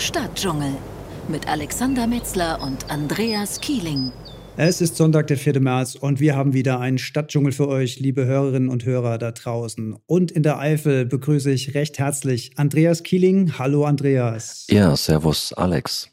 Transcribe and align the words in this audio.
Stadtdschungel 0.00 0.72
mit 1.28 1.46
Alexander 1.46 2.06
Metzler 2.06 2.62
und 2.62 2.90
Andreas 2.90 3.60
Kieling. 3.60 4.10
Es 4.56 4.80
ist 4.80 4.96
Sonntag, 4.96 5.26
der 5.26 5.36
4. 5.36 5.60
März 5.60 5.94
und 5.94 6.20
wir 6.20 6.34
haben 6.34 6.54
wieder 6.54 6.80
einen 6.80 6.96
Stadtdschungel 6.96 7.52
für 7.52 7.68
euch, 7.68 8.00
liebe 8.00 8.24
Hörerinnen 8.24 8.70
und 8.70 8.86
Hörer 8.86 9.18
da 9.18 9.30
draußen. 9.30 9.94
Und 10.06 10.30
in 10.30 10.42
der 10.42 10.58
Eifel 10.58 11.04
begrüße 11.04 11.50
ich 11.50 11.74
recht 11.74 11.98
herzlich 11.98 12.52
Andreas 12.56 13.02
Kieling. 13.02 13.58
Hallo 13.58 13.84
Andreas. 13.84 14.66
Ja, 14.70 14.96
servus 14.96 15.52
Alex. 15.52 16.08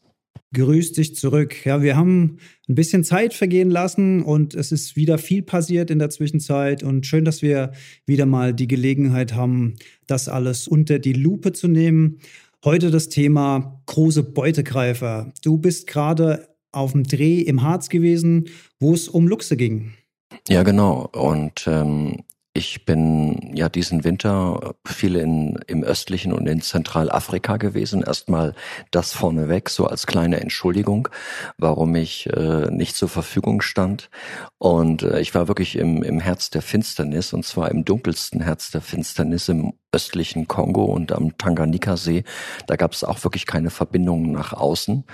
Grüß 0.53 0.91
dich 0.91 1.15
zurück. 1.15 1.65
Ja, 1.65 1.81
wir 1.81 1.95
haben 1.95 2.39
ein 2.67 2.75
bisschen 2.75 3.05
Zeit 3.05 3.33
vergehen 3.33 3.69
lassen 3.69 4.21
und 4.21 4.53
es 4.53 4.73
ist 4.73 4.97
wieder 4.97 5.17
viel 5.17 5.43
passiert 5.43 5.91
in 5.91 5.99
der 5.99 6.09
Zwischenzeit 6.09 6.83
und 6.83 7.05
schön, 7.05 7.23
dass 7.23 7.41
wir 7.41 7.71
wieder 8.05 8.25
mal 8.25 8.53
die 8.53 8.67
Gelegenheit 8.67 9.33
haben, 9.33 9.75
das 10.07 10.27
alles 10.27 10.67
unter 10.67 10.99
die 10.99 11.13
Lupe 11.13 11.53
zu 11.53 11.67
nehmen. 11.67 12.19
Heute 12.65 12.89
das 12.89 13.09
Thema 13.09 13.81
große 13.85 14.23
Beutegreifer. 14.23 15.31
Du 15.43 15.57
bist 15.57 15.85
gerade 15.85 16.47
auf 16.71 16.91
dem 16.91 17.03
Dreh 17.03 17.39
im 17.41 17.61
Harz 17.61 17.87
gewesen, 17.87 18.49
wo 18.79 18.93
es 18.93 19.07
um 19.07 19.27
Luchse 19.27 19.57
ging. 19.57 19.93
Ja, 20.49 20.63
genau. 20.63 21.07
Und 21.13 21.67
ähm, 21.67 22.23
ich 22.57 22.85
bin 22.85 23.51
ja 23.55 23.69
diesen 23.69 24.03
Winter 24.03 24.73
viel 24.83 25.15
in, 25.15 25.59
im 25.67 25.83
östlichen 25.83 26.33
und 26.33 26.47
in 26.47 26.61
Zentralafrika 26.61 27.57
gewesen. 27.57 28.01
Erstmal 28.01 28.55
das 28.89 29.13
vorneweg, 29.13 29.69
so 29.69 29.85
als 29.85 30.07
kleine 30.07 30.39
Entschuldigung, 30.39 31.07
warum 31.59 31.93
ich 31.93 32.27
äh, 32.33 32.71
nicht 32.71 32.95
zur 32.95 33.09
Verfügung 33.09 33.61
stand. 33.61 34.09
Und 34.57 35.03
äh, 35.03 35.19
ich 35.19 35.35
war 35.35 35.47
wirklich 35.47 35.75
im, 35.75 36.01
im 36.01 36.19
Herz 36.19 36.49
der 36.49 36.63
Finsternis, 36.63 37.31
und 37.31 37.45
zwar 37.45 37.69
im 37.69 37.85
dunkelsten 37.85 38.41
Herz 38.41 38.71
der 38.71 38.81
Finsternis 38.81 39.49
im 39.49 39.73
östlichen 39.91 40.47
Kongo 40.47 40.85
und 40.85 41.11
am 41.11 41.37
Tanganika-See. 41.37 42.23
Da 42.65 42.75
gab 42.75 42.93
es 42.93 43.03
auch 43.03 43.23
wirklich 43.23 43.45
keine 43.45 43.69
Verbindungen 43.69 44.31
nach 44.31 44.53
außen. 44.53 45.05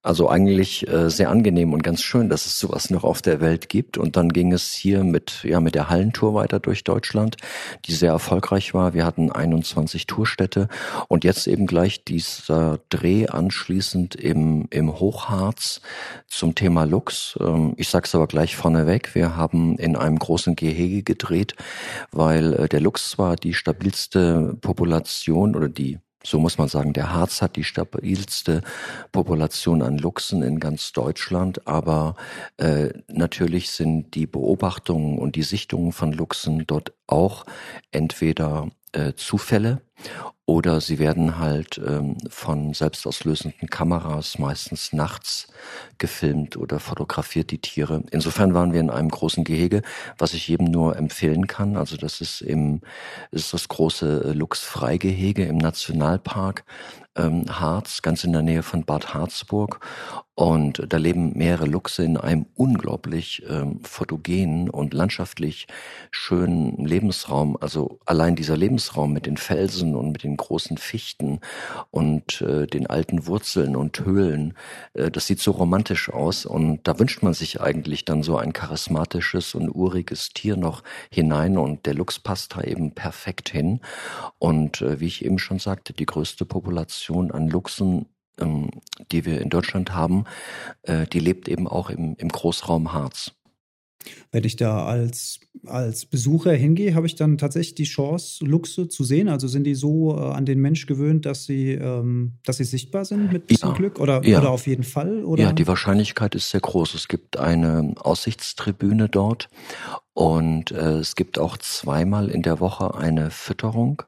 Also 0.00 0.28
eigentlich 0.28 0.86
äh, 0.86 1.10
sehr 1.10 1.28
angenehm 1.28 1.72
und 1.72 1.82
ganz 1.82 2.02
schön, 2.02 2.28
dass 2.28 2.46
es 2.46 2.58
sowas 2.58 2.88
noch 2.88 3.02
auf 3.02 3.20
der 3.20 3.40
Welt 3.40 3.68
gibt. 3.68 3.98
Und 3.98 4.16
dann 4.16 4.28
ging 4.28 4.52
es 4.52 4.72
hier 4.72 5.02
mit, 5.02 5.42
ja, 5.42 5.58
mit 5.60 5.74
der 5.74 5.90
Hallentour 5.90 6.34
weiter 6.34 6.60
durch 6.60 6.84
Deutschland, 6.84 7.36
die 7.84 7.92
sehr 7.92 8.12
erfolgreich 8.12 8.74
war. 8.74 8.94
Wir 8.94 9.04
hatten 9.04 9.32
21 9.32 10.06
Tourstädte 10.06 10.68
und 11.08 11.24
jetzt 11.24 11.48
eben 11.48 11.66
gleich 11.66 12.04
dieser 12.04 12.78
Dreh 12.90 13.26
anschließend 13.26 14.14
im, 14.14 14.68
im 14.70 15.00
Hochharz 15.00 15.80
zum 16.28 16.54
Thema 16.54 16.84
Lux. 16.84 17.36
Ähm, 17.40 17.74
ich 17.76 17.88
sag's 17.88 18.14
aber 18.14 18.28
gleich 18.28 18.54
vorneweg. 18.54 19.16
Wir 19.16 19.36
haben 19.36 19.76
in 19.78 19.96
einem 19.96 20.20
großen 20.20 20.54
Gehege 20.54 21.02
gedreht, 21.02 21.56
weil 22.12 22.54
äh, 22.54 22.68
der 22.68 22.80
Lux 22.80 23.10
zwar 23.10 23.34
die 23.34 23.52
stabilste 23.52 24.56
Population 24.60 25.56
oder 25.56 25.68
die 25.68 25.98
so 26.24 26.38
muss 26.38 26.58
man 26.58 26.68
sagen, 26.68 26.92
der 26.92 27.12
Harz 27.12 27.42
hat 27.42 27.56
die 27.56 27.64
stabilste 27.64 28.62
Population 29.12 29.82
an 29.82 29.98
Luchsen 29.98 30.42
in 30.42 30.58
ganz 30.58 30.92
Deutschland, 30.92 31.66
aber 31.66 32.16
äh, 32.56 32.90
natürlich 33.08 33.70
sind 33.70 34.14
die 34.14 34.26
Beobachtungen 34.26 35.18
und 35.18 35.36
die 35.36 35.42
Sichtungen 35.42 35.92
von 35.92 36.12
Luchsen 36.12 36.66
dort 36.66 36.92
auch 37.06 37.46
entweder 37.92 38.68
äh, 38.92 39.12
Zufälle 39.14 39.80
oder 40.46 40.80
sie 40.80 40.98
werden 40.98 41.38
halt 41.38 41.78
ähm, 41.86 42.16
von 42.30 42.72
selbstauslösenden 42.72 43.68
Kameras 43.68 44.38
meistens 44.38 44.94
nachts 44.94 45.48
gefilmt 45.98 46.56
oder 46.56 46.80
fotografiert 46.80 47.50
die 47.50 47.60
Tiere. 47.60 48.02
Insofern 48.10 48.54
waren 48.54 48.72
wir 48.72 48.80
in 48.80 48.88
einem 48.88 49.10
großen 49.10 49.44
Gehege, 49.44 49.82
was 50.16 50.32
ich 50.32 50.48
jedem 50.48 50.70
nur 50.70 50.96
empfehlen 50.96 51.46
kann. 51.46 51.76
Also 51.76 51.98
das 51.98 52.22
ist 52.22 52.40
im 52.40 52.80
ist 53.30 53.52
das 53.52 53.68
große 53.68 54.32
Luchsfreigehege 54.32 55.44
im 55.44 55.58
Nationalpark 55.58 56.64
ähm, 57.18 57.44
Harz, 57.48 58.00
ganz 58.02 58.24
in 58.24 58.32
der 58.32 58.42
Nähe 58.42 58.62
von 58.62 58.84
Bad 58.84 59.12
Harzburg. 59.12 59.80
Und 60.34 60.84
da 60.88 60.98
leben 60.98 61.36
mehrere 61.36 61.66
Luchse 61.66 62.04
in 62.04 62.16
einem 62.16 62.46
unglaublich 62.54 63.42
ähm, 63.48 63.80
fotogenen 63.82 64.70
und 64.70 64.94
landschaftlich 64.94 65.66
schönen 66.12 66.86
Lebensraum. 66.86 67.56
Also 67.60 67.98
allein 68.06 68.36
dieser 68.36 68.56
Lebensraum 68.56 69.12
mit 69.12 69.26
den 69.26 69.36
Felsen 69.36 69.87
und 69.94 70.12
mit 70.12 70.22
den 70.22 70.36
großen 70.36 70.78
Fichten 70.78 71.40
und 71.90 72.40
äh, 72.42 72.66
den 72.66 72.86
alten 72.86 73.26
Wurzeln 73.26 73.76
und 73.76 74.04
Höhlen, 74.04 74.54
äh, 74.94 75.10
das 75.10 75.26
sieht 75.26 75.40
so 75.40 75.52
romantisch 75.52 76.10
aus. 76.10 76.46
Und 76.46 76.86
da 76.86 76.98
wünscht 76.98 77.22
man 77.22 77.34
sich 77.34 77.60
eigentlich 77.60 78.04
dann 78.04 78.22
so 78.22 78.36
ein 78.36 78.52
charismatisches 78.52 79.54
und 79.54 79.70
uriges 79.70 80.30
Tier 80.30 80.56
noch 80.56 80.82
hinein. 81.10 81.58
Und 81.58 81.86
der 81.86 81.94
Luchs 81.94 82.18
passt 82.18 82.56
da 82.56 82.62
eben 82.62 82.92
perfekt 82.92 83.48
hin. 83.48 83.80
Und 84.38 84.82
äh, 84.82 85.00
wie 85.00 85.06
ich 85.06 85.24
eben 85.24 85.38
schon 85.38 85.58
sagte, 85.58 85.92
die 85.92 86.06
größte 86.06 86.44
Population 86.44 87.30
an 87.30 87.48
Luchsen 87.48 88.06
ähm, 88.40 88.70
die 89.10 89.24
wir 89.24 89.40
in 89.40 89.50
Deutschland 89.50 89.94
haben, 89.94 90.24
äh, 90.82 91.06
die 91.06 91.20
lebt 91.20 91.48
eben 91.48 91.66
auch 91.66 91.90
im, 91.90 92.14
im 92.16 92.28
Großraum 92.28 92.92
Harz. 92.92 93.32
Wenn 94.30 94.44
ich 94.44 94.56
da 94.56 94.84
als, 94.84 95.40
als 95.66 96.06
Besucher 96.06 96.52
hingehe, 96.52 96.94
habe 96.94 97.06
ich 97.06 97.14
dann 97.14 97.38
tatsächlich 97.38 97.74
die 97.74 97.84
Chance, 97.84 98.44
Luchse 98.44 98.88
zu 98.88 99.04
sehen? 99.04 99.28
Also 99.28 99.48
sind 99.48 99.64
die 99.64 99.74
so 99.74 100.16
äh, 100.16 100.20
an 100.20 100.46
den 100.46 100.60
Mensch 100.60 100.86
gewöhnt, 100.86 101.26
dass 101.26 101.44
sie, 101.44 101.72
ähm, 101.72 102.34
dass 102.44 102.58
sie 102.58 102.64
sichtbar 102.64 103.04
sind 103.04 103.32
mit 103.32 103.50
ja, 103.50 103.72
Glück? 103.72 104.00
Oder, 104.00 104.24
ja. 104.24 104.40
oder 104.40 104.50
auf 104.50 104.66
jeden 104.66 104.84
Fall? 104.84 105.24
Oder? 105.24 105.42
Ja, 105.44 105.52
die 105.52 105.66
Wahrscheinlichkeit 105.66 106.34
ist 106.34 106.50
sehr 106.50 106.60
groß. 106.60 106.94
Es 106.94 107.08
gibt 107.08 107.38
eine 107.38 107.94
Aussichtstribüne 107.98 109.08
dort 109.08 109.48
und 110.14 110.72
äh, 110.72 110.98
es 110.98 111.14
gibt 111.14 111.38
auch 111.38 111.56
zweimal 111.58 112.28
in 112.28 112.42
der 112.42 112.60
Woche 112.60 112.94
eine 112.94 113.30
Fütterung. 113.30 114.02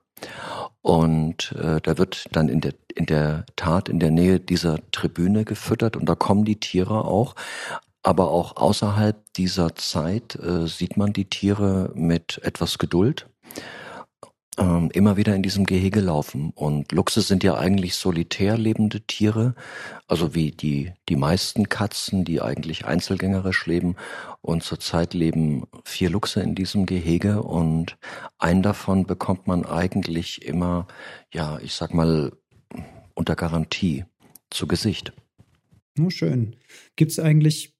Und 0.82 1.52
äh, 1.52 1.80
da 1.82 1.98
wird 1.98 2.26
dann 2.32 2.48
in 2.48 2.60
der, 2.60 2.74
in 2.94 3.06
der 3.06 3.44
Tat 3.56 3.88
in 3.88 4.00
der 4.00 4.10
Nähe 4.10 4.40
dieser 4.40 4.78
Tribüne 4.92 5.44
gefüttert 5.44 5.96
und 5.96 6.08
da 6.08 6.14
kommen 6.14 6.44
die 6.44 6.58
Tiere 6.58 7.04
auch. 7.04 7.34
Aber 8.02 8.30
auch 8.30 8.56
außerhalb 8.56 9.32
dieser 9.34 9.74
Zeit 9.76 10.36
äh, 10.36 10.66
sieht 10.66 10.96
man 10.96 11.12
die 11.12 11.28
Tiere 11.28 11.92
mit 11.94 12.40
etwas 12.42 12.78
Geduld 12.78 13.26
ähm, 14.60 14.90
immer 14.92 15.16
wieder 15.16 15.34
in 15.34 15.42
diesem 15.42 15.64
Gehege 15.64 16.00
laufen. 16.00 16.50
Und 16.54 16.92
Luchse 16.92 17.22
sind 17.22 17.42
ja 17.42 17.56
eigentlich 17.56 17.94
solitär 17.94 18.58
lebende 18.58 19.00
Tiere, 19.00 19.54
also 20.06 20.34
wie 20.34 20.50
die, 20.50 20.92
die 21.08 21.16
meisten 21.16 21.68
Katzen, 21.68 22.24
die 22.24 22.40
eigentlich 22.40 22.84
einzelgängerisch 22.84 23.66
leben. 23.66 23.96
Und 24.42 24.62
zurzeit 24.62 25.14
leben 25.14 25.64
vier 25.84 26.10
Luchse 26.10 26.42
in 26.42 26.54
diesem 26.54 26.86
Gehege 26.86 27.42
und 27.42 27.96
einen 28.38 28.62
davon 28.62 29.06
bekommt 29.06 29.46
man 29.46 29.64
eigentlich 29.64 30.44
immer, 30.44 30.86
ja, 31.32 31.58
ich 31.60 31.74
sag 31.74 31.94
mal, 31.94 32.32
unter 33.14 33.36
Garantie 33.36 34.04
zu 34.50 34.66
Gesicht. 34.66 35.12
Oh, 35.98 36.10
schön. 36.10 36.56
Gibt 36.96 37.12
es 37.12 37.18
eigentlich 37.18 37.74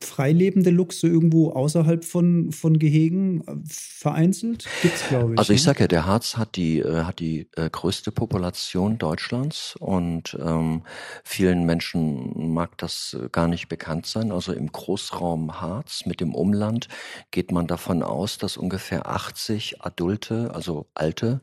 freilebende 0.00 0.70
Luchse 0.70 1.08
irgendwo 1.08 1.50
außerhalb 1.50 2.04
von, 2.04 2.52
von 2.52 2.78
Gehegen 2.78 3.40
äh, 3.46 3.56
vereinzelt? 3.66 4.66
Gibt's, 4.82 5.08
glaube 5.08 5.32
ich. 5.34 5.38
Also 5.38 5.52
ich 5.52 5.60
ne? 5.60 5.64
sage 5.64 5.80
ja, 5.80 5.88
der 5.88 6.06
Harz 6.06 6.36
hat 6.36 6.56
die, 6.56 6.78
äh, 6.78 7.02
hat 7.02 7.18
die 7.18 7.48
äh, 7.56 7.68
größte 7.68 8.12
Population 8.12 8.98
Deutschlands 8.98 9.74
und 9.80 10.36
ähm, 10.40 10.82
vielen 11.24 11.64
Menschen 11.64 12.52
mag 12.54 12.78
das 12.78 13.16
gar 13.32 13.48
nicht 13.48 13.68
bekannt 13.68 14.06
sein. 14.06 14.30
Also 14.30 14.52
im 14.52 14.70
Großraum 14.70 15.60
Harz 15.60 16.06
mit 16.06 16.20
dem 16.20 16.34
Umland 16.34 16.88
geht 17.32 17.50
man 17.50 17.66
davon 17.66 18.02
aus, 18.04 18.38
dass 18.38 18.56
ungefähr 18.56 19.08
80 19.08 19.82
adulte, 19.82 20.52
also 20.54 20.86
alte, 20.94 21.40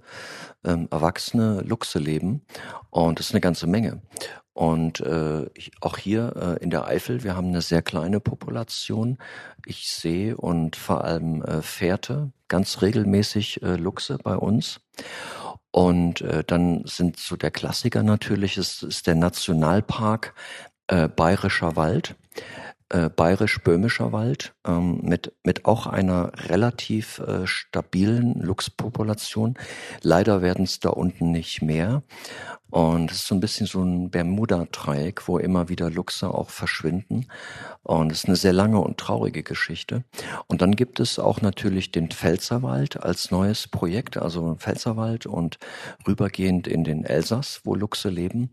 ähm, 0.64 0.88
erwachsene 0.92 1.62
Luchse 1.62 2.00
leben. 2.00 2.46
Und 2.90 3.20
das 3.20 3.28
ist 3.28 3.34
eine 3.34 3.42
ganze 3.42 3.68
Menge. 3.68 4.02
Und 4.54 5.00
äh, 5.02 5.50
auch 5.82 5.98
hier 5.98 6.58
äh, 6.60 6.64
in 6.64 6.70
der 6.70 6.86
Eifel, 6.86 7.24
wir 7.24 7.36
haben 7.36 7.48
eine 7.48 7.62
sehr 7.62 7.82
kleine 7.82 8.20
Population. 8.20 9.18
Ich 9.66 9.90
sehe 9.90 10.38
und 10.38 10.76
vor 10.76 11.04
allem 11.04 11.42
äh, 11.42 11.62
Fährte, 11.64 12.32
ganz 12.48 12.82
regelmäßig 12.82 13.64
äh, 13.64 13.76
Luchse 13.76 14.20
bei 14.22 14.36
uns. 14.36 14.80
Und 15.72 16.22
äh, 16.22 16.44
dann 16.44 16.84
sind 16.86 17.18
so 17.18 17.36
der 17.36 17.50
Klassiker 17.50 18.04
natürlich, 18.04 18.58
ist, 18.58 18.84
ist 18.84 19.08
der 19.08 19.16
Nationalpark 19.16 20.36
äh, 20.88 21.08
Bayerischer 21.08 21.76
Wald 21.76 22.16
äh, 22.94 23.10
bayerisch-böhmischer 23.10 24.12
Wald 24.12 24.54
ähm, 24.68 25.00
mit, 25.02 25.34
mit 25.44 25.66
auch 25.66 25.88
einer 25.88 26.32
relativ 26.48 27.18
äh, 27.20 27.48
stabilen 27.48 28.40
Luchspopulation. 28.40 29.56
Leider 30.04 30.44
werden 30.44 30.66
es 30.66 30.80
da 30.80 30.90
unten 30.90 31.32
nicht 31.32 31.64
mehr. 31.64 32.04
Und 32.70 33.12
es 33.12 33.18
ist 33.18 33.28
so 33.28 33.36
ein 33.36 33.40
bisschen 33.40 33.68
so 33.68 33.84
ein 33.84 34.10
Bermuda-Dreieck, 34.10 35.28
wo 35.28 35.38
immer 35.38 35.70
wieder 35.70 35.92
Luchse 35.92 36.34
auch 36.34 36.50
verschwinden. 36.50 37.28
Und 37.84 38.12
es 38.12 38.20
ist 38.20 38.28
eine 38.28 38.36
sehr 38.36 38.54
lange 38.54 38.80
und 38.80 38.98
traurige 38.98 39.44
Geschichte. 39.44 40.04
Und 40.48 40.64
dann 40.64 40.76
gibt 40.76 41.00
es 41.00 41.20
auch 41.20 41.42
natürlich 41.42 41.92
den 41.92 42.10
Pfälzerwald 42.10 43.04
als 43.04 43.30
neues 43.30 43.68
Projekt, 43.68 44.18
also 44.18 44.56
Pfälzerwald 44.56 45.28
und 45.28 45.60
rübergehend 46.08 46.68
in 46.68 46.84
den 46.84 47.06
Elsass, 47.06 47.62
wo 47.64 47.76
Luchse 47.76 48.10
leben. 48.10 48.50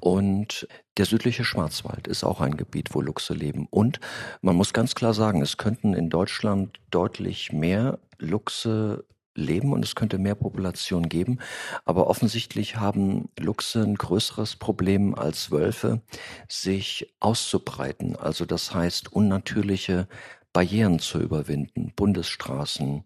Und 0.00 0.68
der 0.98 1.06
südliche 1.06 1.44
Schwarzwald 1.44 2.06
ist 2.06 2.24
auch 2.24 2.40
ein 2.40 2.56
Gebiet, 2.56 2.94
wo 2.94 3.00
Luchse 3.00 3.34
leben. 3.34 3.66
Und 3.70 4.00
man 4.42 4.56
muss 4.56 4.72
ganz 4.72 4.94
klar 4.94 5.14
sagen, 5.14 5.42
es 5.42 5.56
könnten 5.56 5.94
in 5.94 6.10
Deutschland 6.10 6.78
deutlich 6.90 7.52
mehr 7.52 7.98
Luchse 8.18 9.04
leben 9.36 9.72
und 9.72 9.84
es 9.84 9.94
könnte 9.94 10.18
mehr 10.18 10.34
Population 10.34 11.08
geben. 11.08 11.38
Aber 11.84 12.08
offensichtlich 12.08 12.76
haben 12.76 13.28
Luchse 13.38 13.82
ein 13.82 13.94
größeres 13.94 14.56
Problem 14.56 15.14
als 15.14 15.50
Wölfe, 15.50 16.00
sich 16.48 17.12
auszubreiten. 17.20 18.16
Also 18.16 18.44
das 18.44 18.74
heißt, 18.74 19.12
unnatürliche 19.12 20.08
Barrieren 20.52 20.98
zu 20.98 21.20
überwinden, 21.20 21.92
Bundesstraßen, 21.94 23.04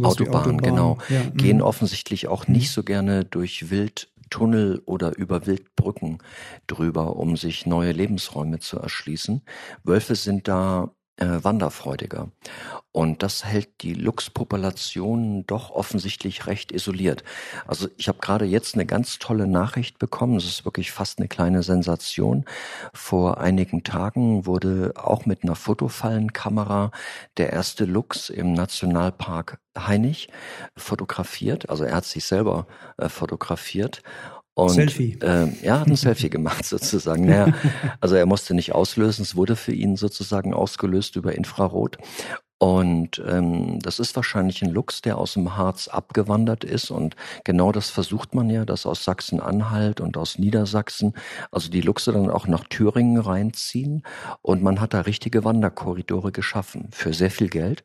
Autobahnen, 0.00 0.56
Autobahn. 0.56 0.58
genau, 0.58 0.98
ja. 1.08 1.22
gehen 1.34 1.58
mhm. 1.58 1.62
offensichtlich 1.62 2.26
auch 2.26 2.48
nicht 2.48 2.70
mhm. 2.70 2.72
so 2.72 2.82
gerne 2.82 3.24
durch 3.24 3.70
Wildtunnel 4.32 4.82
oder 4.86 5.16
über 5.16 5.46
Wildbrücken 5.46 6.18
drüber, 6.66 7.16
um 7.16 7.36
sich 7.36 7.66
neue 7.66 7.92
Lebensräume 7.92 8.58
zu 8.60 8.78
erschließen. 8.78 9.42
Wölfe 9.84 10.14
sind 10.14 10.48
da 10.48 10.94
äh, 11.16 11.42
wanderfreudiger. 11.42 12.30
Und 12.90 13.22
das 13.22 13.44
hält 13.44 13.82
die 13.82 13.94
Luchspopulation 13.94 15.46
doch 15.46 15.70
offensichtlich 15.70 16.46
recht 16.46 16.72
isoliert. 16.72 17.24
Also 17.66 17.88
ich 17.96 18.08
habe 18.08 18.18
gerade 18.18 18.44
jetzt 18.44 18.74
eine 18.74 18.86
ganz 18.86 19.18
tolle 19.18 19.46
Nachricht 19.46 19.98
bekommen. 19.98 20.36
Es 20.36 20.44
ist 20.44 20.64
wirklich 20.64 20.92
fast 20.92 21.18
eine 21.18 21.28
kleine 21.28 21.62
Sensation. 21.62 22.44
Vor 22.92 23.38
einigen 23.38 23.82
Tagen 23.82 24.46
wurde 24.46 24.92
auch 24.96 25.24
mit 25.24 25.42
einer 25.42 25.54
Fotofallenkamera 25.54 26.90
der 27.38 27.50
erste 27.50 27.84
Luchs 27.84 28.28
im 28.28 28.52
Nationalpark 28.52 29.58
Hainich 29.76 30.28
fotografiert. 30.76 31.70
Also 31.70 31.84
er 31.84 31.96
hat 31.96 32.04
sich 32.04 32.24
selber 32.24 32.66
äh, 32.98 33.08
fotografiert 33.08 34.02
und, 34.54 34.70
Selfie. 34.70 35.18
Äh, 35.22 35.48
ja, 35.62 35.80
hat 35.80 35.88
ein 35.88 35.96
Selfie 35.96 36.30
gemacht 36.30 36.64
sozusagen. 36.64 37.26
Naja, 37.26 37.54
also 38.00 38.14
er 38.16 38.26
musste 38.26 38.54
nicht 38.54 38.72
auslösen, 38.74 39.22
es 39.22 39.36
wurde 39.36 39.56
für 39.56 39.72
ihn 39.72 39.96
sozusagen 39.96 40.52
ausgelöst 40.54 41.16
über 41.16 41.34
Infrarot. 41.34 41.98
Und 42.62 43.20
ähm, 43.26 43.80
das 43.80 43.98
ist 43.98 44.14
wahrscheinlich 44.14 44.62
ein 44.62 44.70
Luchs, 44.70 45.02
der 45.02 45.18
aus 45.18 45.32
dem 45.32 45.56
Harz 45.56 45.88
abgewandert 45.88 46.62
ist. 46.62 46.92
Und 46.92 47.16
genau 47.42 47.72
das 47.72 47.90
versucht 47.90 48.36
man 48.36 48.48
ja, 48.50 48.64
dass 48.64 48.86
aus 48.86 49.02
Sachsen-Anhalt 49.02 50.00
und 50.00 50.16
aus 50.16 50.38
Niedersachsen, 50.38 51.14
also 51.50 51.68
die 51.68 51.80
Luchse 51.80 52.12
dann 52.12 52.30
auch 52.30 52.46
nach 52.46 52.62
Thüringen 52.62 53.20
reinziehen. 53.20 54.04
Und 54.42 54.62
man 54.62 54.80
hat 54.80 54.94
da 54.94 55.00
richtige 55.00 55.42
Wanderkorridore 55.42 56.30
geschaffen 56.30 56.86
für 56.92 57.12
sehr 57.12 57.32
viel 57.32 57.48
Geld. 57.48 57.82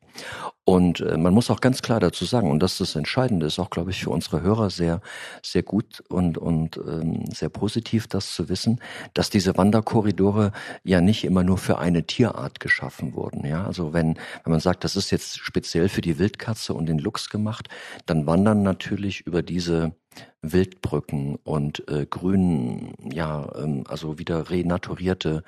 Und 0.69 0.99
äh, 0.99 1.15
man 1.15 1.33
muss 1.33 1.49
auch 1.49 1.61
ganz 1.61 1.81
klar 1.81 2.01
dazu 2.01 2.25
sagen, 2.25 2.51
und 2.51 2.59
das 2.59 2.73
ist 2.73 2.81
das 2.81 2.95
Entscheidende, 2.97 3.45
ist 3.45 3.57
auch, 3.57 3.69
glaube 3.69 3.91
ich, 3.91 4.03
für 4.03 4.09
unsere 4.09 4.41
Hörer 4.41 4.69
sehr, 4.69 4.99
sehr 5.41 5.63
gut 5.63 6.03
und, 6.09 6.37
und 6.37 6.75
ähm, 6.85 7.23
sehr 7.33 7.47
positiv, 7.47 8.07
das 8.07 8.33
zu 8.33 8.49
wissen, 8.49 8.81
dass 9.13 9.29
diese 9.29 9.55
Wanderkorridore 9.55 10.51
ja 10.83 10.99
nicht 10.99 11.23
immer 11.23 11.43
nur 11.43 11.57
für 11.57 11.77
eine 11.77 12.03
Tierart 12.03 12.59
geschaffen 12.59 13.15
wurden. 13.15 13.45
Ja, 13.45 13.63
also 13.63 13.93
wenn, 13.93 14.17
wenn 14.43 14.51
man 14.51 14.59
sagt, 14.67 14.83
das 14.83 14.97
ist 14.97 15.11
jetzt 15.11 15.39
speziell 15.39 15.87
für 15.87 16.01
die 16.01 16.19
Wildkatze 16.19 16.73
und 16.73 16.87
den 16.87 16.99
Luchs 16.99 17.29
gemacht, 17.29 17.69
dann 18.05 18.27
wandern 18.27 18.63
natürlich 18.63 19.21
über 19.25 19.41
diese 19.41 19.95
Wildbrücken 20.41 21.37
und 21.37 21.87
äh, 21.89 22.05
grünen, 22.05 22.93
ja, 23.13 23.49
ähm, 23.55 23.85
also 23.87 24.19
wieder 24.19 24.49
renaturierte 24.49 25.43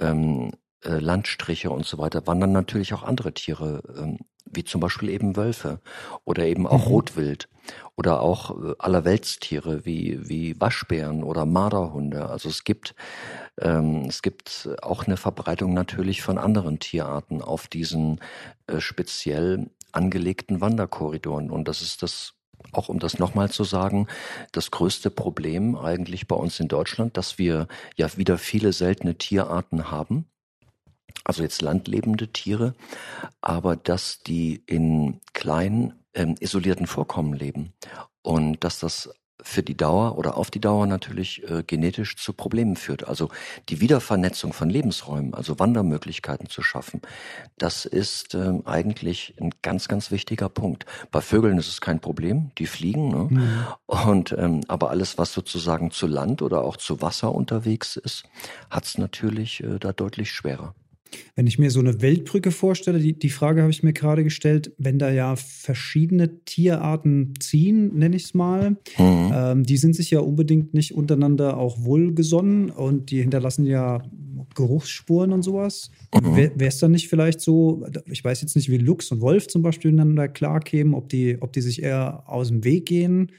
ähm, 0.00 0.52
äh, 0.84 0.98
Landstriche 0.98 1.70
und 1.70 1.86
so 1.86 1.98
weiter, 1.98 2.26
wandern 2.26 2.52
natürlich 2.52 2.94
auch 2.94 3.02
andere 3.02 3.32
Tiere 3.32 3.82
ähm, 3.96 4.18
wie 4.56 4.64
zum 4.64 4.80
Beispiel 4.80 5.08
eben 5.08 5.36
Wölfe 5.36 5.80
oder 6.24 6.44
eben 6.44 6.66
auch 6.66 6.86
mhm. 6.86 6.92
Rotwild 6.92 7.48
oder 7.96 8.20
auch 8.20 8.50
äh, 8.50 8.74
allerweltstiere 8.78 9.84
wie, 9.84 10.28
wie 10.28 10.60
Waschbären 10.60 11.22
oder 11.22 11.46
Marderhunde. 11.46 12.28
Also 12.28 12.48
es 12.48 12.64
gibt, 12.64 12.94
ähm, 13.60 14.04
es 14.08 14.22
gibt 14.22 14.68
auch 14.82 15.06
eine 15.06 15.16
Verbreitung 15.16 15.74
natürlich 15.74 16.22
von 16.22 16.38
anderen 16.38 16.78
Tierarten 16.78 17.42
auf 17.42 17.68
diesen 17.68 18.20
äh, 18.66 18.80
speziell 18.80 19.70
angelegten 19.92 20.60
Wanderkorridoren. 20.60 21.50
Und 21.50 21.68
das 21.68 21.82
ist 21.82 22.02
das 22.02 22.34
auch 22.72 22.88
um 22.88 22.98
das 22.98 23.18
nochmal 23.18 23.50
zu 23.50 23.62
sagen, 23.62 24.08
das 24.52 24.70
größte 24.70 25.10
Problem 25.10 25.76
eigentlich 25.76 26.26
bei 26.26 26.34
uns 26.34 26.58
in 26.60 26.68
Deutschland, 26.68 27.16
dass 27.16 27.38
wir 27.38 27.68
ja 27.96 28.16
wieder 28.16 28.38
viele 28.38 28.72
seltene 28.72 29.16
Tierarten 29.16 29.90
haben 29.90 30.26
also 31.22 31.42
jetzt 31.42 31.62
landlebende 31.62 32.28
Tiere, 32.28 32.74
aber 33.40 33.76
dass 33.76 34.20
die 34.20 34.62
in 34.66 35.20
kleinen, 35.32 35.94
ähm, 36.14 36.34
isolierten 36.40 36.86
Vorkommen 36.86 37.32
leben 37.32 37.72
und 38.22 38.62
dass 38.64 38.80
das 38.80 39.10
für 39.44 39.62
die 39.62 39.76
Dauer 39.76 40.16
oder 40.16 40.36
auf 40.36 40.50
die 40.50 40.60
Dauer 40.60 40.86
natürlich 40.86 41.48
äh, 41.48 41.62
genetisch 41.64 42.16
zu 42.16 42.32
Problemen 42.32 42.76
führt. 42.76 43.06
Also 43.06 43.28
die 43.68 43.80
Wiedervernetzung 43.80 44.52
von 44.52 44.70
Lebensräumen, 44.70 45.34
also 45.34 45.58
Wandermöglichkeiten 45.58 46.48
zu 46.48 46.62
schaffen, 46.62 47.02
das 47.58 47.84
ist 47.84 48.34
äh, 48.34 48.60
eigentlich 48.64 49.34
ein 49.38 49.50
ganz, 49.60 49.86
ganz 49.86 50.10
wichtiger 50.10 50.48
Punkt. 50.48 50.86
Bei 51.10 51.20
Vögeln 51.20 51.58
ist 51.58 51.68
es 51.68 51.80
kein 51.80 52.00
Problem, 52.00 52.52
die 52.58 52.66
fliegen, 52.66 53.08
ne? 53.08 53.28
Mhm. 53.30 53.66
und 53.86 54.34
ähm, 54.38 54.62
aber 54.66 54.90
alles, 54.90 55.18
was 55.18 55.32
sozusagen 55.32 55.90
zu 55.90 56.06
Land 56.06 56.40
oder 56.40 56.62
auch 56.62 56.78
zu 56.78 57.02
Wasser 57.02 57.34
unterwegs 57.34 57.96
ist, 57.96 58.24
hat 58.70 58.84
es 58.84 58.98
natürlich 58.98 59.62
äh, 59.62 59.78
da 59.78 59.92
deutlich 59.92 60.32
schwerer. 60.32 60.74
Wenn 61.34 61.46
ich 61.46 61.58
mir 61.58 61.70
so 61.70 61.80
eine 61.80 62.00
Weltbrücke 62.00 62.50
vorstelle, 62.50 62.98
die, 62.98 63.18
die 63.18 63.30
Frage 63.30 63.62
habe 63.62 63.70
ich 63.70 63.82
mir 63.82 63.92
gerade 63.92 64.24
gestellt, 64.24 64.72
wenn 64.78 64.98
da 64.98 65.10
ja 65.10 65.36
verschiedene 65.36 66.44
Tierarten 66.44 67.34
ziehen, 67.40 67.94
nenne 67.94 68.16
ich 68.16 68.24
es 68.24 68.34
mal, 68.34 68.70
mhm. 68.98 69.32
ähm, 69.34 69.64
die 69.64 69.76
sind 69.76 69.94
sich 69.94 70.10
ja 70.10 70.20
unbedingt 70.20 70.74
nicht 70.74 70.94
untereinander 70.94 71.56
auch 71.56 71.84
wohlgesonnen 71.84 72.70
und 72.70 73.10
die 73.10 73.20
hinterlassen 73.20 73.66
ja 73.66 74.02
Geruchsspuren 74.54 75.32
und 75.32 75.42
sowas. 75.42 75.90
Mhm. 76.14 76.36
Wäre 76.36 76.68
es 76.68 76.78
dann 76.78 76.92
nicht 76.92 77.08
vielleicht 77.08 77.40
so, 77.40 77.86
ich 78.06 78.24
weiß 78.24 78.40
jetzt 78.40 78.56
nicht, 78.56 78.70
wie 78.70 78.78
Luchs 78.78 79.10
und 79.10 79.20
Wolf 79.20 79.48
zum 79.48 79.62
Beispiel 79.62 79.90
miteinander 79.90 80.28
klarkämen, 80.28 80.94
ob 80.94 81.08
die, 81.08 81.38
ob 81.40 81.52
die 81.52 81.60
sich 81.60 81.82
eher 81.82 82.22
aus 82.26 82.48
dem 82.48 82.64
Weg 82.64 82.86
gehen 82.86 83.30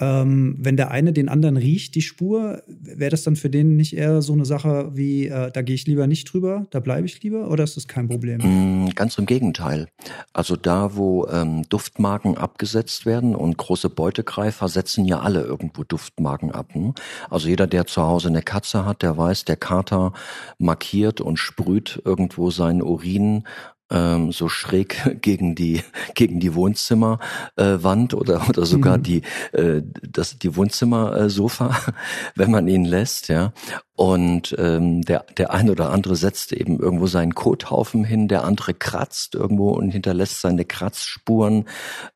ähm, 0.00 0.56
wenn 0.58 0.76
der 0.76 0.90
eine 0.90 1.12
den 1.12 1.28
anderen 1.28 1.56
riecht, 1.56 1.94
die 1.94 2.02
Spur, 2.02 2.62
wäre 2.66 3.10
das 3.10 3.24
dann 3.24 3.36
für 3.36 3.50
den 3.50 3.76
nicht 3.76 3.96
eher 3.96 4.22
so 4.22 4.32
eine 4.32 4.44
Sache 4.44 4.92
wie, 4.94 5.26
äh, 5.26 5.50
da 5.50 5.62
gehe 5.62 5.74
ich 5.74 5.86
lieber 5.86 6.06
nicht 6.06 6.32
drüber, 6.32 6.66
da 6.70 6.78
bleibe 6.78 7.06
ich 7.06 7.20
lieber 7.22 7.50
oder 7.50 7.64
ist 7.64 7.76
das 7.76 7.88
kein 7.88 8.08
Problem? 8.08 8.38
Mm, 8.38 8.90
ganz 8.94 9.18
im 9.18 9.26
Gegenteil. 9.26 9.88
Also 10.32 10.54
da, 10.56 10.94
wo 10.94 11.26
ähm, 11.26 11.64
Duftmarken 11.68 12.38
abgesetzt 12.38 13.06
werden 13.06 13.34
und 13.34 13.56
große 13.56 13.90
Beutegreifer 13.90 14.68
setzen 14.68 15.04
ja 15.04 15.20
alle 15.20 15.42
irgendwo 15.42 15.82
Duftmarken 15.82 16.52
ab. 16.52 16.74
Hm? 16.74 16.94
Also 17.28 17.48
jeder, 17.48 17.66
der 17.66 17.86
zu 17.86 18.02
Hause 18.02 18.28
eine 18.28 18.42
Katze 18.42 18.84
hat, 18.84 19.02
der 19.02 19.16
weiß, 19.16 19.46
der 19.46 19.56
Kater 19.56 20.12
markiert 20.58 21.20
und 21.20 21.38
sprüht 21.38 22.00
irgendwo 22.04 22.50
seinen 22.50 22.82
Urin 22.82 23.44
ähm, 23.90 24.32
so 24.32 24.48
schräg 24.48 25.18
gegen 25.22 25.54
die 25.54 25.82
gegen 26.14 26.40
die 26.40 26.54
Wohnzimmerwand 26.54 28.12
äh, 28.12 28.16
oder 28.16 28.48
oder 28.48 28.66
sogar 28.66 28.98
mhm. 28.98 29.02
die 29.02 29.22
äh, 29.52 29.82
das 30.02 30.38
die 30.38 30.56
Wohnzimmersofa, 30.56 31.76
wenn 32.34 32.50
man 32.50 32.68
ihn 32.68 32.84
lässt, 32.84 33.28
ja. 33.28 33.52
Und 33.94 34.54
ähm, 34.58 35.02
der 35.02 35.24
der 35.36 35.52
ein 35.52 35.70
oder 35.70 35.90
andere 35.90 36.14
setzt 36.14 36.52
eben 36.52 36.78
irgendwo 36.78 37.08
seinen 37.08 37.34
Kothaufen 37.34 38.04
hin, 38.04 38.28
der 38.28 38.44
andere 38.44 38.72
kratzt 38.72 39.34
irgendwo 39.34 39.70
und 39.70 39.90
hinterlässt 39.90 40.40
seine 40.40 40.64
Kratzspuren. 40.64 41.64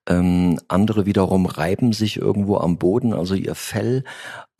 Ähm, 0.08 0.60
andere 0.68 1.06
wiederum 1.06 1.46
reiben 1.46 1.92
sich 1.92 2.18
irgendwo 2.18 2.58
am 2.58 2.78
Boden, 2.78 3.12
also 3.12 3.34
ihr 3.34 3.56
Fell 3.56 4.04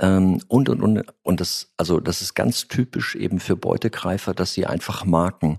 ähm, 0.01 0.41
und 0.49 0.69
und 0.69 0.83
und 0.83 1.05
und 1.23 1.41
das 1.41 1.73
also 1.77 2.01
das 2.01 2.23
ist 2.23 2.35
ganz 2.35 2.67
typisch 2.67 3.15
eben 3.15 3.39
für 3.39 3.57
Beutegreifer, 3.57 4.35
dass 4.35 4.53
sie 4.53 4.67
einfach 4.67 5.05
marken 5.05 5.59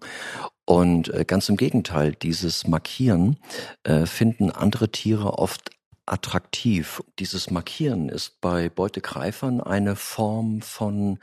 und 0.65 1.13
äh, 1.13 1.25
ganz 1.25 1.49
im 1.49 1.57
Gegenteil, 1.57 2.13
dieses 2.13 2.67
Markieren 2.67 3.37
äh, 3.83 4.05
finden 4.05 4.49
andere 4.49 4.89
Tiere 4.89 5.37
oft 5.37 5.71
attraktiv. 6.05 7.01
Dieses 7.19 7.49
Markieren 7.49 8.09
ist 8.09 8.41
bei 8.41 8.69
Beutegreifern 8.69 9.61
eine 9.61 9.95
Form 9.95 10.61
von, 10.61 11.19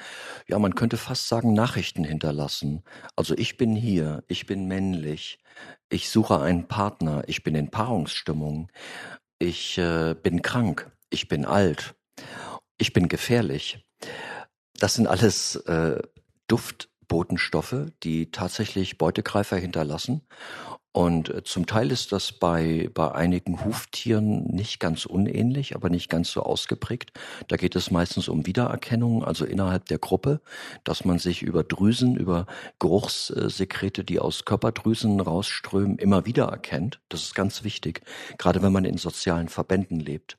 ja, 0.48 0.58
man 0.58 0.74
könnte 0.74 0.96
fast 0.96 1.28
sagen, 1.28 1.52
Nachrichten 1.52 2.04
hinterlassen. 2.04 2.82
Also 3.16 3.34
ich 3.36 3.56
bin 3.56 3.76
hier, 3.76 4.24
ich 4.28 4.46
bin 4.46 4.66
männlich, 4.68 5.38
ich 5.90 6.08
suche 6.08 6.40
einen 6.40 6.66
Partner, 6.66 7.24
ich 7.26 7.42
bin 7.42 7.54
in 7.54 7.70
Paarungsstimmung, 7.70 8.70
ich 9.38 9.76
äh, 9.78 10.14
bin 10.14 10.42
krank, 10.42 10.90
ich 11.10 11.28
bin 11.28 11.44
alt, 11.44 11.94
ich 12.78 12.92
bin 12.92 13.08
gefährlich. 13.08 13.84
Das 14.78 14.94
sind 14.94 15.06
alles 15.06 15.56
äh, 15.56 16.00
Duft 16.46 16.88
Botenstoffe, 17.10 17.86
die 18.04 18.30
tatsächlich 18.30 18.96
Beutegreifer 18.96 19.58
hinterlassen. 19.58 20.22
Und 20.92 21.28
äh, 21.28 21.44
zum 21.44 21.66
Teil 21.66 21.90
ist 21.90 22.12
das 22.12 22.32
bei, 22.32 22.88
bei 22.94 23.12
einigen 23.12 23.64
Huftieren 23.64 24.44
nicht 24.44 24.80
ganz 24.80 25.06
unähnlich, 25.06 25.74
aber 25.74 25.90
nicht 25.90 26.08
ganz 26.08 26.32
so 26.32 26.42
ausgeprägt. 26.42 27.12
Da 27.48 27.56
geht 27.56 27.76
es 27.76 27.90
meistens 27.90 28.28
um 28.28 28.46
Wiedererkennung, 28.46 29.24
also 29.24 29.44
innerhalb 29.44 29.86
der 29.86 29.98
Gruppe, 29.98 30.40
dass 30.84 31.04
man 31.04 31.18
sich 31.18 31.42
über 31.42 31.62
Drüsen, 31.62 32.16
über 32.16 32.46
Geruchssekrete, 32.78 34.04
die 34.04 34.18
aus 34.18 34.44
Körperdrüsen 34.44 35.20
rausströmen, 35.20 35.98
immer 35.98 36.26
wieder 36.26 36.46
erkennt. 36.46 37.00
Das 37.08 37.22
ist 37.22 37.34
ganz 37.34 37.62
wichtig, 37.64 38.02
gerade 38.38 38.62
wenn 38.62 38.72
man 38.72 38.84
in 38.84 38.98
sozialen 38.98 39.48
Verbänden 39.48 40.00
lebt. 40.00 40.38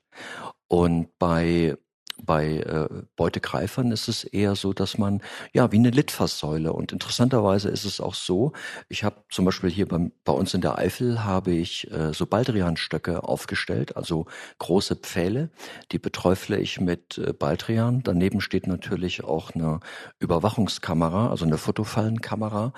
Und 0.68 1.18
bei 1.18 1.76
bei 2.24 2.58
äh, 2.58 2.88
Beutegreifern 3.16 3.90
ist 3.92 4.08
es 4.08 4.24
eher 4.24 4.54
so, 4.56 4.72
dass 4.72 4.98
man 4.98 5.22
ja 5.52 5.72
wie 5.72 5.76
eine 5.76 5.90
Litfaßsäule 5.90 6.72
und 6.72 6.92
interessanterweise 6.92 7.68
ist 7.68 7.84
es 7.84 8.00
auch 8.00 8.14
so. 8.14 8.52
Ich 8.88 9.04
habe 9.04 9.24
zum 9.30 9.44
Beispiel 9.44 9.70
hier 9.70 9.86
bei, 9.86 10.10
bei 10.24 10.32
uns 10.32 10.54
in 10.54 10.60
der 10.60 10.78
Eifel 10.78 11.24
habe 11.24 11.52
ich 11.52 11.90
äh, 11.90 12.12
so 12.12 12.26
Baldrianstöcke 12.26 13.24
aufgestellt, 13.24 13.96
also 13.96 14.26
große 14.58 14.96
Pfähle, 14.96 15.50
die 15.90 15.98
beträufle 15.98 16.58
ich 16.58 16.80
mit 16.80 17.18
äh, 17.18 17.32
Baldrian. 17.32 18.02
Daneben 18.02 18.40
steht 18.40 18.66
natürlich 18.66 19.24
auch 19.24 19.50
eine 19.54 19.80
Überwachungskamera, 20.18 21.30
also 21.30 21.44
eine 21.44 21.58
Fotofallenkamera 21.58 22.72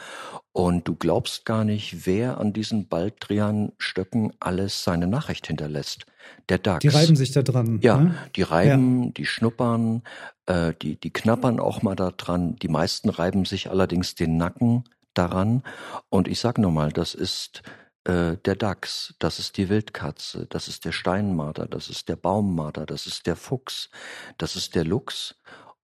und 0.53 0.87
du 0.87 0.95
glaubst 0.95 1.45
gar 1.45 1.65
nicht, 1.65 2.07
wer 2.07 2.39
an 2.39 2.53
diesen 2.53 2.89
Baldrian-Stöcken 2.89 4.33
alles 4.41 4.85
seine 4.85 5.07
Nachricht 5.07 5.47
hinterlässt. 5.49 6.07
Der 6.49 6.59
DAX. 6.59 6.81
Die 6.81 6.89
reiben 6.89 7.17
sich 7.17 7.33
da 7.33 7.43
dran. 7.43 7.81
Ja, 7.83 7.99
ne? 7.99 8.15
die 8.37 8.43
reiben, 8.43 9.05
ja. 9.05 9.11
die 9.17 9.27
schnuppern, 9.27 10.03
äh, 10.47 10.75
die, 10.81 10.97
die 10.97 11.11
knappern 11.11 11.59
auch 11.59 11.83
mal 11.83 11.97
da 11.97 12.11
dran. 12.11 12.57
Die 12.57 12.69
meisten 12.69 13.09
reiben 13.09 13.45
sich 13.45 13.71
allerdings 13.71 14.15
den 14.15 14.37
Nacken 14.37 14.85
daran. 15.15 15.63
Und 16.11 16.29
ich 16.29 16.41
sag 16.41 16.59
nur 16.59 16.71
mal, 16.71 16.93
das 16.93 17.15
ist 17.15 17.63
äh, 18.05 18.37
der 18.45 18.57
Dachs, 18.57 19.15
das 19.19 19.39
ist 19.39 19.57
die 19.57 19.69
Wildkatze, 19.69 20.47
das 20.51 20.69
ist 20.69 20.85
der 20.85 20.93
Steinmarder, 20.93 21.67
das 21.67 21.89
ist 21.89 22.09
der 22.09 22.17
Baummarder, 22.17 22.85
das 22.85 23.07
ist 23.07 23.27
der 23.27 23.37
Fuchs, 23.37 23.89
das 24.37 24.57
ist 24.57 24.75
der 24.75 24.85
Luchs 24.85 25.37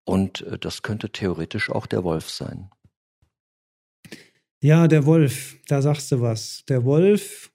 und 0.05 0.43
äh, 0.43 0.59
das 0.59 0.83
könnte 0.83 1.11
theoretisch 1.11 1.71
auch 1.71 1.87
der 1.87 2.05
Wolf 2.05 2.29
sein. 2.29 2.71
Ja, 4.63 4.89
der 4.89 5.07
Wolf, 5.07 5.57
da 5.69 5.81
sagst 5.81 6.13
du 6.13 6.21
was. 6.21 6.65
Der 6.69 6.85
Wolf, 6.85 7.51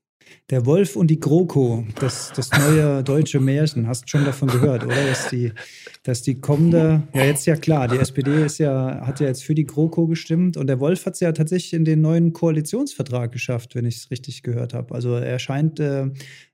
der 0.49 0.65
Wolf 0.65 0.95
und 0.95 1.07
die 1.07 1.19
GroKo, 1.19 1.85
das, 1.99 2.31
das 2.35 2.51
neue 2.51 3.03
deutsche 3.03 3.39
Märchen. 3.39 3.87
Hast 3.87 4.09
schon 4.09 4.25
davon 4.25 4.47
gehört, 4.47 4.85
oder? 4.85 4.95
Dass 5.07 5.29
die, 5.29 5.51
dass 6.03 6.21
die 6.21 6.35
kommende, 6.35 7.03
ja 7.13 7.23
jetzt 7.23 7.45
ja 7.45 7.55
klar, 7.55 7.87
die 7.87 7.97
SPD 7.97 8.45
ist 8.45 8.59
ja, 8.59 9.01
hat 9.05 9.19
ja 9.19 9.27
jetzt 9.27 9.43
für 9.43 9.55
die 9.55 9.65
GroKo 9.65 10.07
gestimmt 10.07 10.57
und 10.57 10.67
der 10.67 10.79
Wolf 10.79 11.05
hat 11.05 11.15
es 11.15 11.19
ja 11.19 11.31
tatsächlich 11.31 11.73
in 11.73 11.85
den 11.85 12.01
neuen 12.01 12.33
Koalitionsvertrag 12.33 13.31
geschafft, 13.31 13.75
wenn 13.75 13.85
ich 13.85 13.97
es 13.97 14.11
richtig 14.11 14.43
gehört 14.43 14.73
habe. 14.73 14.93
Also 14.93 15.15
er 15.15 15.39
scheint 15.39 15.79
äh, 15.79 16.09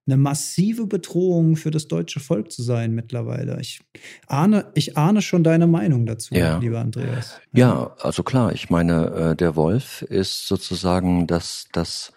eine 0.08 0.18
massive 0.18 0.88
Bedrohung 0.88 1.56
für 1.56 1.70
das 1.70 1.88
deutsche 1.88 2.20
Volk 2.20 2.52
zu 2.52 2.64
sein 2.64 2.94
mittlerweile. 2.94 3.60
Ich 3.62 3.82
ahne, 4.28 4.72
ich 4.74 4.98
ahne 4.98 5.22
schon 5.22 5.44
deine 5.44 5.68
Meinung 5.68 6.08
dazu, 6.08 6.34
ja. 6.34 6.58
lieber 6.58 6.80
Andreas. 6.80 7.40
Ja. 7.54 7.68
ja, 7.68 7.96
also 8.02 8.24
klar, 8.24 8.52
ich 8.52 8.70
meine, 8.72 9.32
äh, 9.32 9.36
der 9.36 9.56
Wolf 9.56 10.02
ist 10.02 10.48
sozusagen 10.48 11.28
das, 11.28 11.68
das, 11.72 12.14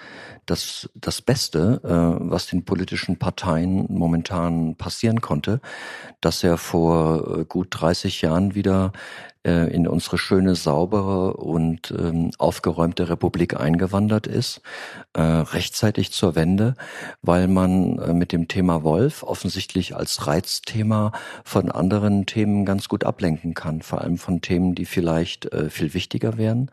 das, 0.46 0.88
das 0.94 1.20
Beste, 1.20 1.80
äh, 1.84 2.30
was 2.30 2.46
den 2.46 2.64
politischen 2.64 3.18
Parteien 3.18 3.86
momentan 3.90 4.76
passieren 4.76 5.20
konnte, 5.20 5.60
dass 6.22 6.42
er 6.42 6.56
vor 6.56 7.40
äh, 7.40 7.44
gut 7.44 7.68
30 7.70 8.22
Jahren 8.22 8.54
wieder 8.54 8.92
äh, 9.44 9.72
in 9.72 9.86
unsere 9.86 10.18
schöne, 10.18 10.54
saubere 10.54 11.34
und 11.34 11.92
ähm, 11.96 12.30
aufgeräumte 12.38 13.08
Republik 13.08 13.58
eingewandert 13.58 14.26
ist, 14.26 14.60
äh, 15.12 15.20
rechtzeitig 15.22 16.12
zur 16.12 16.34
Wende, 16.34 16.74
weil 17.22 17.48
man 17.48 17.98
äh, 17.98 18.12
mit 18.12 18.32
dem 18.32 18.48
Thema 18.48 18.82
Wolf 18.82 19.22
offensichtlich 19.22 19.94
als 19.94 20.26
Reizthema 20.26 21.12
von 21.44 21.70
anderen 21.70 22.26
Themen 22.26 22.64
ganz 22.64 22.88
gut 22.88 23.04
ablenken 23.04 23.54
kann, 23.54 23.82
vor 23.82 24.00
allem 24.00 24.18
von 24.18 24.40
Themen, 24.40 24.74
die 24.74 24.86
vielleicht 24.86 25.52
äh, 25.52 25.70
viel 25.70 25.94
wichtiger 25.94 26.38
wären 26.38 26.70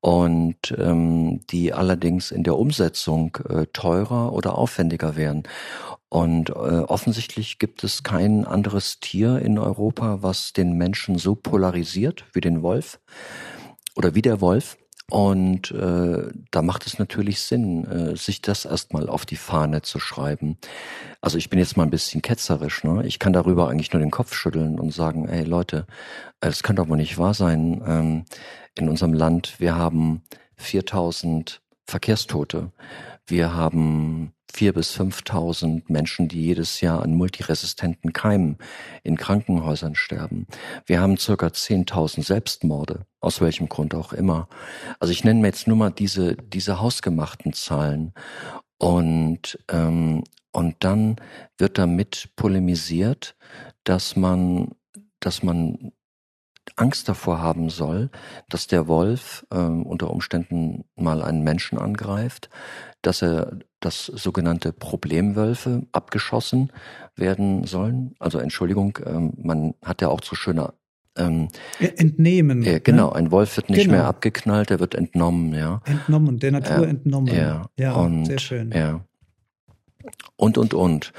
und 0.00 0.74
ähm, 0.78 1.40
die 1.50 1.72
allerdings 1.72 2.30
in 2.30 2.44
der 2.44 2.56
Umsetzung 2.56 3.36
äh, 3.48 3.66
teurer 3.72 4.32
oder 4.32 4.56
aufwendiger 4.56 5.16
wären. 5.16 5.42
Und 6.08 6.50
äh, 6.50 6.52
offensichtlich 6.52 7.58
gibt 7.58 7.84
es 7.84 8.02
kein 8.02 8.44
anderes 8.46 8.98
Tier 9.00 9.40
in 9.40 9.58
Europa, 9.58 10.22
was 10.22 10.52
den 10.52 10.72
Menschen 10.72 11.18
so 11.18 11.34
polarisiert 11.34 12.24
wie 12.32 12.40
den 12.40 12.62
Wolf 12.62 12.98
oder 13.94 14.14
wie 14.14 14.22
der 14.22 14.40
Wolf. 14.40 14.78
Und 15.10 15.70
äh, 15.70 16.30
da 16.50 16.62
macht 16.62 16.86
es 16.86 16.98
natürlich 16.98 17.40
Sinn, 17.40 17.84
äh, 17.86 18.16
sich 18.16 18.42
das 18.42 18.66
erstmal 18.66 19.08
auf 19.08 19.24
die 19.24 19.36
Fahne 19.36 19.80
zu 19.80 19.98
schreiben. 19.98 20.58
Also 21.22 21.38
ich 21.38 21.48
bin 21.48 21.58
jetzt 21.58 21.78
mal 21.78 21.84
ein 21.84 21.90
bisschen 21.90 22.20
ketzerisch. 22.20 22.84
Ne? 22.84 23.06
Ich 23.06 23.18
kann 23.18 23.32
darüber 23.32 23.68
eigentlich 23.68 23.92
nur 23.92 24.00
den 24.00 24.10
Kopf 24.10 24.34
schütteln 24.34 24.78
und 24.78 24.92
sagen, 24.92 25.26
ey 25.26 25.44
Leute, 25.44 25.86
es 26.40 26.62
kann 26.62 26.76
doch 26.76 26.88
wohl 26.88 26.98
nicht 26.98 27.16
wahr 27.16 27.32
sein. 27.32 27.82
Ähm, 27.86 28.24
in 28.74 28.88
unserem 28.88 29.14
Land, 29.14 29.58
wir 29.58 29.76
haben 29.76 30.22
4000 30.56 31.62
Verkehrstote. 31.86 32.70
Wir 33.26 33.54
haben 33.54 34.32
vier 34.52 34.72
bis 34.72 34.98
5.000 34.98 35.82
Menschen, 35.88 36.28
die 36.28 36.42
jedes 36.42 36.80
Jahr 36.80 37.02
an 37.02 37.14
multiresistenten 37.14 38.12
Keimen 38.12 38.58
in 39.02 39.16
Krankenhäusern 39.16 39.94
sterben. 39.94 40.46
Wir 40.86 41.00
haben 41.00 41.16
circa 41.18 41.48
10.000 41.48 42.24
Selbstmorde, 42.24 43.06
aus 43.20 43.40
welchem 43.40 43.68
Grund 43.68 43.94
auch 43.94 44.12
immer. 44.12 44.48
Also 45.00 45.12
ich 45.12 45.24
nenne 45.24 45.40
mir 45.40 45.48
jetzt 45.48 45.66
nur 45.66 45.76
mal 45.76 45.90
diese, 45.90 46.36
diese 46.36 46.80
hausgemachten 46.80 47.52
Zahlen. 47.52 48.12
Und, 48.78 49.58
ähm, 49.70 50.24
und 50.52 50.76
dann 50.80 51.16
wird 51.58 51.78
damit 51.78 52.30
polemisiert, 52.36 53.36
dass 53.84 54.16
man, 54.16 54.72
dass 55.20 55.42
man 55.42 55.92
Angst 56.76 57.08
davor 57.08 57.40
haben 57.40 57.70
soll, 57.70 58.10
dass 58.48 58.66
der 58.66 58.86
Wolf 58.86 59.46
äh, 59.50 59.56
unter 59.56 60.10
Umständen 60.10 60.84
mal 60.96 61.22
einen 61.22 61.42
Menschen 61.42 61.78
angreift, 61.78 62.50
dass 63.02 63.22
er 63.22 63.58
dass 63.80 64.06
sogenannte 64.06 64.72
Problemwölfe 64.72 65.86
abgeschossen 65.92 66.72
werden 67.14 67.64
sollen. 67.64 68.14
Also 68.18 68.38
Entschuldigung, 68.38 68.98
ähm, 69.06 69.34
man 69.40 69.74
hat 69.84 70.02
ja 70.02 70.08
auch 70.08 70.20
so 70.22 70.34
schöne 70.34 70.72
ähm, 71.16 71.48
entnehmen. 71.78 72.64
Äh, 72.64 72.80
genau, 72.80 73.10
ne? 73.10 73.16
ein 73.16 73.30
Wolf 73.30 73.56
wird 73.56 73.70
nicht 73.70 73.84
genau. 73.84 73.94
mehr 73.94 74.06
abgeknallt, 74.06 74.70
er 74.70 74.80
wird 74.80 74.94
entnommen, 74.94 75.54
ja. 75.54 75.80
Entnommen, 75.84 76.38
der 76.38 76.52
Natur 76.52 76.86
äh, 76.86 76.90
entnommen. 76.90 77.34
Ja, 77.34 77.66
ja 77.78 77.94
und, 77.94 78.26
sehr 78.26 78.38
schön. 78.38 78.72
Ja. 78.72 79.04
Und, 80.36 80.58
und, 80.58 80.74
und. 80.74 81.12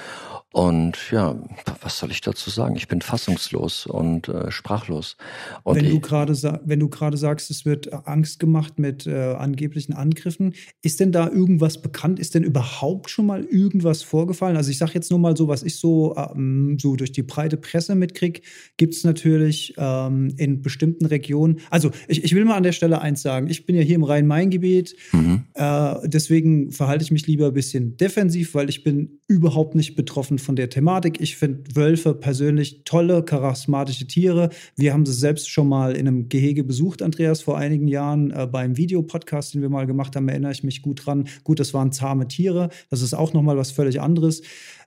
Und 0.52 1.12
ja, 1.12 1.40
was 1.82 2.00
soll 2.00 2.10
ich 2.10 2.22
dazu 2.22 2.50
sagen? 2.50 2.76
Ich 2.76 2.88
bin 2.88 3.02
fassungslos 3.02 3.86
und 3.86 4.30
äh, 4.30 4.50
sprachlos. 4.50 5.16
Und 5.62 5.76
wenn, 5.76 5.90
du 5.90 6.00
gerade 6.00 6.34
wenn 6.66 6.80
du 6.80 6.90
gerade 6.90 7.18
sagst, 7.18 7.52
es 7.52 7.66
wird 7.66 7.94
Angst 8.08 8.40
gemacht 8.40 8.80
mit 8.80 9.06
äh, 9.06 9.34
angeblichen 9.34 9.94
Angriffen, 9.94 10.56
ist 10.82 11.00
denn 11.00 11.12
da 11.12 11.30
irgendwas 11.30 11.84
bekannt? 11.84 12.18
Ist 12.18 12.34
denn 12.34 12.44
überhaupt 12.44 13.12
schon 13.12 13.28
mal 13.28 13.44
irgendwas 13.44 14.02
vorgefallen? 14.02 14.58
Also 14.58 14.72
ich 14.72 14.80
sage 14.80 14.94
jetzt 14.96 15.12
nur 15.12 15.20
mal 15.20 15.38
so, 15.38 15.48
was 15.48 15.62
ich 15.62 15.76
so, 15.76 16.16
ähm, 16.18 16.78
so 16.80 16.96
durch 16.96 17.12
die 17.12 17.22
breite 17.22 17.58
Presse 17.58 17.94
mitkriege, 17.94 18.42
gibt 18.78 18.96
es 18.96 19.04
natürlich 19.04 19.76
ähm, 19.78 20.34
in 20.38 20.64
bestimmten 20.64 21.06
Regionen. 21.06 21.60
Also 21.70 21.92
ich, 22.08 22.24
ich 22.24 22.34
will 22.34 22.46
mal 22.46 22.58
an 22.58 22.64
der 22.64 22.72
Stelle 22.72 23.02
eins 23.02 23.22
sagen. 23.22 23.50
Ich 23.52 23.68
bin 23.68 23.76
ja 23.76 23.84
hier 23.84 23.96
im 23.96 24.04
Rhein-Main-Gebiet, 24.04 24.96
mhm. 25.12 25.44
äh, 25.54 25.96
deswegen 26.06 26.72
verhalte 26.72 27.04
ich 27.04 27.12
mich 27.12 27.28
lieber 27.28 27.48
ein 27.48 27.54
bisschen 27.54 27.98
defensiv, 27.98 28.56
weil 28.56 28.68
ich 28.68 28.84
bin 28.84 29.20
überhaupt 29.28 29.76
nicht 29.76 29.96
betroffen 29.96 30.39
von 30.40 30.56
der 30.56 30.70
Thematik. 30.70 31.22
Ich 31.22 31.38
finde 31.38 31.76
Wölfe 31.76 32.14
persönlich 32.14 32.82
tolle, 32.86 33.24
charismatische 33.24 34.08
Tiere. 34.08 34.50
Wir 34.76 34.94
haben 34.94 35.06
sie 35.06 35.14
selbst 35.14 35.50
schon 35.50 35.68
mal 35.68 35.96
in 35.96 36.08
einem 36.08 36.30
Gehege 36.30 36.64
besucht, 36.64 37.02
Andreas, 37.02 37.42
vor 37.42 37.58
einigen 37.58 37.88
Jahren. 37.88 38.32
Äh, 38.32 38.48
beim 38.48 38.78
Videopodcast, 38.78 39.54
den 39.54 39.62
wir 39.62 39.70
mal 39.70 39.86
gemacht 39.86 40.16
haben, 40.16 40.28
erinnere 40.28 40.52
ich 40.52 40.64
mich 40.64 40.82
gut 40.82 41.06
dran. 41.06 41.28
Gut, 41.44 41.60
das 41.60 41.74
waren 41.74 41.92
zahme 41.92 42.28
Tiere. 42.28 42.70
Das 42.90 43.02
ist 43.02 43.14
auch 43.14 43.34
nochmal 43.34 43.58
was 43.58 43.72
völlig 43.72 44.02
anderes 44.02 44.42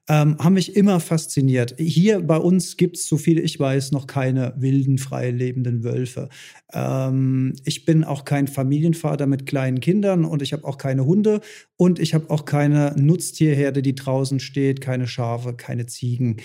ähm, 0.09 0.37
haben 0.38 0.54
mich 0.54 0.75
immer 0.76 0.99
fasziniert. 0.99 1.76
Hier 1.78 2.21
bei 2.21 2.37
uns 2.37 2.76
gibt 2.76 2.97
es, 2.97 3.06
so 3.06 3.16
viel 3.16 3.38
ich 3.38 3.59
weiß, 3.59 3.92
noch 3.92 4.06
keine 4.06 4.52
wilden, 4.56 4.99
frei 4.99 5.30
lebenden 5.30 5.85
Wölfe. 5.85 6.28
Ähm, 6.73 7.54
ich 7.64 7.85
bin 7.85 8.02
auch 8.02 8.25
kein 8.25 8.49
Familienvater 8.49 9.26
mit 9.26 9.47
kleinen 9.47 9.80
Kindern 9.80 10.25
und 10.25 10.42
ich 10.42 10.52
habe 10.52 10.64
auch 10.64 10.76
keine 10.76 11.04
Hunde 11.04 11.40
und 11.76 12.00
ich 12.00 12.14
habe 12.14 12.30
auch 12.30 12.44
keine 12.44 12.94
Nutztierherde, 12.97 13.82
die 13.82 13.94
draußen 13.94 14.40
steht, 14.40 14.80
keine 14.80 15.06
Schafe, 15.06 15.54
keine 15.54 15.87
Ziegen. 15.87 16.38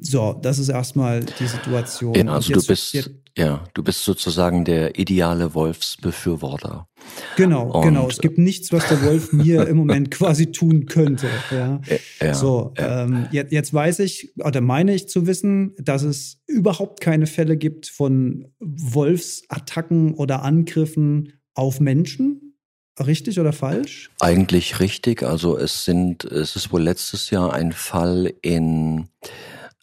So, 0.00 0.32
das 0.32 0.58
ist 0.58 0.68
erstmal 0.68 1.24
die 1.24 1.46
Situation. 1.46 2.12
Genau, 2.12 2.34
also 2.34 2.52
du 2.52 2.66
bist 2.66 2.94
jetzt, 2.94 3.10
ja, 3.36 3.62
du 3.74 3.84
bist 3.84 4.04
sozusagen 4.04 4.64
der 4.64 4.98
ideale 4.98 5.54
Wolfsbefürworter. 5.54 6.88
Genau, 7.36 7.70
Und, 7.70 7.84
genau. 7.84 8.08
Es 8.08 8.18
gibt 8.18 8.38
nichts, 8.38 8.72
was 8.72 8.88
der 8.88 9.02
Wolf 9.02 9.32
mir 9.32 9.68
im 9.68 9.76
Moment 9.76 10.10
quasi 10.12 10.50
tun 10.50 10.86
könnte. 10.86 11.28
Ja. 11.52 11.80
ja 12.20 12.34
so, 12.34 12.74
ja. 12.76 13.04
Ähm, 13.04 13.28
jetzt, 13.30 13.52
jetzt 13.52 13.72
weiß 13.72 14.00
ich 14.00 14.32
oder 14.38 14.60
meine 14.60 14.94
ich 14.94 15.08
zu 15.08 15.28
wissen, 15.28 15.74
dass 15.78 16.02
es 16.02 16.42
überhaupt 16.48 17.00
keine 17.00 17.26
Fälle 17.26 17.56
gibt 17.56 17.86
von 17.86 18.48
Wolfsattacken 18.58 20.14
oder 20.14 20.42
Angriffen 20.42 21.34
auf 21.54 21.78
Menschen. 21.78 22.56
Richtig 22.98 23.38
oder 23.38 23.52
falsch? 23.52 24.10
Eigentlich 24.18 24.80
richtig. 24.80 25.22
Also 25.22 25.56
es 25.56 25.84
sind, 25.84 26.24
es 26.24 26.56
ist 26.56 26.72
wohl 26.72 26.82
letztes 26.82 27.30
Jahr 27.30 27.52
ein 27.52 27.70
Fall 27.70 28.32
in 28.42 29.08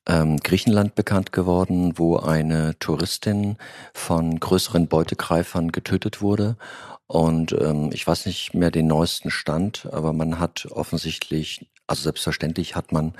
ähm, 0.07 0.38
Griechenland 0.38 0.95
bekannt 0.95 1.31
geworden, 1.31 1.93
wo 1.97 2.17
eine 2.17 2.77
Touristin 2.79 3.57
von 3.93 4.39
größeren 4.39 4.88
Beutegreifern 4.88 5.71
getötet 5.71 6.21
wurde. 6.21 6.57
Und 7.07 7.55
ähm, 7.59 7.89
ich 7.93 8.05
weiß 8.05 8.25
nicht 8.25 8.53
mehr 8.53 8.71
den 8.71 8.88
neuesten 8.88 9.29
Stand, 9.29 9.88
aber 9.91 10.12
man 10.12 10.39
hat 10.39 10.67
offensichtlich, 10.71 11.69
also 11.85 12.01
selbstverständlich 12.01 12.75
hat 12.75 12.91
man 12.91 13.13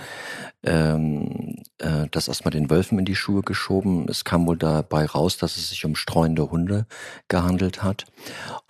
ähm, 0.64 1.62
äh, 1.78 2.08
das 2.10 2.28
erstmal 2.28 2.52
den 2.52 2.70
Wölfen 2.72 2.98
in 2.98 3.06
die 3.06 3.16
Schuhe 3.16 3.44
geschoben. 3.44 4.08
Es 4.10 4.26
kam 4.26 4.48
wohl 4.48 4.58
dabei 4.58 5.06
raus, 5.06 5.38
dass 5.38 5.58
es 5.58 5.70
sich 5.70 5.86
um 5.86 5.96
streuende 5.96 6.50
Hunde 6.50 6.88
gehandelt 7.28 7.84
hat 7.84 8.06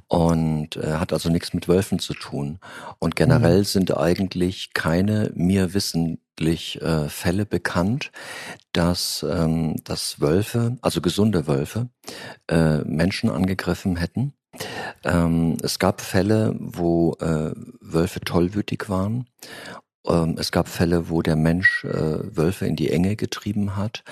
und 0.07 0.75
äh, 0.75 0.93
hat 0.93 1.13
also 1.13 1.29
nichts 1.29 1.53
mit 1.53 1.67
Wölfen 1.67 2.00
zu 2.00 2.13
tun. 2.13 2.60
Und 3.00 3.15
generell 3.15 3.60
mhm. 3.60 3.65
sind 3.65 3.98
eigentlich 3.98 4.74
keine 4.74 5.31
mir 5.34 5.74
wissentlich 6.38 6.82
äh, 6.82 7.10
Fälle 7.10 7.46
bekannt, 7.46 8.12
dass, 8.74 9.25
ähm, 9.30 9.75
dass 9.84 10.20
Wölfe, 10.20 10.77
also 10.82 11.01
gesunde 11.01 11.48
Wölfe, 11.48 11.89
äh, 12.48 12.80
Menschen 12.80 13.30
angegriffen 13.30 13.96
hätten. 13.98 14.34
Ähm, 15.04 15.58
es 15.63 15.80
gab 15.80 16.01
Fälle, 16.01 16.56
wo 16.60 17.13
äh, 17.20 17.51
Wölfe 17.82 18.22
tollwütig 18.22 18.89
waren 18.89 19.27
ähm, 20.08 20.36
es 20.38 20.51
gab 20.51 20.68
Fälle, 20.68 21.10
wo 21.10 21.22
der 21.22 21.36
Mensch 21.36 21.84
äh, 21.84 22.38
Wölfe 22.38 22.65
in 22.68 22.75
die 22.75 22.92
Enge 22.92 23.15
getrieben 23.15 23.75
hat 23.75 24.04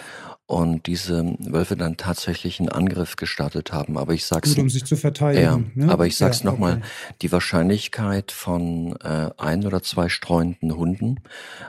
und 0.53 0.88
diese 0.88 1.36
Wölfe 1.39 1.75
dann 1.75 1.98
tatsächlich 1.98 2.60
einen 2.60 2.69
Angriff 2.69 3.15
gestartet 3.15 3.74
haben. 3.74 3.98
Aber 3.98 4.13
ich 4.13 4.25
sag's 4.25 4.50
Gut, 4.50 4.60
um 4.60 4.69
sich 4.69 4.86
zu 4.86 4.95
verteidigen. 4.95 5.43
Ja, 5.43 5.86
ne? 5.86 5.91
aber 5.91 6.07
ich 6.07 6.15
sag's 6.15 6.43
ja, 6.43 6.51
nochmal, 6.51 6.77
okay. 6.77 6.83
die 7.22 7.31
Wahrscheinlichkeit 7.31 8.31
von 8.31 8.95
äh, 9.01 9.29
ein 9.38 9.65
oder 9.65 9.81
zwei 9.81 10.10
streuenden 10.10 10.75
Hunden, 10.75 11.19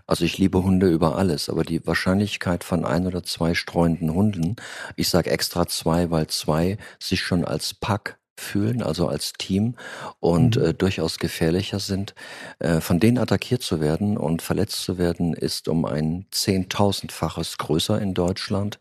also 0.07 0.25
ich 0.25 0.39
liebe 0.39 0.63
Hunde 0.63 0.89
über 0.89 1.17
alles, 1.17 1.49
aber 1.49 1.65
die 1.65 1.87
Wahrscheinlichkeit 1.87 2.65
von 2.65 2.85
ein 2.85 3.07
oder 3.07 3.23
zwei 3.23 3.55
streuenden 3.55 4.15
Hunden, 4.15 4.57
ich 4.97 5.09
sag 5.09 5.27
extra 5.27 5.67
zwei, 5.67 6.11
weil 6.11 6.27
zwei 6.29 6.79
sich 6.99 7.23
schon 7.23 7.45
als 7.45 7.75
Pack 7.75 8.19
fühlen, 8.41 8.83
also 8.83 9.09
als 9.09 9.33
Team 9.35 9.75
und 10.21 10.57
mhm. 10.57 10.65
äh, 10.65 10.75
durchaus 10.75 11.19
gefährlicher 11.19 11.79
sind. 11.79 12.15
Äh, 12.59 12.81
von 12.81 13.01
denen 13.01 13.19
attackiert 13.19 13.63
zu 13.63 13.81
werden 13.81 14.17
und 14.17 14.43
verletzt 14.43 14.83
zu 14.83 14.99
werden, 14.99 15.35
ist 15.35 15.69
um 15.69 15.85
ein 15.85 16.27
Zehntausendfaches 16.31 17.59
größer 17.59 18.01
in 18.01 18.15
Deutschland, 18.15 18.81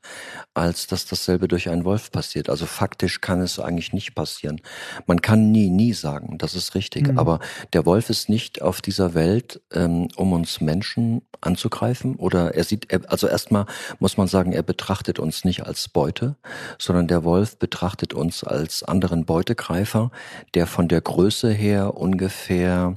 als 0.53 0.87
dass 0.87 1.05
dasselbe 1.05 1.47
durch 1.47 1.69
einen 1.69 1.85
Wolf 1.85 2.11
passiert. 2.11 2.49
Also 2.49 2.65
faktisch 2.65 3.21
kann 3.21 3.41
es 3.41 3.59
eigentlich 3.59 3.93
nicht 3.93 4.15
passieren. 4.15 4.61
Man 5.05 5.21
kann 5.21 5.51
nie, 5.51 5.69
nie 5.69 5.93
sagen, 5.93 6.37
das 6.37 6.55
ist 6.55 6.75
richtig. 6.75 7.07
Mhm. 7.07 7.19
Aber 7.19 7.39
der 7.73 7.85
Wolf 7.85 8.09
ist 8.09 8.29
nicht 8.29 8.61
auf 8.61 8.81
dieser 8.81 9.13
Welt, 9.13 9.61
ähm, 9.73 10.07
um 10.15 10.33
uns 10.33 10.61
Menschen 10.61 11.21
anzugreifen 11.41 12.15
oder 12.15 12.55
er 12.55 12.63
sieht, 12.63 12.91
er, 12.91 13.01
also 13.11 13.27
erstmal 13.27 13.65
muss 13.99 14.17
man 14.17 14.27
sagen, 14.27 14.53
er 14.53 14.63
betrachtet 14.63 15.19
uns 15.19 15.43
nicht 15.45 15.65
als 15.65 15.89
Beute, 15.89 16.37
sondern 16.79 17.07
der 17.07 17.23
Wolf 17.23 17.57
betrachtet 17.57 18.13
uns 18.13 18.43
als 18.43 18.83
anderen 18.83 19.25
Beute 19.25 19.42
Beutegreifer, 19.43 20.09
der 20.53 20.67
von 20.67 20.87
der 20.87 21.01
Größe 21.01 21.51
her 21.51 21.97
ungefähr, 21.97 22.95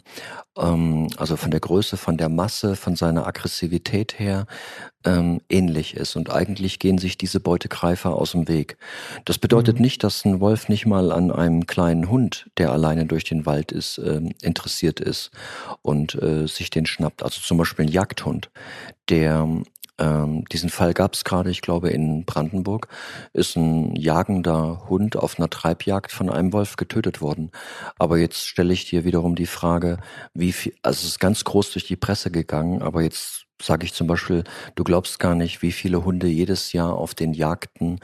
ähm, 0.56 1.08
also 1.16 1.36
von 1.36 1.50
der 1.50 1.58
Größe, 1.58 1.96
von 1.96 2.16
der 2.16 2.28
Masse, 2.28 2.76
von 2.76 2.94
seiner 2.94 3.26
Aggressivität 3.26 4.20
her 4.20 4.46
ähm, 5.04 5.40
ähnlich 5.48 5.96
ist. 5.96 6.14
Und 6.14 6.30
eigentlich 6.30 6.78
gehen 6.78 6.98
sich 6.98 7.18
diese 7.18 7.40
Beutegreifer 7.40 8.14
aus 8.14 8.30
dem 8.30 8.46
Weg. 8.46 8.76
Das 9.24 9.38
bedeutet 9.38 9.76
mhm. 9.76 9.82
nicht, 9.82 10.04
dass 10.04 10.24
ein 10.24 10.38
Wolf 10.38 10.68
nicht 10.68 10.86
mal 10.86 11.10
an 11.10 11.32
einem 11.32 11.66
kleinen 11.66 12.08
Hund, 12.08 12.48
der 12.58 12.70
alleine 12.70 13.06
durch 13.06 13.24
den 13.24 13.44
Wald 13.44 13.72
ist, 13.72 13.98
ähm, 13.98 14.32
interessiert 14.40 15.00
ist 15.00 15.32
und 15.82 16.14
äh, 16.14 16.46
sich 16.46 16.70
den 16.70 16.86
schnappt. 16.86 17.24
Also 17.24 17.40
zum 17.40 17.58
Beispiel 17.58 17.86
ein 17.86 17.92
Jagdhund, 17.92 18.50
der 19.08 19.48
ähm, 19.98 20.44
diesen 20.52 20.70
Fall 20.70 20.92
gab 20.94 21.14
es 21.14 21.24
gerade, 21.24 21.50
ich 21.50 21.62
glaube, 21.62 21.90
in 21.90 22.24
Brandenburg, 22.24 22.88
ist 23.32 23.56
ein 23.56 23.96
jagender 23.96 24.88
Hund 24.88 25.16
auf 25.16 25.38
einer 25.38 25.50
Treibjagd 25.50 26.12
von 26.12 26.30
einem 26.30 26.52
Wolf 26.52 26.76
getötet 26.76 27.20
worden. 27.20 27.50
Aber 27.98 28.18
jetzt 28.18 28.46
stelle 28.46 28.72
ich 28.72 28.88
dir 28.88 29.04
wiederum 29.04 29.34
die 29.34 29.46
Frage, 29.46 29.98
wie 30.34 30.52
viel, 30.52 30.74
also 30.82 30.98
es 30.98 31.12
ist 31.12 31.20
ganz 31.20 31.44
groß 31.44 31.72
durch 31.72 31.86
die 31.86 31.96
Presse 31.96 32.30
gegangen, 32.30 32.82
aber 32.82 33.02
jetzt 33.02 33.46
sage 33.60 33.86
ich 33.86 33.94
zum 33.94 34.06
Beispiel, 34.06 34.44
du 34.74 34.84
glaubst 34.84 35.18
gar 35.18 35.34
nicht, 35.34 35.62
wie 35.62 35.72
viele 35.72 36.04
Hunde 36.04 36.26
jedes 36.26 36.72
Jahr 36.72 36.94
auf 36.94 37.14
den 37.14 37.32
Jagden 37.32 38.00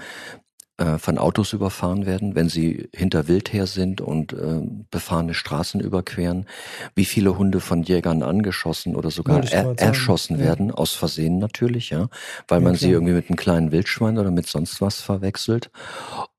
äh, 0.83 0.99
von 0.99 1.17
Autos 1.19 1.53
überfahren 1.53 2.07
werden, 2.07 2.35
wenn 2.35 2.49
sie 2.49 2.89
hinter 2.93 3.29
Wild 3.29 3.53
her 3.53 3.67
sind 3.67 4.01
und 4.01 4.33
äh, 4.33 4.61
befahrene 4.91 5.35
Straßen 5.35 5.81
überqueren, 5.81 6.47
wie 6.97 7.05
viele 7.05 7.39
Hunde 7.39 7.61
von 7.61 7.85
Jägern 7.85 8.23
angeschossen 8.25 8.97
oder 8.97 9.11
sogar 9.11 9.45
er, 9.45 9.79
erschossen 9.79 10.39
ja. 10.39 10.47
werden, 10.47 10.73
aus 10.73 10.93
Versehen 10.93 11.39
natürlich, 11.39 11.91
ja, 11.91 12.09
weil 12.49 12.59
ja, 12.59 12.65
man 12.65 12.73
klar. 12.73 12.77
sie 12.77 12.91
irgendwie 12.91 13.13
mit 13.13 13.29
einem 13.29 13.37
kleinen 13.37 13.71
Wildschwein 13.71 14.19
oder 14.19 14.33
mit 14.33 14.49
sonst 14.49 14.81
was 14.81 15.01
verwechselt. 15.01 15.71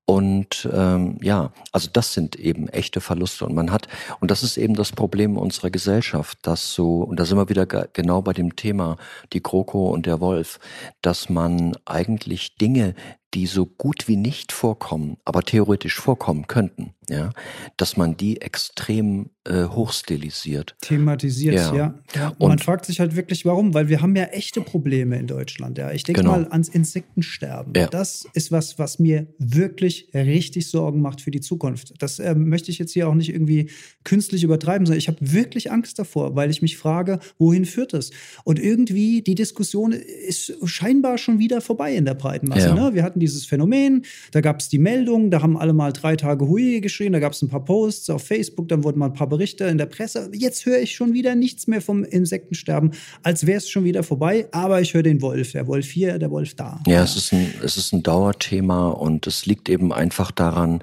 Und 0.06 0.68
ähm, 0.70 1.16
ja, 1.22 1.50
also 1.72 1.88
das 1.90 2.12
sind 2.12 2.36
eben 2.36 2.68
echte 2.68 3.00
Verluste. 3.00 3.46
Und 3.46 3.54
man 3.54 3.72
hat, 3.72 3.88
und 4.20 4.30
das 4.30 4.42
ist 4.42 4.58
eben 4.58 4.74
das 4.74 4.92
Problem 4.92 5.38
unserer 5.38 5.70
Gesellschaft, 5.70 6.38
dass 6.42 6.74
so, 6.74 7.00
und 7.02 7.18
da 7.18 7.24
sind 7.24 7.38
wir 7.38 7.48
wieder 7.48 7.64
genau 7.64 8.20
bei 8.20 8.34
dem 8.34 8.54
Thema, 8.54 8.98
die 9.32 9.40
Kroko 9.40 9.88
und 9.88 10.04
der 10.04 10.20
Wolf, 10.20 10.60
dass 11.00 11.30
man 11.30 11.74
eigentlich 11.86 12.56
Dinge, 12.56 12.94
die 13.34 13.46
so 13.46 13.66
gut 13.66 14.06
wie 14.06 14.16
nicht 14.16 14.52
vorkommen, 14.52 15.16
aber 15.24 15.42
theoretisch 15.42 15.96
vorkommen 15.96 16.46
könnten, 16.46 16.94
ja, 17.08 17.30
dass 17.76 17.96
man 17.96 18.16
die 18.16 18.40
extrem 18.40 19.30
äh, 19.44 19.64
hochstilisiert. 19.64 20.76
Thematisiert, 20.80 21.54
ja. 21.56 21.74
ja. 21.74 21.94
ja. 22.14 22.28
Und, 22.28 22.40
und, 22.40 22.48
man 22.48 22.58
fragt 22.60 22.86
sich 22.86 23.00
halt 23.00 23.16
wirklich, 23.16 23.44
warum, 23.44 23.74
weil 23.74 23.88
wir 23.88 24.00
haben 24.00 24.16
ja 24.16 24.24
echte 24.24 24.60
Probleme 24.60 25.18
in 25.18 25.26
Deutschland, 25.26 25.76
ja. 25.76 25.92
Ich 25.92 26.04
denke 26.04 26.22
genau. 26.22 26.32
mal 26.32 26.46
ans 26.48 26.68
Insektensterben. 26.68 27.72
Ja. 27.76 27.88
Das 27.88 28.26
ist 28.32 28.52
was, 28.52 28.78
was 28.78 28.98
mir 28.98 29.26
wirklich 29.38 30.08
richtig 30.14 30.68
Sorgen 30.68 31.02
macht 31.02 31.20
für 31.20 31.30
die 31.30 31.40
Zukunft. 31.40 31.94
Das 31.98 32.18
äh, 32.20 32.34
möchte 32.34 32.70
ich 32.70 32.78
jetzt 32.78 32.92
hier 32.92 33.08
auch 33.08 33.14
nicht 33.14 33.30
irgendwie 33.30 33.70
künstlich 34.04 34.44
übertreiben, 34.44 34.86
sondern 34.86 34.98
ich 34.98 35.08
habe 35.08 35.18
wirklich 35.20 35.70
Angst 35.70 35.98
davor, 35.98 36.36
weil 36.36 36.50
ich 36.50 36.62
mich 36.62 36.78
frage, 36.78 37.18
wohin 37.38 37.64
führt 37.64 37.92
das? 37.92 38.12
Und 38.44 38.58
irgendwie 38.58 39.22
die 39.22 39.34
Diskussion 39.34 39.92
ist 39.92 40.54
scheinbar 40.64 41.18
schon 41.18 41.38
wieder 41.38 41.60
vorbei 41.60 41.94
in 41.94 42.04
der 42.04 42.14
breiten 42.14 42.48
Masse. 42.48 42.74
Ne? 42.74 42.94
Wir 42.94 43.02
hatten 43.02 43.20
dieses 43.24 43.46
Phänomen, 43.46 44.04
da 44.32 44.40
gab 44.40 44.60
es 44.60 44.68
die 44.68 44.78
Meldung, 44.78 45.30
da 45.30 45.42
haben 45.42 45.56
alle 45.56 45.72
mal 45.72 45.92
drei 45.92 46.16
Tage 46.16 46.46
Hui 46.46 46.80
geschrien, 46.80 47.12
da 47.12 47.18
gab 47.18 47.32
es 47.32 47.42
ein 47.42 47.48
paar 47.48 47.64
Posts 47.64 48.10
auf 48.10 48.22
Facebook, 48.22 48.68
dann 48.68 48.84
wurden 48.84 48.98
mal 48.98 49.06
ein 49.06 49.14
paar 49.14 49.28
Berichte 49.28 49.64
in 49.64 49.78
der 49.78 49.86
Presse. 49.86 50.30
Jetzt 50.32 50.66
höre 50.66 50.78
ich 50.78 50.94
schon 50.94 51.14
wieder 51.14 51.34
nichts 51.34 51.66
mehr 51.66 51.80
vom 51.80 52.04
Insektensterben, 52.04 52.92
als 53.22 53.46
wäre 53.46 53.58
es 53.58 53.68
schon 53.68 53.84
wieder 53.84 54.02
vorbei, 54.02 54.46
aber 54.52 54.80
ich 54.80 54.94
höre 54.94 55.02
den 55.02 55.22
Wolf, 55.22 55.52
der 55.52 55.66
Wolf 55.66 55.90
hier, 55.90 56.18
der 56.18 56.30
Wolf 56.30 56.54
da. 56.54 56.80
Ja, 56.86 57.02
Es, 57.02 57.16
ist 57.16 57.32
ein, 57.32 57.52
es 57.62 57.76
ist 57.76 57.92
ein 57.92 58.02
Dauerthema 58.02 58.90
und 58.90 59.26
es 59.26 59.46
liegt 59.46 59.68
eben 59.68 59.92
einfach 59.92 60.30
daran, 60.30 60.82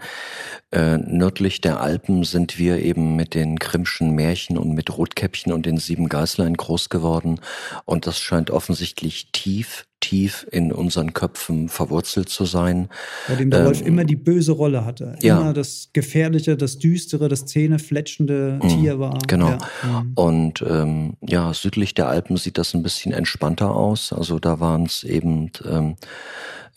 äh, 0.72 0.98
nördlich 0.98 1.60
der 1.60 1.82
Alpen 1.82 2.24
sind 2.24 2.58
wir 2.58 2.80
eben 2.80 3.16
mit 3.16 3.36
den 3.36 3.58
Grimmschen 3.58 4.12
Märchen 4.12 4.58
und 4.58 4.74
mit 4.74 4.98
Rotkäppchen 4.98 5.52
und 5.52 5.66
den 5.66 5.78
sieben 5.78 6.08
Geißlein 6.08 6.56
groß 6.56 6.90
geworden. 6.90 7.40
Und 7.86 8.08
das 8.08 8.20
scheint 8.20 8.50
offensichtlich 8.52 9.28
tief, 9.34 9.86
tief 10.02 10.46
in 10.52 10.74
unseren 10.74 11.14
Köpfen 11.14 11.70
verwurzelt 11.70 12.28
zu 12.28 12.46
sein. 12.46 12.90
Bei 13.28 13.36
dem 13.36 13.50
der 13.50 13.62
ähm, 13.62 13.66
Wolf 13.68 13.82
immer 13.82 14.04
die 14.04 14.18
böse 14.18 14.52
Rolle 14.52 14.84
hatte. 14.84 15.16
Immer 15.22 15.46
ja. 15.46 15.54
das 15.54 15.90
gefährliche, 15.94 16.58
das 16.58 16.78
düstere, 16.78 17.30
das 17.30 17.46
zähnefletschende 17.46 18.60
mhm, 18.62 18.68
Tier 18.68 19.00
war. 19.00 19.18
Genau. 19.28 19.52
Ja. 19.52 19.60
Mhm. 19.84 20.12
Und 20.16 20.66
ähm, 20.68 21.14
ja, 21.22 21.54
südlich 21.54 21.94
der 21.94 22.10
Alpen 22.10 22.36
sieht 22.36 22.58
das 22.58 22.74
ein 22.74 22.84
bisschen 22.84 23.14
entspannter 23.14 23.74
aus. 23.74 24.12
Also 24.12 24.40
da 24.40 24.60
waren 24.60 24.84
es 24.84 25.04
eben 25.04 25.52
ähm, 25.66 25.92
äh, 25.92 25.96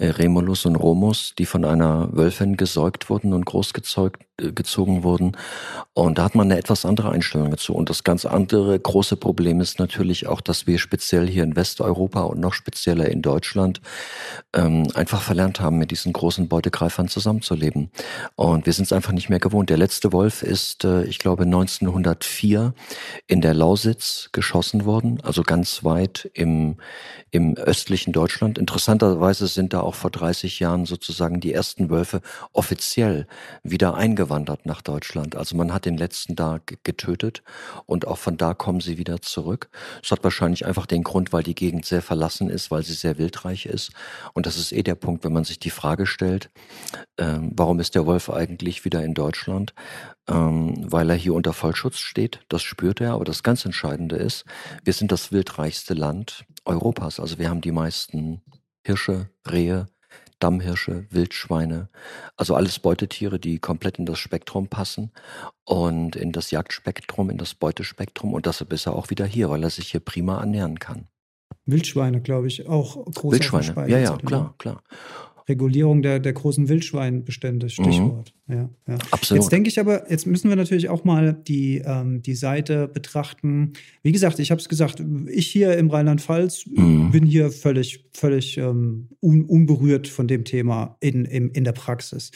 Remulus 0.01 0.67
und 0.67 0.77
Romus, 0.77 1.35
die 1.39 1.47
von 1.47 1.65
einer 1.65 2.09
Wölfin 2.13 2.57
gesäugt 2.57 3.09
wurden 3.11 3.33
und 3.33 3.47
großgezogen 3.47 4.19
äh, 4.41 5.03
wurden. 5.05 5.37
Und 5.93 6.19
da 6.19 6.25
hat 6.25 6.35
man 6.35 6.51
eine 6.51 6.59
etwas 6.59 6.85
andere 6.85 7.13
Einstellung 7.13 7.51
dazu. 7.51 7.75
Und 7.75 7.89
das 7.91 8.03
ganz 8.03 8.27
andere 8.27 8.79
große 8.79 9.17
Problem 9.17 9.61
ist 9.61 9.79
natürlich 9.79 10.27
auch, 10.27 10.41
dass 10.41 10.67
wir 10.67 10.79
speziell 10.79 11.29
hier 11.29 11.45
in 11.45 11.55
Westeuropa 11.55 12.23
und 12.23 12.41
noch 12.41 12.55
spezieller 12.55 13.09
in 13.09 13.23
Deutschland 13.23 13.81
ähm, 14.53 14.89
einfach 14.95 15.23
verlernt 15.23 15.61
haben, 15.61 15.79
mit 15.79 15.93
diesen 15.93 16.13
großen 16.13 16.49
Beutegreifern 16.49 17.09
zusammenzuleben. 17.09 17.91
Und 18.35 18.67
wir 18.67 18.73
sind 18.73 18.87
es 18.87 18.93
einfach 18.93 19.13
nicht 19.13 19.29
mehr 19.29 19.39
gewohnt. 19.39 19.71
Der 19.71 19.79
letzte 19.79 20.13
Wolf 20.13 20.43
ist, 20.43 20.85
äh, 20.85 21.05
ich 21.05 21.19
glaube, 21.21 21.45
1904 21.45 22.75
in 23.29 23.41
der 23.41 23.55
Lausitz 23.55 24.31
geschossen 24.33 24.85
worden, 24.85 25.21
also 25.23 25.43
ganz 25.43 25.85
weit 25.85 26.29
im, 26.35 26.77
im 27.31 27.57
östlichen 27.57 28.13
Deutschland. 28.13 28.59
Interessanterweise 28.59 29.47
sind 29.47 29.73
da 29.73 29.84
auch 29.85 29.95
vor 29.95 30.11
30 30.11 30.61
Jahren 30.61 30.87
sozusagen 30.87 31.41
die 31.41 31.53
ersten 31.53 31.91
Wölfe 31.91 32.21
offiziell 32.53 33.27
wieder 33.63 33.95
eingewandert 33.95 34.67
nach 34.67 34.83
Deutschland. 34.83 35.37
Also 35.37 35.57
man 35.57 35.73
hat 35.73 35.85
den 35.85 35.97
letzten 35.97 36.37
da 36.37 36.59
getötet 36.83 37.43
und 37.87 38.07
auch 38.07 38.19
von 38.19 38.37
da 38.37 38.55
kommen 38.55 38.81
sie 38.81 38.99
wieder 38.99 39.21
zurück. 39.23 39.69
Es 40.03 40.11
hat 40.11 40.25
wahrscheinlich 40.25 40.67
einfach 40.67 40.87
den 40.87 41.03
Grund, 41.03 41.33
weil 41.33 41.43
die 41.43 41.55
Gegend 41.55 41.85
sehr 41.85 42.03
verlassen 42.03 42.51
ist, 42.51 42.71
weil 42.71 42.83
sie 42.83 42.95
sehr 42.95 43.19
wildreich 43.19 43.67
ist. 43.67 43.93
Und 44.33 44.47
das 44.47 44.57
ist 44.57 44.73
eh 44.73 44.83
der 44.83 44.95
Punkt, 44.95 45.25
wenn 45.25 45.33
man 45.33 45.45
sich 45.45 45.59
die 45.59 45.71
Frage 45.71 46.07
stellt, 46.07 46.51
ähm, 47.19 47.53
warum 47.55 47.81
ist 47.81 47.95
der 47.95 48.07
Wolf 48.07 48.31
eigentlich 48.31 48.85
wieder 48.85 49.05
in 49.05 49.15
Deutschland? 49.15 49.75
Ähm, 50.27 50.75
weil 50.91 51.11
er 51.11 51.17
hier 51.17 51.35
unter 51.35 51.53
Vollschutz 51.53 51.99
steht, 51.99 52.41
das 52.49 52.63
spürt 52.63 53.01
er. 53.01 53.13
Aber 53.13 53.25
das 53.25 53.43
ganz 53.43 53.65
Entscheidende 53.65 54.17
ist, 54.17 54.45
wir 54.83 54.93
sind 54.93 55.13
das 55.13 55.33
wildreichste 55.33 55.95
Land 55.95 56.45
Europas. 56.65 57.21
Also 57.21 57.39
wir 57.39 57.51
haben 57.51 57.61
die 57.61 57.73
meisten 57.73 58.43
Hirsche, 58.85 59.31
Rehe, 59.51 59.87
Dammhirsche, 60.39 61.07
Wildschweine, 61.11 61.89
also 62.37 62.55
alles 62.55 62.79
Beutetiere, 62.79 63.39
die 63.39 63.59
komplett 63.59 63.99
in 63.99 64.05
das 64.05 64.19
Spektrum 64.19 64.69
passen 64.69 65.11
und 65.65 66.17
in 66.17 66.33
das 66.33 66.51
Jagdspektrum, 66.51 67.31
in 67.31 67.39
das 67.39 67.55
Beutespektrum 67.55 68.35
und 68.35 68.47
deshalb 68.47 68.73
ist 68.73 68.87
er 68.87 68.95
auch 68.95 69.11
wieder 69.11 69.25
hier, 69.25 69.49
weil 69.49 69.63
er 69.63 69.71
sich 69.71 69.91
hier 69.91 70.01
prima 70.01 70.41
ernähren 70.41 70.79
kann. 70.79 71.09
Wildschweine, 71.67 72.21
glaube 72.21 72.49
ich, 72.49 72.69
auch 72.69 73.07
groß 73.07 73.33
Wildschweine, 73.33 73.89
ja, 73.89 73.99
ja, 73.99 74.17
klar, 74.19 74.55
klar. 74.59 74.83
Regulierung 75.49 76.03
der, 76.03 76.21
der 76.21 76.33
großen 76.33 76.69
Wildschweinbestände, 76.69 77.69
Stichwort. 77.69 78.33
Mhm. 78.47 78.55
Ja, 78.55 78.69
ja. 78.89 78.99
Absolut. 79.11 79.43
Jetzt 79.43 79.53
denke 79.53 79.69
ich 79.69 79.81
aber, 79.81 80.11
jetzt 80.11 80.27
müssen 80.27 80.49
wir 80.49 80.57
natürlich 80.57 80.89
auch 80.89 81.05
mal 81.05 81.33
die, 81.33 81.83
ähm, 81.85 82.23
die 82.23 82.35
Seite 82.35 82.89
betrachten. 82.89 83.73
Wie 84.03 84.13
gesagt, 84.13 84.39
ich 84.39 84.51
habe 84.51 84.61
es 84.61 84.69
gesagt, 84.69 85.03
ich 85.29 85.47
hier 85.47 85.77
im 85.77 85.91
Rheinland-Pfalz 85.91 86.67
mhm. 86.67 87.11
bin 87.11 87.25
hier 87.25 87.51
völlig, 87.51 88.05
völlig 88.13 88.59
ähm, 88.59 89.09
un, 89.23 89.45
unberührt 89.45 90.09
von 90.09 90.29
dem 90.29 90.45
Thema 90.45 90.97
in, 91.01 91.25
in, 91.25 91.51
in 91.51 91.65
der 91.65 91.73
Praxis. 91.73 92.31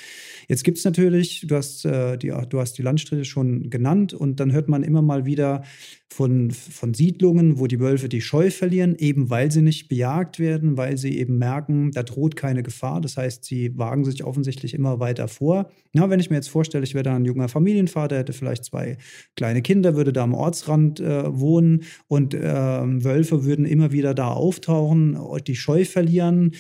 Jetzt 0.49 0.65
gibt 0.65 0.79
es 0.79 0.85
natürlich, 0.85 1.47
du 1.47 1.57
hast, 1.57 1.85
äh, 1.85 2.17
die, 2.17 2.33
du 2.49 2.61
hast 2.61 2.79
die 2.79 2.83
Landstriche 2.83 3.25
schon 3.25 3.69
genannt 3.69 4.15
und 4.15 4.41
dann 4.41 4.53
hört 4.53 4.69
man 4.69 4.83
immer 4.83 5.03
mal 5.03 5.27
wieder, 5.27 5.63
von, 6.11 6.51
von 6.51 6.95
Siedlungen, 6.95 7.59
wo 7.59 7.67
die 7.67 7.81
Wölfe 7.81 8.09
die 8.09 8.23
Scheu 8.23 8.51
verlieren, 8.51 8.97
eben 8.99 9.31
weil 9.31 9.53
sie 9.53 9.63
nicht 9.63 9.89
bejagt 9.89 10.39
werden, 10.39 10.77
weil 10.77 10.97
sie 10.97 11.19
eben 11.19 11.39
merken, 11.39 11.91
da 11.93 12.03
droht 12.03 12.35
keine 12.35 12.63
Gefahr. 12.63 12.98
Das 13.01 13.17
heißt, 13.17 13.45
sie 13.45 13.77
wagen 13.79 14.05
sich 14.05 14.25
offensichtlich 14.25 14.75
immer 14.75 15.01
weiter 15.01 15.29
vor. 15.29 15.71
Ja, 15.95 16.11
wenn 16.11 16.21
ich 16.21 16.31
mir 16.31 16.37
jetzt 16.37 16.49
vorstelle, 16.49 16.85
ich 16.85 16.95
wäre 16.95 17.05
da 17.05 17.17
ein 17.17 17.25
junger 17.25 17.49
Familienvater, 17.49 18.17
hätte 18.19 18.33
vielleicht 18.33 18.65
zwei 18.65 18.99
kleine 19.37 19.63
Kinder, 19.63 19.97
würde 19.97 20.13
da 20.13 20.25
am 20.25 20.35
Ortsrand 20.35 21.01
äh, 21.01 21.39
wohnen 21.39 21.85
und 22.07 22.35
äh, 22.35 22.41
Wölfe 22.43 23.45
würden 23.45 23.65
immer 23.65 23.93
wieder 23.93 24.15
da 24.15 24.29
auftauchen, 24.29 25.19
die 25.47 25.57
Scheu 25.57 25.85
verlieren. 25.85 26.53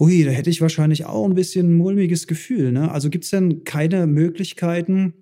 Ui, 0.00 0.24
da 0.24 0.30
hätte 0.30 0.50
ich 0.50 0.60
wahrscheinlich 0.60 1.06
auch 1.06 1.24
ein 1.24 1.34
bisschen 1.34 1.74
mulmiges 1.74 2.26
Gefühl. 2.26 2.70
Ne? 2.70 2.90
Also 2.90 3.10
gibt 3.10 3.24
es 3.24 3.30
denn 3.30 3.64
keine 3.64 4.06
Möglichkeiten, 4.06 5.14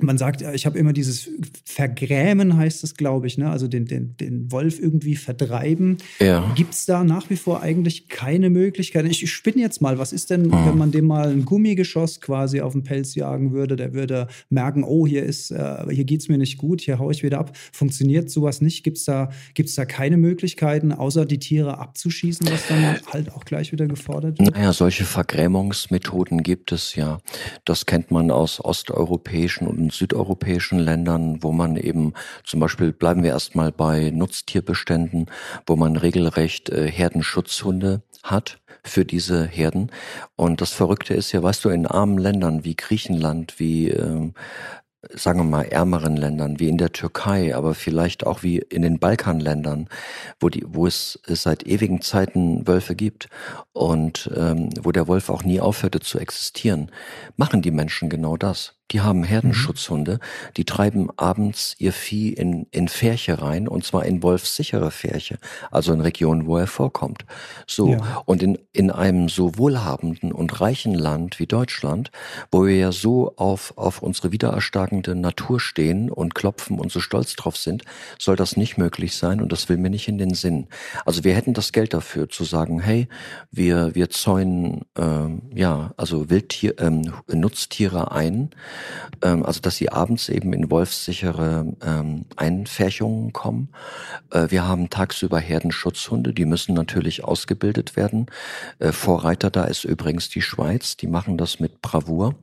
man 0.00 0.18
sagt, 0.18 0.42
ich 0.42 0.66
habe 0.66 0.78
immer 0.78 0.92
dieses 0.92 1.28
Vergrämen, 1.64 2.56
heißt 2.56 2.82
es, 2.82 2.96
glaube 2.96 3.26
ich, 3.26 3.38
ne? 3.38 3.50
also 3.50 3.68
den, 3.68 3.84
den, 3.86 4.16
den 4.16 4.50
Wolf 4.50 4.80
irgendwie 4.80 5.16
vertreiben. 5.16 5.98
Ja. 6.18 6.50
Gibt 6.56 6.74
es 6.74 6.86
da 6.86 7.04
nach 7.04 7.28
wie 7.30 7.36
vor 7.36 7.62
eigentlich 7.62 8.08
keine 8.08 8.50
Möglichkeit? 8.50 9.04
Ich, 9.06 9.22
ich 9.22 9.30
spinne 9.30 9.60
jetzt 9.60 9.82
mal, 9.82 9.98
was 9.98 10.12
ist 10.12 10.30
denn, 10.30 10.44
hm. 10.44 10.66
wenn 10.66 10.78
man 10.78 10.92
dem 10.92 11.06
mal 11.06 11.30
ein 11.30 11.44
Gummigeschoss 11.44 12.20
quasi 12.20 12.60
auf 12.60 12.72
den 12.72 12.82
Pelz 12.82 13.14
jagen 13.14 13.52
würde? 13.52 13.76
Der 13.76 13.92
würde 13.92 14.28
merken, 14.48 14.82
oh, 14.82 15.06
hier 15.06 15.24
ist, 15.24 15.50
äh, 15.50 15.84
hier 15.90 16.04
geht 16.04 16.20
es 16.20 16.28
mir 16.28 16.38
nicht 16.38 16.56
gut, 16.56 16.80
hier 16.80 16.98
haue 16.98 17.12
ich 17.12 17.22
wieder 17.22 17.38
ab. 17.38 17.56
Funktioniert 17.72 18.30
sowas 18.30 18.60
nicht? 18.60 18.84
Gibt 18.84 18.96
es 18.96 19.04
da, 19.04 19.30
gibt's 19.54 19.74
da 19.74 19.84
keine 19.84 20.16
Möglichkeiten, 20.16 20.92
außer 20.92 21.26
die 21.26 21.38
Tiere 21.38 21.78
abzuschießen, 21.78 22.46
was 22.50 22.66
dann 22.66 22.96
halt 23.12 23.32
auch 23.32 23.44
gleich 23.44 23.72
wieder 23.72 23.86
gefordert 23.86 24.38
wird? 24.38 24.54
Naja, 24.54 24.72
solche 24.72 25.04
Vergrämungsmethoden 25.04 26.42
gibt 26.42 26.72
es 26.72 26.94
ja. 26.94 27.18
Das 27.64 27.86
kennt 27.86 28.10
man 28.10 28.30
aus 28.30 28.64
osteuropäischen 28.64 29.66
und 29.66 29.81
südeuropäischen 29.90 30.78
Ländern, 30.78 31.42
wo 31.42 31.52
man 31.52 31.76
eben 31.76 32.12
zum 32.44 32.60
Beispiel 32.60 32.92
bleiben 32.92 33.22
wir 33.22 33.30
erstmal 33.30 33.72
bei 33.72 34.10
Nutztierbeständen, 34.10 35.26
wo 35.66 35.76
man 35.76 35.96
regelrecht 35.96 36.70
äh, 36.70 36.90
Herdenschutzhunde 36.90 38.02
hat 38.22 38.60
für 38.84 39.04
diese 39.04 39.46
Herden. 39.46 39.90
Und 40.36 40.60
das 40.60 40.72
Verrückte 40.72 41.14
ist 41.14 41.32
ja, 41.32 41.42
weißt 41.42 41.64
du, 41.64 41.68
in 41.70 41.86
armen 41.86 42.18
Ländern 42.18 42.64
wie 42.64 42.76
Griechenland, 42.76 43.58
wie 43.58 43.90
äh, 43.90 44.32
sagen 45.10 45.40
wir 45.40 45.44
mal, 45.44 45.64
ärmeren 45.64 46.16
Ländern, 46.16 46.60
wie 46.60 46.68
in 46.68 46.78
der 46.78 46.92
Türkei, 46.92 47.54
aber 47.54 47.74
vielleicht 47.74 48.24
auch 48.24 48.42
wie 48.42 48.58
in 48.58 48.82
den 48.82 48.98
Balkanländern, 48.98 49.88
wo, 50.38 50.48
die, 50.48 50.64
wo 50.66 50.86
es, 50.86 51.18
es 51.26 51.42
seit 51.42 51.66
ewigen 51.66 52.02
Zeiten 52.02 52.66
Wölfe 52.68 52.94
gibt 52.94 53.28
und 53.72 54.30
ähm, 54.36 54.70
wo 54.80 54.92
der 54.92 55.08
Wolf 55.08 55.28
auch 55.28 55.42
nie 55.42 55.60
aufhörte 55.60 56.00
zu 56.00 56.18
existieren, 56.18 56.90
machen 57.36 57.62
die 57.62 57.72
Menschen 57.72 58.10
genau 58.10 58.36
das. 58.36 58.74
Die 58.92 59.00
haben 59.00 59.24
Herdenschutzhunde, 59.24 60.20
die 60.56 60.64
treiben 60.64 61.08
abends 61.16 61.74
ihr 61.78 61.92
Vieh 61.92 62.32
in, 62.32 62.66
in 62.70 62.88
Färche 62.88 63.40
rein, 63.40 63.68
und 63.68 63.84
zwar 63.84 64.04
in 64.04 64.22
wolfssichere 64.22 64.90
Färche, 64.90 65.38
also 65.70 65.92
in 65.92 66.00
Regionen, 66.00 66.46
wo 66.46 66.58
er 66.58 66.66
vorkommt. 66.66 67.24
So. 67.66 67.92
Ja. 67.92 68.22
Und 68.26 68.42
in, 68.42 68.58
in 68.72 68.90
einem 68.90 69.28
so 69.28 69.56
wohlhabenden 69.56 70.32
und 70.32 70.60
reichen 70.60 70.94
Land 70.94 71.38
wie 71.38 71.46
Deutschland, 71.46 72.10
wo 72.50 72.66
wir 72.66 72.76
ja 72.76 72.92
so 72.92 73.34
auf, 73.36 73.72
auf 73.76 74.02
unsere 74.02 74.32
wiedererstarkende 74.32 75.14
Natur 75.14 75.58
stehen 75.58 76.10
und 76.10 76.34
klopfen 76.34 76.78
und 76.78 76.92
so 76.92 77.00
stolz 77.00 77.34
drauf 77.34 77.56
sind, 77.56 77.84
soll 78.18 78.36
das 78.36 78.56
nicht 78.56 78.76
möglich 78.76 79.16
sein 79.16 79.40
und 79.40 79.52
das 79.52 79.68
will 79.68 79.78
mir 79.78 79.90
nicht 79.90 80.08
in 80.08 80.18
den 80.18 80.34
Sinn. 80.34 80.66
Also 81.06 81.24
wir 81.24 81.34
hätten 81.34 81.54
das 81.54 81.72
Geld 81.72 81.94
dafür 81.94 82.28
zu 82.28 82.44
sagen, 82.44 82.80
hey, 82.80 83.08
wir, 83.50 83.94
wir 83.94 84.10
zäunen, 84.10 84.82
ähm, 84.98 85.42
ja, 85.54 85.92
also 85.96 86.28
Wildtier, 86.28 86.78
ähm, 86.78 87.12
Nutztiere 87.28 88.12
ein, 88.12 88.50
ähm, 89.22 89.44
also 89.44 89.60
dass 89.60 89.76
sie 89.76 89.90
abends 89.90 90.28
eben 90.28 90.52
in 90.52 90.70
wolfssichere 90.70 91.66
ähm, 91.84 92.24
Einfärchungen 92.36 93.32
kommen. 93.32 93.68
Äh, 94.30 94.50
wir 94.50 94.66
haben 94.66 94.90
tagsüber 94.90 95.38
Herdenschutzhunde, 95.38 96.32
die 96.32 96.44
müssen 96.44 96.74
natürlich 96.74 97.24
ausgebildet 97.24 97.96
werden. 97.96 98.26
Äh, 98.78 98.92
Vorreiter 98.92 99.50
da 99.50 99.64
ist 99.64 99.84
übrigens 99.84 100.28
die 100.28 100.42
Schweiz, 100.42 100.96
die 100.96 101.06
machen 101.06 101.38
das 101.38 101.60
mit 101.60 101.82
Bravour. 101.82 102.34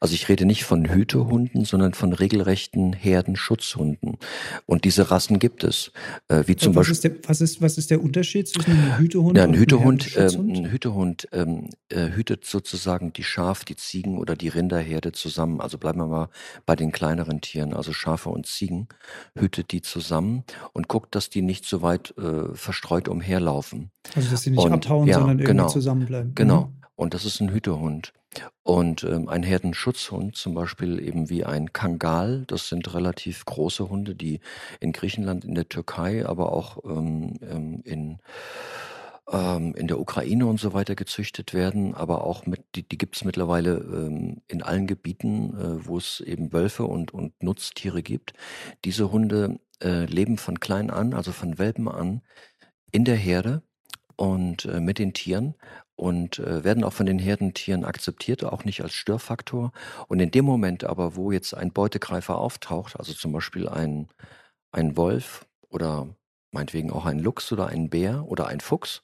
Also 0.00 0.14
ich 0.14 0.28
rede 0.28 0.44
nicht 0.44 0.64
von 0.64 0.88
Hütehunden, 0.88 1.64
sondern 1.64 1.94
von 1.94 2.12
regelrechten 2.12 2.92
Herdenschutzhunden. 2.92 4.18
Und 4.66 4.84
diese 4.84 5.10
Rassen 5.10 5.38
gibt 5.38 5.64
es. 5.64 5.92
Äh, 6.28 6.44
wie 6.46 6.56
zum 6.56 6.74
was 6.74 6.88
Beispiel. 6.88 6.92
Ist 6.92 7.04
der, 7.04 7.28
was, 7.28 7.40
ist, 7.40 7.62
was 7.62 7.78
ist 7.78 7.90
der 7.90 8.02
Unterschied 8.02 8.48
zwischen 8.48 8.72
einem 8.72 8.98
Hütehund 8.98 9.36
ja, 9.36 9.44
ein 9.44 9.54
Hütehund, 9.54 10.16
und 10.16 10.16
einem 10.16 10.50
äh, 10.50 10.58
Ein 10.58 10.70
Hütehund 10.70 11.28
ähm, 11.32 11.70
äh, 11.88 12.10
hütet 12.10 12.44
sozusagen 12.44 13.12
die 13.12 13.24
Schaf, 13.24 13.64
die 13.64 13.76
Ziegen 13.76 14.18
oder 14.18 14.36
die 14.36 14.48
Rinderherde 14.48 15.12
zusammen. 15.12 15.60
Also 15.68 15.76
bleiben 15.76 15.98
wir 15.98 16.06
mal 16.06 16.28
bei 16.64 16.76
den 16.76 16.92
kleineren 16.92 17.42
Tieren, 17.42 17.74
also 17.74 17.92
Schafe 17.92 18.30
und 18.30 18.46
Ziegen, 18.46 18.88
hütet 19.34 19.70
die 19.70 19.82
zusammen 19.82 20.44
und 20.72 20.88
guckt, 20.88 21.14
dass 21.14 21.28
die 21.28 21.42
nicht 21.42 21.66
so 21.66 21.82
weit 21.82 22.14
äh, 22.16 22.54
verstreut 22.54 23.06
umherlaufen. 23.06 23.90
Also 24.16 24.30
dass 24.30 24.44
sie 24.44 24.50
nicht 24.52 24.64
und, 24.64 24.72
abhauen, 24.72 25.06
ja, 25.06 25.18
sondern 25.18 25.40
irgendwie 25.40 25.58
genau, 25.58 25.68
zusammenbleiben. 25.68 26.34
Genau. 26.34 26.60
Mhm. 26.62 26.76
Und 26.96 27.12
das 27.12 27.26
ist 27.26 27.40
ein 27.40 27.50
Hütehund. 27.52 28.14
Und 28.62 29.04
ähm, 29.04 29.28
ein 29.28 29.42
Herdenschutzhund, 29.42 30.36
zum 30.36 30.54
Beispiel 30.54 31.06
eben 31.06 31.28
wie 31.28 31.44
ein 31.44 31.74
Kangal, 31.74 32.44
das 32.46 32.70
sind 32.70 32.94
relativ 32.94 33.44
große 33.44 33.90
Hunde, 33.90 34.14
die 34.14 34.40
in 34.80 34.92
Griechenland, 34.92 35.44
in 35.44 35.54
der 35.54 35.68
Türkei, 35.68 36.24
aber 36.24 36.50
auch 36.50 36.82
ähm, 36.84 37.34
ähm 37.42 37.82
in 37.84 38.20
ähm, 39.30 39.74
in 39.74 39.88
der 39.88 40.00
Ukraine 40.00 40.46
und 40.46 40.60
so 40.60 40.72
weiter 40.72 40.94
gezüchtet 40.94 41.54
werden, 41.54 41.94
aber 41.94 42.24
auch 42.24 42.46
mit, 42.46 42.64
die, 42.74 42.88
die 42.88 42.98
gibt 42.98 43.16
es 43.16 43.24
mittlerweile 43.24 43.76
ähm, 43.76 44.42
in 44.48 44.62
allen 44.62 44.86
Gebieten, 44.86 45.54
äh, 45.54 45.86
wo 45.86 45.98
es 45.98 46.20
eben 46.20 46.52
Wölfe 46.52 46.84
und, 46.84 47.12
und 47.12 47.42
Nutztiere 47.42 48.02
gibt. 48.02 48.32
Diese 48.84 49.12
Hunde 49.12 49.58
äh, 49.82 50.04
leben 50.06 50.38
von 50.38 50.60
klein 50.60 50.90
an, 50.90 51.14
also 51.14 51.32
von 51.32 51.58
Welpen 51.58 51.88
an, 51.88 52.22
in 52.90 53.04
der 53.04 53.16
Herde 53.16 53.62
und 54.16 54.64
äh, 54.64 54.80
mit 54.80 54.98
den 54.98 55.12
Tieren 55.12 55.54
und 55.94 56.38
äh, 56.38 56.64
werden 56.64 56.84
auch 56.84 56.92
von 56.92 57.06
den 57.06 57.18
Herdentieren 57.18 57.84
akzeptiert, 57.84 58.44
auch 58.44 58.64
nicht 58.64 58.82
als 58.82 58.92
Störfaktor. 58.92 59.72
Und 60.08 60.20
in 60.20 60.30
dem 60.30 60.44
Moment 60.44 60.84
aber, 60.84 61.16
wo 61.16 61.32
jetzt 61.32 61.54
ein 61.54 61.72
Beutegreifer 61.72 62.38
auftaucht, 62.38 62.98
also 62.98 63.12
zum 63.12 63.32
Beispiel 63.32 63.68
ein, 63.68 64.08
ein 64.72 64.96
Wolf 64.96 65.46
oder 65.70 66.08
meinetwegen 66.50 66.90
auch 66.92 67.06
ein 67.06 67.18
Luchs 67.18 67.52
oder 67.52 67.66
ein 67.66 67.90
Bär 67.90 68.24
oder 68.26 68.46
ein 68.46 68.60
Fuchs, 68.60 69.02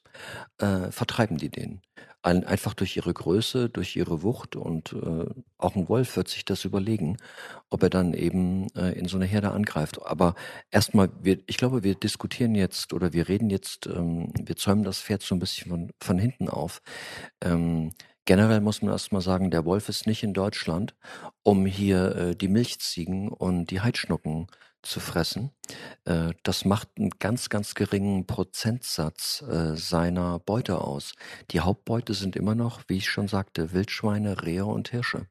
äh, 0.59 0.91
vertreiben 0.91 1.37
die 1.37 1.49
den. 1.49 1.81
Ein, 2.21 2.43
einfach 2.43 2.73
durch 2.73 2.97
ihre 2.97 3.13
Größe, 3.13 3.69
durch 3.69 3.95
ihre 3.95 4.23
Wucht 4.23 4.55
und 4.55 4.93
äh, 4.93 5.25
auch 5.59 5.75
ein 5.75 5.87
Wolf 5.89 6.17
wird 6.17 6.27
sich 6.27 6.43
das 6.43 6.65
überlegen, 6.65 7.17
ob 7.69 7.83
er 7.83 7.91
dann 7.91 8.13
eben 8.15 8.67
äh, 8.75 8.93
in 8.97 9.07
so 9.07 9.17
eine 9.17 9.25
Herde 9.25 9.51
angreift. 9.51 10.01
Aber 10.03 10.33
erstmal, 10.71 11.09
wir, 11.21 11.39
ich 11.45 11.57
glaube, 11.57 11.83
wir 11.83 11.93
diskutieren 11.93 12.55
jetzt 12.55 12.93
oder 12.93 13.13
wir 13.13 13.27
reden 13.27 13.51
jetzt, 13.51 13.85
ähm, 13.85 14.33
wir 14.39 14.55
zäumen 14.55 14.83
das 14.83 15.01
Pferd 15.01 15.21
so 15.21 15.35
ein 15.35 15.39
bisschen 15.39 15.69
von, 15.69 15.91
von 16.01 16.17
hinten 16.17 16.49
auf. 16.49 16.81
Ähm, 17.41 17.91
Generell 18.25 18.59
muss 18.59 18.81
man 18.81 18.91
erstmal 18.91 19.21
sagen, 19.21 19.51
der 19.51 19.65
Wolf 19.65 19.87
ist 19.87 20.07
nicht 20.07 20.23
in 20.23 20.33
Deutschland, 20.33 20.95
um 21.43 21.67
hier 21.67 22.15
äh, 22.15 22.35
die 22.35 22.47
Milchziegen 22.47 23.27
und 23.29 23.67
die 23.69 23.81
Heidschnucken 23.81 24.47
zu 24.85 24.99
fressen. 24.99 25.51
Äh, 26.05 26.33
das 26.43 26.65
macht 26.65 26.89
einen 26.97 27.11
ganz, 27.19 27.49
ganz 27.49 27.75
geringen 27.75 28.25
Prozentsatz 28.25 29.43
äh, 29.49 29.75
seiner 29.75 30.39
Beute 30.39 30.79
aus. 30.79 31.13
Die 31.51 31.59
Hauptbeute 31.59 32.13
sind 32.13 32.35
immer 32.35 32.55
noch, 32.55 32.81
wie 32.87 32.97
ich 32.97 33.09
schon 33.09 33.27
sagte, 33.27 33.73
Wildschweine, 33.73 34.43
Rehe 34.43 34.65
und 34.65 34.89
Hirsche. 34.89 35.27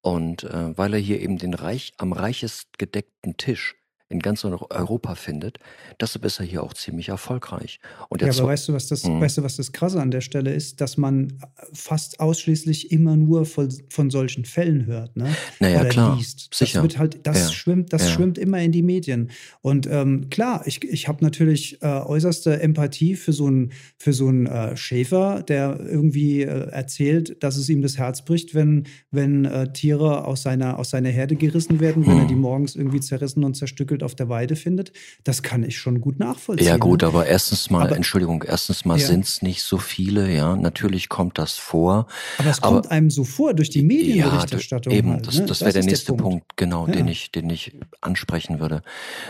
Und 0.00 0.44
äh, 0.44 0.76
weil 0.76 0.94
er 0.94 1.00
hier 1.00 1.20
eben 1.20 1.38
den 1.38 1.54
reich, 1.54 1.92
am 1.98 2.12
reichest 2.12 2.78
gedeckten 2.78 3.36
Tisch 3.36 3.76
in 4.12 4.20
ganz 4.20 4.44
Europa 4.44 5.14
findet, 5.14 5.58
deshalb 6.00 6.24
ist 6.24 6.38
er 6.38 6.46
hier 6.46 6.62
auch 6.62 6.74
ziemlich 6.74 7.08
erfolgreich. 7.08 7.80
Und 8.08 8.22
ja, 8.22 8.28
aber 8.28 8.48
weißt 8.48 8.68
du, 8.68 8.74
was 8.74 8.86
das, 8.86 9.04
mhm. 9.04 9.20
weißt 9.20 9.38
du, 9.38 9.42
was 9.42 9.56
das 9.56 9.72
Krasse 9.72 10.00
an 10.00 10.10
der 10.10 10.20
Stelle 10.20 10.52
ist, 10.52 10.80
dass 10.80 10.96
man 10.96 11.32
fast 11.72 12.20
ausschließlich 12.20 12.92
immer 12.92 13.16
nur 13.16 13.46
von, 13.46 13.72
von 13.88 14.10
solchen 14.10 14.44
Fällen 14.44 14.86
hört, 14.86 15.16
ne? 15.16 15.34
Naja, 15.60 15.80
Oder 15.80 15.88
klar, 15.88 16.16
liest. 16.16 16.54
Sicher. 16.54 16.78
Das 16.78 16.82
wird 16.82 16.98
halt, 16.98 17.26
das 17.26 17.38
ja. 17.38 17.48
schwimmt, 17.52 17.92
das 17.92 18.02
ja. 18.02 18.08
schwimmt 18.10 18.38
immer 18.38 18.60
in 18.60 18.72
die 18.72 18.82
Medien. 18.82 19.30
Und 19.62 19.86
ähm, 19.90 20.28
klar, 20.28 20.62
ich, 20.66 20.84
ich 20.84 21.08
habe 21.08 21.24
natürlich 21.24 21.80
äh, 21.82 21.86
äußerste 21.86 22.60
Empathie 22.60 23.16
für 23.16 23.32
so 23.32 23.46
einen 23.46 23.72
für 23.96 24.12
so 24.12 24.28
einen 24.28 24.46
äh, 24.46 24.76
Schäfer, 24.76 25.42
der 25.42 25.80
irgendwie 25.80 26.42
äh, 26.42 26.68
erzählt, 26.70 27.42
dass 27.42 27.56
es 27.56 27.68
ihm 27.68 27.80
das 27.80 27.96
Herz 27.96 28.24
bricht, 28.24 28.54
wenn 28.54 28.84
wenn 29.10 29.46
äh, 29.46 29.72
Tiere 29.72 30.26
aus 30.26 30.42
seiner 30.42 30.78
aus 30.78 30.90
seiner 30.90 31.08
Herde 31.08 31.36
gerissen 31.36 31.80
werden, 31.80 32.06
wenn 32.06 32.18
er 32.18 32.24
mhm. 32.24 32.28
die 32.28 32.34
morgens 32.34 32.76
irgendwie 32.76 33.00
zerrissen 33.00 33.44
und 33.44 33.54
zerstückelt 33.54 34.01
Umwelt 34.02 34.04
auf 34.04 34.14
der 34.14 34.28
Weide 34.28 34.56
findet, 34.56 34.92
das 35.24 35.42
kann 35.42 35.62
ich 35.62 35.78
schon 35.78 36.00
gut 36.00 36.18
nachvollziehen. 36.18 36.66
Ja 36.66 36.76
gut, 36.76 37.02
ne? 37.02 37.08
aber 37.08 37.26
erstens 37.26 37.70
mal, 37.70 37.86
aber, 37.86 37.96
Entschuldigung, 37.96 38.44
erstens 38.46 38.84
mal 38.84 38.98
ja. 38.98 39.06
sind 39.06 39.24
es 39.24 39.42
nicht 39.42 39.62
so 39.62 39.78
viele, 39.78 40.32
ja, 40.32 40.56
natürlich 40.56 41.08
kommt 41.08 41.38
das 41.38 41.54
vor. 41.54 42.06
Aber 42.38 42.50
es 42.50 42.60
kommt 42.60 42.90
einem 42.90 43.10
so 43.10 43.24
vor 43.24 43.54
durch 43.54 43.70
die 43.70 43.82
Medienberichterstattung. 43.82 44.92
Ja, 44.92 44.98
eben, 44.98 45.12
halt, 45.12 45.26
das, 45.26 45.38
ne? 45.38 45.46
das 45.46 45.60
wäre 45.60 45.72
der 45.72 45.84
nächste 45.84 46.12
der 46.12 46.22
Punkt. 46.22 46.22
Punkt, 46.22 46.56
genau, 46.56 46.86
ja. 46.86 46.92
den 46.92 47.08
ich, 47.08 47.30
den 47.32 47.48
ich 47.50 47.72
ansprechen 48.00 48.60
würde. 48.60 48.82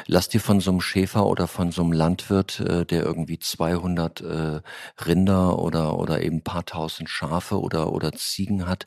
Lass 0.07 0.29
dir 0.29 0.41
von 0.41 0.61
so 0.61 0.71
einem 0.71 0.81
Schäfer 0.81 1.27
oder 1.27 1.47
von 1.47 1.71
so 1.71 1.83
einem 1.83 1.93
Landwirt, 1.93 2.61
äh, 2.61 2.85
der 2.85 3.03
irgendwie 3.03 3.39
200 3.39 4.21
äh, 4.21 4.61
Rinder 5.07 5.59
oder 5.59 5.99
oder 5.99 6.23
eben 6.23 6.43
paar 6.43 6.65
tausend 6.65 7.09
Schafe 7.09 7.61
oder 7.61 7.93
oder 7.93 8.13
Ziegen 8.13 8.67
hat, 8.67 8.87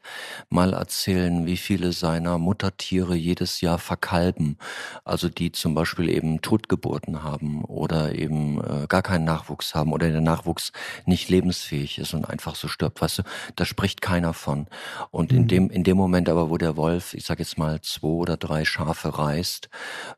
mal 0.50 0.74
erzählen, 0.74 1.45
wie 1.45 1.58
viele 1.58 1.91
seiner 1.91 2.38
Muttertiere 2.38 3.15
jedes 3.15 3.62
Jahr 3.62 3.78
verkalben, 3.78 4.58
also 5.04 5.30
die 5.30 5.52
zum 5.52 5.74
Beispiel 5.75 6.09
eben 6.09 6.41
Totgeburten 6.41 7.23
haben 7.23 7.63
oder 7.65 8.15
eben 8.15 8.59
äh, 8.63 8.88
gar 8.88 9.01
keinen 9.01 9.25
Nachwuchs 9.25 9.75
haben 9.75 9.93
oder 9.93 10.09
der 10.09 10.21
Nachwuchs 10.21 10.71
nicht 11.05 11.29
lebensfähig 11.29 11.99
ist 11.99 12.13
und 12.13 12.25
einfach 12.25 12.55
so 12.55 12.67
stirbt, 12.67 13.01
weißt 13.01 13.19
du, 13.19 13.23
da 13.55 13.65
spricht 13.65 14.01
keiner 14.01 14.33
von. 14.33 14.67
Und 15.11 15.31
mhm. 15.31 15.38
in 15.38 15.47
dem 15.47 15.69
in 15.69 15.83
dem 15.83 15.97
Moment 15.97 16.29
aber, 16.29 16.49
wo 16.49 16.57
der 16.57 16.77
Wolf, 16.77 17.13
ich 17.13 17.25
sage 17.25 17.43
jetzt 17.43 17.57
mal 17.57 17.81
zwei 17.81 18.07
oder 18.07 18.38
drei 18.38 18.65
Schafe 18.65 19.17
reißt, 19.17 19.69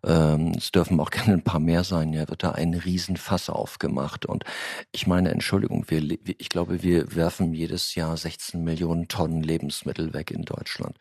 ähm, 0.05 0.53
es 0.55 0.71
dürfen 0.71 0.99
auch 0.99 1.09
gerne 1.11 1.33
ein 1.33 1.43
paar 1.43 1.59
mehr 1.59 1.83
sein, 1.83 2.13
ja, 2.13 2.27
wird 2.29 2.43
da 2.43 2.51
ein 2.51 2.73
Riesenfass 2.73 3.49
aufgemacht. 3.49 4.25
Und 4.25 4.43
ich 4.91 5.07
meine, 5.07 5.31
Entschuldigung, 5.31 5.85
wir, 5.87 6.17
ich 6.37 6.49
glaube, 6.49 6.83
wir 6.83 7.15
werfen 7.15 7.53
jedes 7.53 7.95
Jahr 7.95 8.15
16 8.15 8.63
Millionen 8.63 9.07
Tonnen 9.07 9.41
Lebensmittel 9.41 10.13
weg 10.13 10.31
in 10.31 10.43
Deutschland. 10.43 10.97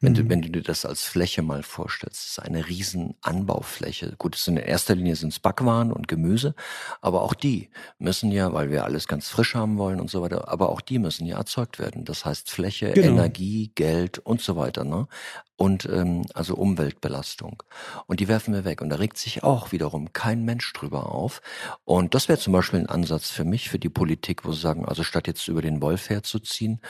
Wenn, 0.00 0.12
mhm. 0.12 0.16
du, 0.16 0.28
wenn 0.28 0.42
du 0.42 0.50
dir 0.50 0.62
das 0.62 0.84
als 0.84 1.04
Fläche 1.04 1.42
mal 1.42 1.62
vorstellst, 1.62 2.30
ist 2.30 2.42
eine 2.42 2.68
riesen 2.68 3.14
Anbaufläche. 3.20 3.89
Gut, 4.18 4.36
es 4.36 4.44
sind 4.44 4.56
in 4.56 4.64
erster 4.64 4.94
Linie 4.94 5.16
sind 5.16 5.32
es 5.32 5.38
Backwaren 5.38 5.92
und 5.92 6.08
Gemüse, 6.08 6.54
aber 7.00 7.22
auch 7.22 7.34
die 7.34 7.70
müssen 7.98 8.30
ja, 8.32 8.52
weil 8.52 8.70
wir 8.70 8.84
alles 8.84 9.08
ganz 9.08 9.28
frisch 9.28 9.54
haben 9.54 9.78
wollen 9.78 10.00
und 10.00 10.10
so 10.10 10.22
weiter, 10.22 10.48
aber 10.48 10.70
auch 10.70 10.80
die 10.80 10.98
müssen 10.98 11.26
ja 11.26 11.36
erzeugt 11.36 11.78
werden. 11.78 12.04
Das 12.04 12.24
heißt 12.24 12.50
Fläche, 12.50 12.92
genau. 12.92 13.08
Energie, 13.08 13.72
Geld 13.74 14.18
und 14.18 14.40
so 14.40 14.56
weiter. 14.56 14.84
Ne? 14.84 15.06
Und 15.60 15.84
ähm, 15.92 16.24
also 16.32 16.54
Umweltbelastung. 16.54 17.62
Und 18.06 18.20
die 18.20 18.28
werfen 18.28 18.54
wir 18.54 18.64
weg. 18.64 18.80
Und 18.80 18.88
da 18.88 18.96
regt 18.96 19.18
sich 19.18 19.42
auch 19.42 19.72
wiederum 19.72 20.14
kein 20.14 20.42
Mensch 20.46 20.72
drüber 20.72 21.14
auf. 21.14 21.42
Und 21.84 22.14
das 22.14 22.30
wäre 22.30 22.38
zum 22.38 22.54
Beispiel 22.54 22.80
ein 22.80 22.88
Ansatz 22.88 23.28
für 23.28 23.44
mich, 23.44 23.68
für 23.68 23.78
die 23.78 23.90
Politik, 23.90 24.46
wo 24.46 24.52
sie 24.52 24.60
sagen, 24.60 24.86
also 24.86 25.02
statt 25.02 25.26
jetzt 25.26 25.46
über 25.48 25.60
den 25.60 25.82
Wolf 25.82 26.08
herzuziehen, 26.08 26.80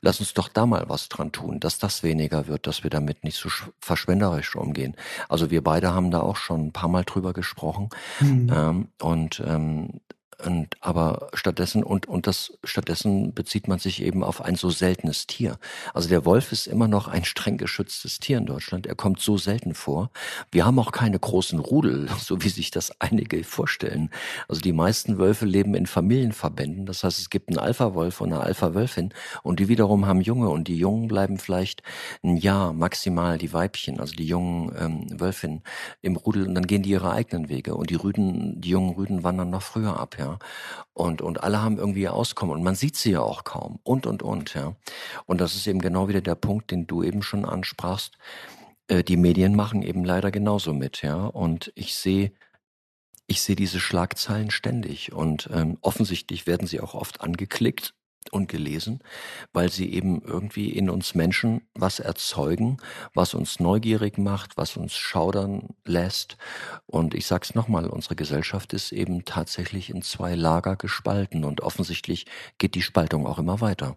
lass 0.00 0.18
uns 0.18 0.34
doch 0.34 0.48
da 0.48 0.66
mal 0.66 0.88
was 0.88 1.08
dran 1.08 1.30
tun, 1.30 1.60
dass 1.60 1.78
das 1.78 2.02
weniger 2.02 2.48
wird, 2.48 2.66
dass 2.66 2.82
wir 2.82 2.90
damit 2.90 3.22
nicht 3.22 3.36
so 3.36 3.48
verschwenderisch 3.78 4.56
umgehen. 4.56 4.96
Also 5.28 5.52
wir 5.52 5.62
beide 5.62 5.94
haben 5.94 6.10
da 6.10 6.18
auch 6.18 6.36
schon 6.36 6.66
ein 6.66 6.72
paar 6.72 6.88
Mal 6.88 7.04
drüber 7.04 7.32
gesprochen. 7.32 7.90
Mhm. 8.18 8.52
Ähm, 8.52 8.88
und 9.00 9.40
ähm, 9.46 10.00
und, 10.44 10.76
aber 10.80 11.28
stattdessen, 11.32 11.82
und, 11.82 12.06
und 12.06 12.26
das, 12.26 12.52
stattdessen 12.62 13.32
bezieht 13.32 13.68
man 13.68 13.78
sich 13.78 14.02
eben 14.02 14.22
auf 14.22 14.42
ein 14.42 14.54
so 14.54 14.68
seltenes 14.68 15.26
Tier. 15.26 15.58
Also 15.94 16.08
der 16.08 16.24
Wolf 16.26 16.52
ist 16.52 16.66
immer 16.66 16.88
noch 16.88 17.08
ein 17.08 17.24
streng 17.24 17.56
geschütztes 17.56 18.18
Tier 18.18 18.38
in 18.38 18.46
Deutschland. 18.46 18.86
Er 18.86 18.96
kommt 18.96 19.20
so 19.20 19.38
selten 19.38 19.74
vor. 19.74 20.10
Wir 20.52 20.66
haben 20.66 20.78
auch 20.78 20.92
keine 20.92 21.18
großen 21.18 21.58
Rudel, 21.58 22.08
so 22.18 22.42
wie 22.42 22.50
sich 22.50 22.70
das 22.70 23.00
einige 23.00 23.44
vorstellen. 23.44 24.10
Also 24.46 24.60
die 24.60 24.74
meisten 24.74 25.18
Wölfe 25.18 25.46
leben 25.46 25.74
in 25.74 25.86
Familienverbänden. 25.86 26.84
Das 26.84 27.02
heißt, 27.02 27.18
es 27.18 27.30
gibt 27.30 27.48
einen 27.48 27.58
Alpha-Wolf 27.58 28.20
und 28.20 28.32
eine 28.32 28.42
Alpha-Wölfin 28.42 29.14
und 29.42 29.58
die 29.58 29.68
wiederum 29.68 30.06
haben 30.06 30.20
Junge 30.20 30.50
und 30.50 30.68
die 30.68 30.76
Jungen 30.76 31.08
bleiben 31.08 31.38
vielleicht 31.38 31.82
ein 32.22 32.36
Jahr 32.36 32.74
maximal 32.74 33.38
die 33.38 33.52
Weibchen, 33.52 34.00
also 34.00 34.14
die 34.14 34.26
jungen 34.26 34.74
ähm, 34.78 35.20
Wölfinnen 35.20 35.62
im 36.02 36.16
Rudel 36.16 36.46
und 36.46 36.54
dann 36.54 36.66
gehen 36.66 36.82
die 36.82 36.90
ihre 36.90 37.12
eigenen 37.12 37.48
Wege 37.48 37.74
und 37.74 37.88
die 37.88 37.94
Rüden, 37.94 38.60
die 38.60 38.70
jungen 38.70 38.94
Rüden 38.94 39.24
wandern 39.24 39.50
noch 39.50 39.62
früher 39.62 39.98
ab, 39.98 40.16
ja 40.18 40.25
ja. 40.26 40.38
Und, 40.92 41.22
und 41.22 41.42
alle 41.42 41.62
haben 41.62 41.78
irgendwie 41.78 42.02
ihr 42.02 42.14
Auskommen 42.14 42.56
und 42.56 42.62
man 42.62 42.74
sieht 42.74 42.96
sie 42.96 43.12
ja 43.12 43.20
auch 43.20 43.44
kaum 43.44 43.78
und, 43.82 44.06
und, 44.06 44.22
und, 44.22 44.54
ja. 44.54 44.74
Und 45.26 45.40
das 45.40 45.54
ist 45.54 45.66
eben 45.66 45.80
genau 45.80 46.08
wieder 46.08 46.20
der 46.20 46.34
Punkt, 46.34 46.70
den 46.70 46.86
du 46.86 47.02
eben 47.02 47.22
schon 47.22 47.44
ansprachst. 47.44 48.16
Äh, 48.88 49.04
die 49.04 49.16
Medien 49.16 49.54
machen 49.54 49.82
eben 49.82 50.04
leider 50.04 50.30
genauso 50.30 50.72
mit, 50.72 51.02
ja. 51.02 51.26
Und 51.26 51.72
ich 51.74 51.94
sehe, 51.94 52.32
ich 53.26 53.42
sehe 53.42 53.56
diese 53.56 53.80
Schlagzeilen 53.80 54.50
ständig 54.50 55.12
und 55.12 55.48
ähm, 55.52 55.78
offensichtlich 55.80 56.46
werden 56.46 56.66
sie 56.66 56.80
auch 56.80 56.94
oft 56.94 57.20
angeklickt 57.20 57.94
und 58.32 58.48
gelesen, 58.48 59.00
weil 59.52 59.70
sie 59.70 59.92
eben 59.92 60.22
irgendwie 60.22 60.70
in 60.70 60.90
uns 60.90 61.14
Menschen 61.14 61.62
was 61.74 62.00
erzeugen, 62.00 62.78
was 63.14 63.34
uns 63.34 63.60
neugierig 63.60 64.18
macht, 64.18 64.56
was 64.56 64.76
uns 64.76 64.94
schaudern 64.94 65.74
lässt. 65.84 66.36
Und 66.86 67.14
ich 67.14 67.26
sag's 67.26 67.54
nochmal, 67.54 67.86
unsere 67.86 68.16
Gesellschaft 68.16 68.72
ist 68.72 68.92
eben 68.92 69.24
tatsächlich 69.24 69.90
in 69.90 70.02
zwei 70.02 70.34
Lager 70.34 70.76
gespalten 70.76 71.44
und 71.44 71.60
offensichtlich 71.60 72.26
geht 72.58 72.74
die 72.74 72.82
Spaltung 72.82 73.26
auch 73.26 73.38
immer 73.38 73.60
weiter. 73.60 73.96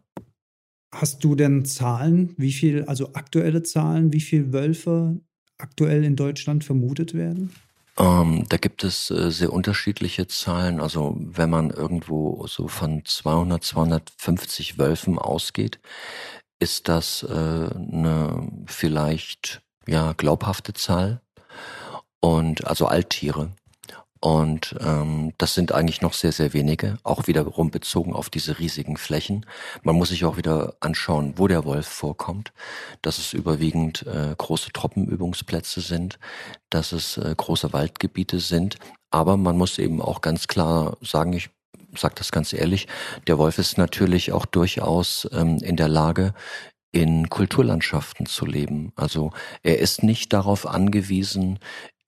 Hast 0.93 1.23
du 1.23 1.35
denn 1.35 1.65
Zahlen, 1.65 2.33
wie 2.37 2.51
viel, 2.51 2.83
also 2.85 3.13
aktuelle 3.13 3.61
Zahlen, 3.63 4.11
wie 4.11 4.21
viele 4.21 4.51
Wölfe 4.53 5.21
aktuell 5.57 6.03
in 6.03 6.15
Deutschland 6.15 6.63
vermutet 6.63 7.13
werden? 7.13 7.51
Ähm, 7.97 8.45
da 8.49 8.58
gibt 8.58 8.84
es 8.84 9.12
äh, 9.12 9.32
sehr 9.32 9.52
unterschiedliche 9.52 10.28
Zahlen. 10.28 10.80
Also 10.80 11.15
wenn 11.19 11.49
man 11.49 11.69
irgendwo 11.69 12.45
so 12.47 12.67
von 12.67 13.04
200, 13.04 13.63
250 13.63 14.78
Wölfen 14.78 15.19
ausgeht, 15.19 15.80
ist 16.60 16.88
das 16.88 17.23
äh, 17.23 17.34
eine 17.34 18.47
vielleicht 18.67 19.62
ja 19.88 20.13
glaubhafte 20.13 20.73
Zahl. 20.73 21.21
Und 22.21 22.67
also 22.67 22.86
Alttiere. 22.88 23.52
Und 24.21 24.75
ähm, 24.82 25.34
das 25.38 25.53
sind 25.53 25.71
eigentlich 25.71 26.01
noch 26.01 26.13
sehr, 26.13 26.34
sehr 26.34 26.53
wenige, 26.53 26.97
auch 27.03 27.27
wiederum 27.27 27.71
bezogen 27.71 28.13
auf 28.13 28.29
diese 28.29 28.60
riesigen 28.60 28.97
Flächen. 28.97 29.45
Man 29.82 29.95
muss 29.95 30.10
sich 30.10 30.25
auch 30.25 30.36
wieder 30.36 30.75
anschauen, 30.82 31.36
wo 31.38 31.47
der 31.47 31.63
Wolf 31.63 31.88
vorkommt, 31.88 32.51
dass 33.01 33.17
es 33.17 33.32
überwiegend 33.32 34.05
äh, 34.08 34.36
große 34.38 34.73
Truppenübungsplätze 34.73 35.79
sind, 35.79 36.19
dass 36.69 36.91
es 36.91 37.17
äh, 37.17 37.34
große 37.36 37.71
Waldgebiete 37.71 38.39
sind. 38.39 38.77
Aber 39.10 39.38
man 39.38 39.58
muss 39.58 39.77
eben 39.77 40.01
auch 40.01 40.19
ganz 40.19 40.47
klar 40.47 40.97
sagen, 41.01 41.32
ich 41.32 41.49
sage 41.95 42.15
das 42.17 42.32
ganz 42.32 42.51
ehrlich, 42.51 42.88
der 43.27 43.38
Wolf 43.38 43.58
ist 43.58 43.77
natürlich 43.77 44.34
auch 44.34 44.45
durchaus 44.45 45.29
ähm, 45.32 45.60
in 45.60 45.77
der 45.77 45.88
Lage, 45.88 46.34
in 46.91 47.29
Kulturlandschaften 47.29 48.25
zu 48.25 48.45
leben. 48.45 48.91
Also 48.95 49.32
er 49.63 49.79
ist 49.79 50.03
nicht 50.03 50.34
darauf 50.34 50.65
angewiesen, 50.65 51.60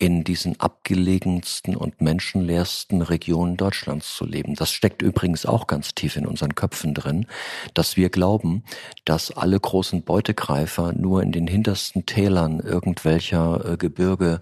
in 0.01 0.23
diesen 0.23 0.59
abgelegensten 0.59 1.75
und 1.75 2.01
menschenleersten 2.01 3.03
Regionen 3.03 3.55
Deutschlands 3.55 4.15
zu 4.15 4.25
leben. 4.25 4.55
Das 4.55 4.71
steckt 4.71 5.03
übrigens 5.03 5.45
auch 5.45 5.67
ganz 5.67 5.93
tief 5.93 6.15
in 6.15 6.25
unseren 6.25 6.55
Köpfen 6.55 6.95
drin, 6.95 7.27
dass 7.75 7.97
wir 7.97 8.09
glauben, 8.09 8.63
dass 9.05 9.29
alle 9.29 9.59
großen 9.59 10.01
Beutegreifer 10.01 10.93
nur 10.93 11.21
in 11.21 11.31
den 11.31 11.45
hintersten 11.45 12.07
Tälern 12.07 12.61
irgendwelcher 12.61 13.73
äh, 13.73 13.77
Gebirge 13.77 14.41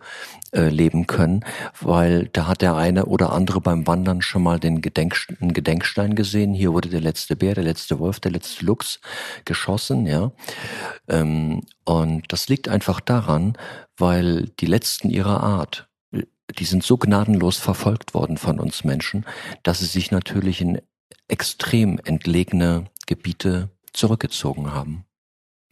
äh, 0.53 0.69
leben 0.69 1.07
können, 1.07 1.43
weil 1.81 2.29
da 2.31 2.47
hat 2.47 2.61
der 2.61 2.77
eine 2.77 3.07
oder 3.07 3.33
andere 3.33 3.59
beim 3.59 3.85
Wandern 3.85 4.21
schon 4.21 4.43
mal 4.43 4.61
den 4.61 4.79
Gedenkstein 4.79 6.15
gesehen. 6.15 6.53
Hier 6.53 6.71
wurde 6.71 6.87
der 6.87 7.01
letzte 7.01 7.35
Bär, 7.35 7.53
der 7.53 7.65
letzte 7.65 7.99
Wolf, 7.99 8.21
der 8.21 8.31
letzte 8.31 8.63
Luchs 8.63 9.01
geschossen, 9.43 10.05
ja. 10.05 10.31
Ähm, 11.09 11.63
und 11.83 12.31
das 12.31 12.47
liegt 12.47 12.69
einfach 12.69 13.01
daran, 13.01 13.57
weil 13.99 14.49
die 14.59 14.65
letzten 14.65 15.09
ihrer 15.09 15.41
Art, 15.41 15.89
die 16.11 16.65
sind 16.65 16.83
so 16.83 16.97
gnadenlos 16.97 17.57
verfolgt 17.57 18.13
worden 18.13 18.37
von 18.37 18.59
uns 18.59 18.83
Menschen, 18.83 19.25
dass 19.63 19.79
sie 19.79 19.85
sich 19.85 20.11
natürlich 20.11 20.61
in 20.61 20.81
extrem 21.27 21.99
entlegene 22.03 22.85
Gebiete 23.05 23.69
zurückgezogen 23.93 24.73
haben. 24.73 25.05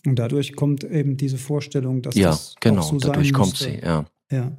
Und 0.05 0.17
dadurch 0.17 0.55
kommt 0.55 0.83
eben 0.83 1.17
diese 1.17 1.37
Vorstellung, 1.37 2.01
dass 2.01 2.15
ja, 2.15 2.29
das 2.29 2.55
genau, 2.59 2.81
so 2.81 2.97
dadurch 2.97 3.33
kommt 3.33 3.51
müsste. 3.51 3.71
sie, 3.71 3.79
ja. 3.79 4.05
Ja. 4.29 4.51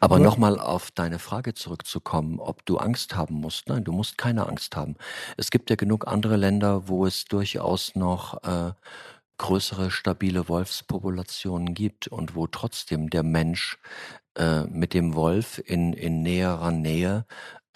Aber 0.00 0.18
nochmal 0.18 0.60
auf 0.60 0.90
deine 0.90 1.18
Frage 1.18 1.54
zurückzukommen, 1.54 2.40
ob 2.40 2.66
du 2.66 2.76
Angst 2.76 3.16
haben 3.16 3.36
musst. 3.36 3.68
Nein, 3.68 3.82
du 3.82 3.92
musst 3.92 4.18
keine 4.18 4.46
Angst 4.46 4.76
haben. 4.76 4.96
Es 5.38 5.50
gibt 5.50 5.70
ja 5.70 5.76
genug 5.76 6.06
andere 6.06 6.36
Länder, 6.36 6.88
wo 6.88 7.06
es 7.06 7.24
durchaus 7.24 7.94
noch 7.94 8.42
äh, 8.44 8.72
größere 9.38 9.90
stabile 9.90 10.48
Wolfspopulationen 10.48 11.74
gibt 11.74 12.08
und 12.08 12.34
wo 12.34 12.46
trotzdem 12.46 13.08
der 13.10 13.22
Mensch 13.22 13.78
äh, 14.38 14.62
mit 14.64 14.94
dem 14.94 15.14
Wolf 15.14 15.60
in, 15.66 15.92
in 15.92 16.22
näherer 16.22 16.70
Nähe 16.70 17.26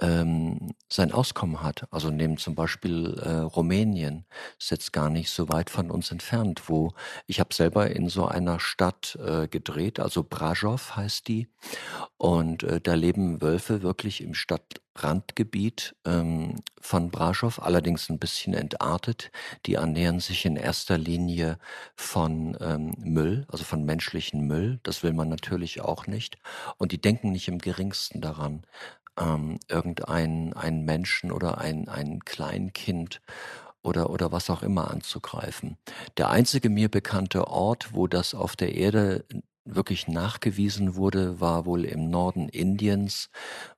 ähm, 0.00 0.74
sein 0.88 1.12
Auskommen 1.12 1.62
hat. 1.62 1.86
Also 1.90 2.10
nehmen 2.10 2.36
zum 2.36 2.54
Beispiel 2.54 3.18
äh, 3.22 3.38
Rumänien, 3.38 4.26
ist 4.58 4.70
jetzt 4.70 4.92
gar 4.92 5.10
nicht 5.10 5.30
so 5.30 5.48
weit 5.48 5.70
von 5.70 5.90
uns 5.90 6.10
entfernt, 6.10 6.68
wo 6.68 6.92
ich 7.26 7.40
habe 7.40 7.54
selber 7.54 7.90
in 7.90 8.08
so 8.08 8.26
einer 8.26 8.58
Stadt 8.58 9.18
äh, 9.24 9.48
gedreht, 9.48 10.00
also 10.00 10.24
Brasov 10.24 10.96
heißt 10.96 11.28
die, 11.28 11.48
und 12.16 12.62
äh, 12.64 12.80
da 12.80 12.94
leben 12.94 13.42
Wölfe 13.42 13.82
wirklich 13.82 14.22
im 14.22 14.34
Stadtrandgebiet 14.34 15.94
ähm, 16.04 16.62
von 16.80 17.10
Brasov, 17.10 17.62
allerdings 17.62 18.08
ein 18.08 18.18
bisschen 18.18 18.54
entartet. 18.54 19.30
Die 19.66 19.74
ernähren 19.74 20.20
sich 20.20 20.44
in 20.44 20.56
erster 20.56 20.98
Linie 20.98 21.58
von 21.94 22.56
ähm, 22.60 22.94
Müll, 22.98 23.46
also 23.48 23.64
von 23.64 23.84
menschlichen 23.84 24.46
Müll. 24.46 24.80
Das 24.82 25.02
will 25.02 25.12
man 25.12 25.28
natürlich 25.28 25.80
auch 25.80 26.06
nicht. 26.06 26.38
Und 26.78 26.92
die 26.92 27.00
denken 27.00 27.32
nicht 27.32 27.48
im 27.48 27.58
geringsten 27.58 28.20
daran, 28.20 28.62
ähm, 29.18 29.58
irgendeinen 29.68 30.52
einen 30.54 30.84
Menschen 30.84 31.32
oder 31.32 31.58
ein, 31.58 31.88
ein 31.88 32.20
Kleinkind 32.24 33.20
oder, 33.82 34.10
oder 34.10 34.32
was 34.32 34.50
auch 34.50 34.62
immer 34.62 34.90
anzugreifen. 34.90 35.76
Der 36.16 36.30
einzige 36.30 36.68
mir 36.68 36.88
bekannte 36.88 37.48
Ort, 37.48 37.92
wo 37.94 38.06
das 38.06 38.34
auf 38.34 38.56
der 38.56 38.74
Erde 38.74 39.24
wirklich 39.64 40.08
nachgewiesen 40.08 40.96
wurde, 40.96 41.40
war 41.40 41.66
wohl 41.66 41.84
im 41.84 42.10
Norden 42.10 42.48
Indiens, 42.48 43.30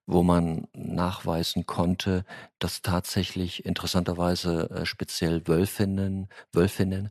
wo 0.06 0.22
man 0.22 0.66
nachweisen 0.72 1.66
konnte, 1.66 2.24
dass 2.58 2.82
tatsächlich 2.82 3.66
interessanterweise 3.66 4.70
äh, 4.70 4.86
speziell 4.86 5.46
Wölfinnen, 5.46 6.28
Wölfinnen 6.52 7.10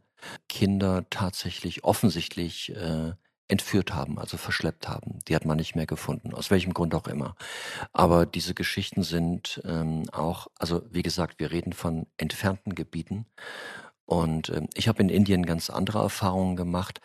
Kinder 0.49 1.06
tatsächlich 1.10 1.84
offensichtlich 1.84 2.76
äh, 2.76 3.13
entführt 3.47 3.93
haben, 3.93 4.19
also 4.19 4.38
verschleppt 4.38 4.88
haben. 4.88 5.19
Die 5.27 5.36
hat 5.36 5.45
man 5.45 5.58
nicht 5.58 5.75
mehr 5.75 5.86
gefunden, 5.86 6.34
aus 6.34 6.49
welchem 6.49 6.73
Grund 6.73 6.95
auch 6.95 7.08
immer. 7.08 7.36
Aber 7.91 8.25
diese 8.25 8.53
Geschichten 8.53 9.03
sind 9.03 9.62
ähm, 9.65 10.03
auch, 10.12 10.47
also 10.58 10.82
wie 10.89 11.03
gesagt, 11.03 11.39
wir 11.39 11.51
reden 11.51 11.73
von 11.73 12.08
entfernten 12.17 12.75
Gebieten. 12.75 13.25
Und 14.06 14.49
ähm, 14.49 14.67
ich 14.73 14.88
habe 14.88 15.01
in 15.01 15.10
Indien 15.10 15.45
ganz 15.45 15.69
andere 15.69 15.99
Erfahrungen 15.99 16.56
gemacht. 16.56 17.01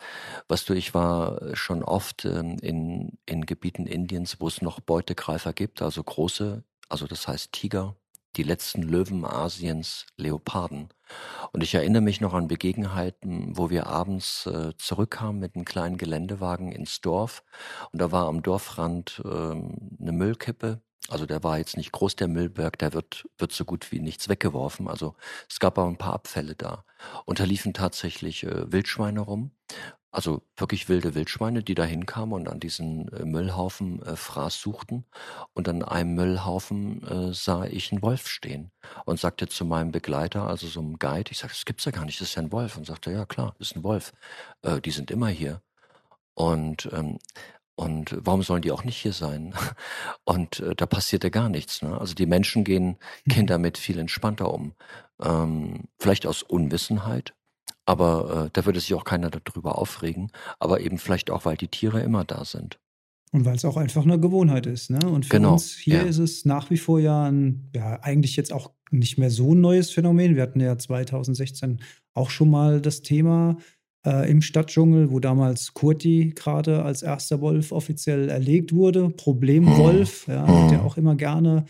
Was 0.47 0.65
du, 0.65 0.73
ich 0.73 0.93
war 0.93 1.55
schon 1.55 1.83
oft 1.83 2.25
ähm, 2.25 2.57
in, 2.61 3.17
in 3.25 3.45
Gebieten 3.45 3.85
Indiens, 3.85 4.39
wo 4.39 4.47
es 4.47 4.61
noch 4.61 4.79
Beutegreifer 4.79 5.53
gibt, 5.53 5.81
also 5.81 6.03
große, 6.03 6.63
also 6.89 7.07
das 7.07 7.27
heißt 7.27 7.51
Tiger, 7.51 7.95
die 8.35 8.43
letzten 8.43 8.83
Löwen 8.83 9.25
Asiens, 9.25 10.05
Leoparden. 10.17 10.89
Und 11.51 11.63
ich 11.63 11.73
erinnere 11.73 12.01
mich 12.01 12.21
noch 12.21 12.33
an 12.33 12.47
Begebenheiten, 12.47 13.57
wo 13.57 13.69
wir 13.69 13.87
abends 13.87 14.45
äh, 14.45 14.73
zurückkamen 14.77 15.39
mit 15.39 15.55
einem 15.55 15.65
kleinen 15.65 15.97
Geländewagen 15.97 16.71
ins 16.71 17.01
Dorf. 17.01 17.43
Und 17.91 18.01
da 18.01 18.11
war 18.11 18.27
am 18.27 18.43
Dorfrand 18.43 19.21
ähm, 19.25 19.97
eine 19.99 20.11
Müllkippe. 20.11 20.81
Also 21.09 21.25
der 21.25 21.43
war 21.43 21.57
jetzt 21.57 21.75
nicht 21.75 21.91
groß, 21.91 22.15
der 22.17 22.27
Müllberg, 22.27 22.77
der 22.77 22.93
wird, 22.93 23.27
wird 23.39 23.51
so 23.51 23.65
gut 23.65 23.91
wie 23.91 23.99
nichts 23.99 24.29
weggeworfen. 24.29 24.87
Also 24.87 25.15
es 25.49 25.59
gab 25.59 25.79
aber 25.79 25.87
ein 25.87 25.97
paar 25.97 26.13
Abfälle 26.13 26.55
da. 26.55 26.85
Und 27.25 27.39
da 27.39 27.45
liefen 27.45 27.73
tatsächlich 27.73 28.43
äh, 28.43 28.71
Wildschweine 28.71 29.21
rum. 29.21 29.51
Also 30.11 30.41
wirklich 30.57 30.89
wilde 30.89 31.13
Wildschweine, 31.13 31.61
die 31.63 31.75
da 31.75 31.83
hinkamen 31.83 32.33
und 32.33 32.49
an 32.49 32.59
diesen 32.59 33.07
äh, 33.09 33.25
Müllhaufen 33.25 34.01
äh, 34.01 34.15
Fraß 34.15 34.59
suchten. 34.59 35.05
Und 35.53 35.69
an 35.69 35.83
einem 35.83 36.15
Müllhaufen 36.15 37.03
äh, 37.03 37.33
sah 37.33 37.65
ich 37.65 37.91
einen 37.91 38.01
Wolf 38.01 38.27
stehen 38.27 38.71
und 39.05 39.19
sagte 39.19 39.47
zu 39.47 39.65
meinem 39.65 39.91
Begleiter, 39.91 40.47
also 40.47 40.67
so 40.67 40.79
einem 40.79 40.97
Guide, 40.97 41.31
ich 41.31 41.37
sagte, 41.39 41.55
das 41.55 41.65
gibt's 41.65 41.85
ja 41.85 41.91
gar 41.91 42.05
nicht, 42.05 42.19
das 42.21 42.29
ist 42.29 42.35
ja 42.35 42.41
ein 42.41 42.51
Wolf. 42.51 42.75
Und 42.75 42.87
sagte, 42.87 43.11
ja 43.11 43.25
klar, 43.25 43.55
das 43.59 43.69
ist 43.69 43.75
ein 43.75 43.83
Wolf. 43.83 44.13
Äh, 44.63 44.81
die 44.81 44.91
sind 44.91 45.11
immer 45.11 45.27
hier. 45.27 45.61
Und 46.33 46.89
ähm, 46.91 47.19
und 47.79 48.13
warum 48.19 48.43
sollen 48.43 48.61
die 48.61 48.73
auch 48.73 48.83
nicht 48.83 48.97
hier 48.97 49.13
sein? 49.13 49.53
Und 50.25 50.59
äh, 50.59 50.75
da 50.75 50.85
passierte 50.85 51.31
gar 51.31 51.47
nichts. 51.47 51.81
Ne? 51.81 51.97
Also 51.97 52.13
die 52.13 52.25
Menschen 52.25 52.65
gehen, 52.65 52.97
gehen 53.25 53.43
mhm. 53.43 53.47
damit 53.47 53.77
viel 53.77 53.99
entspannter 53.99 54.53
um. 54.53 54.73
Ähm, 55.21 55.85
vielleicht 55.97 56.27
aus 56.27 56.43
Unwissenheit, 56.43 57.35
aber 57.89 58.45
äh, 58.45 58.49
da 58.53 58.67
würde 58.67 58.79
sich 58.79 58.93
auch 58.93 59.03
keiner 59.03 59.31
darüber 59.31 59.79
aufregen. 59.79 60.31
Aber 60.59 60.81
eben 60.81 60.99
vielleicht 60.99 61.31
auch, 61.31 61.45
weil 61.45 61.57
die 61.57 61.69
Tiere 61.69 62.01
immer 62.01 62.23
da 62.23 62.45
sind. 62.45 62.79
Und 63.31 63.45
weil 63.45 63.55
es 63.55 63.65
auch 63.65 63.77
einfach 63.77 64.03
eine 64.03 64.19
Gewohnheit 64.19 64.67
ist. 64.67 64.91
Ne? 64.91 64.99
Und 65.09 65.25
für 65.25 65.37
genau, 65.37 65.53
uns 65.53 65.73
hier 65.73 65.95
ja. 65.95 66.01
ist 66.03 66.19
es 66.19 66.45
nach 66.45 66.69
wie 66.69 66.77
vor 66.77 66.99
ja 66.99 67.23
ein, 67.23 67.67
ja, 67.75 67.99
eigentlich 68.01 68.35
jetzt 68.35 68.53
auch 68.53 68.69
nicht 68.91 69.17
mehr 69.17 69.31
so 69.31 69.55
ein 69.55 69.61
neues 69.61 69.89
Phänomen. 69.89 70.35
Wir 70.35 70.43
hatten 70.43 70.59
ja 70.59 70.77
2016 70.77 71.79
auch 72.13 72.29
schon 72.29 72.51
mal 72.51 72.79
das 72.79 73.01
Thema 73.01 73.57
äh, 74.05 74.29
im 74.29 74.43
Stadtdschungel, 74.43 75.09
wo 75.09 75.19
damals 75.19 75.73
Kurti 75.73 76.33
gerade 76.35 76.83
als 76.83 77.01
erster 77.01 77.41
Wolf 77.41 77.71
offiziell 77.71 78.29
erlegt 78.29 78.71
wurde. 78.71 79.09
Problemwolf, 79.09 80.27
ja, 80.27 80.47
wird 80.47 80.73
ja 80.73 80.81
auch 80.83 80.97
immer 80.97 81.15
gerne 81.15 81.65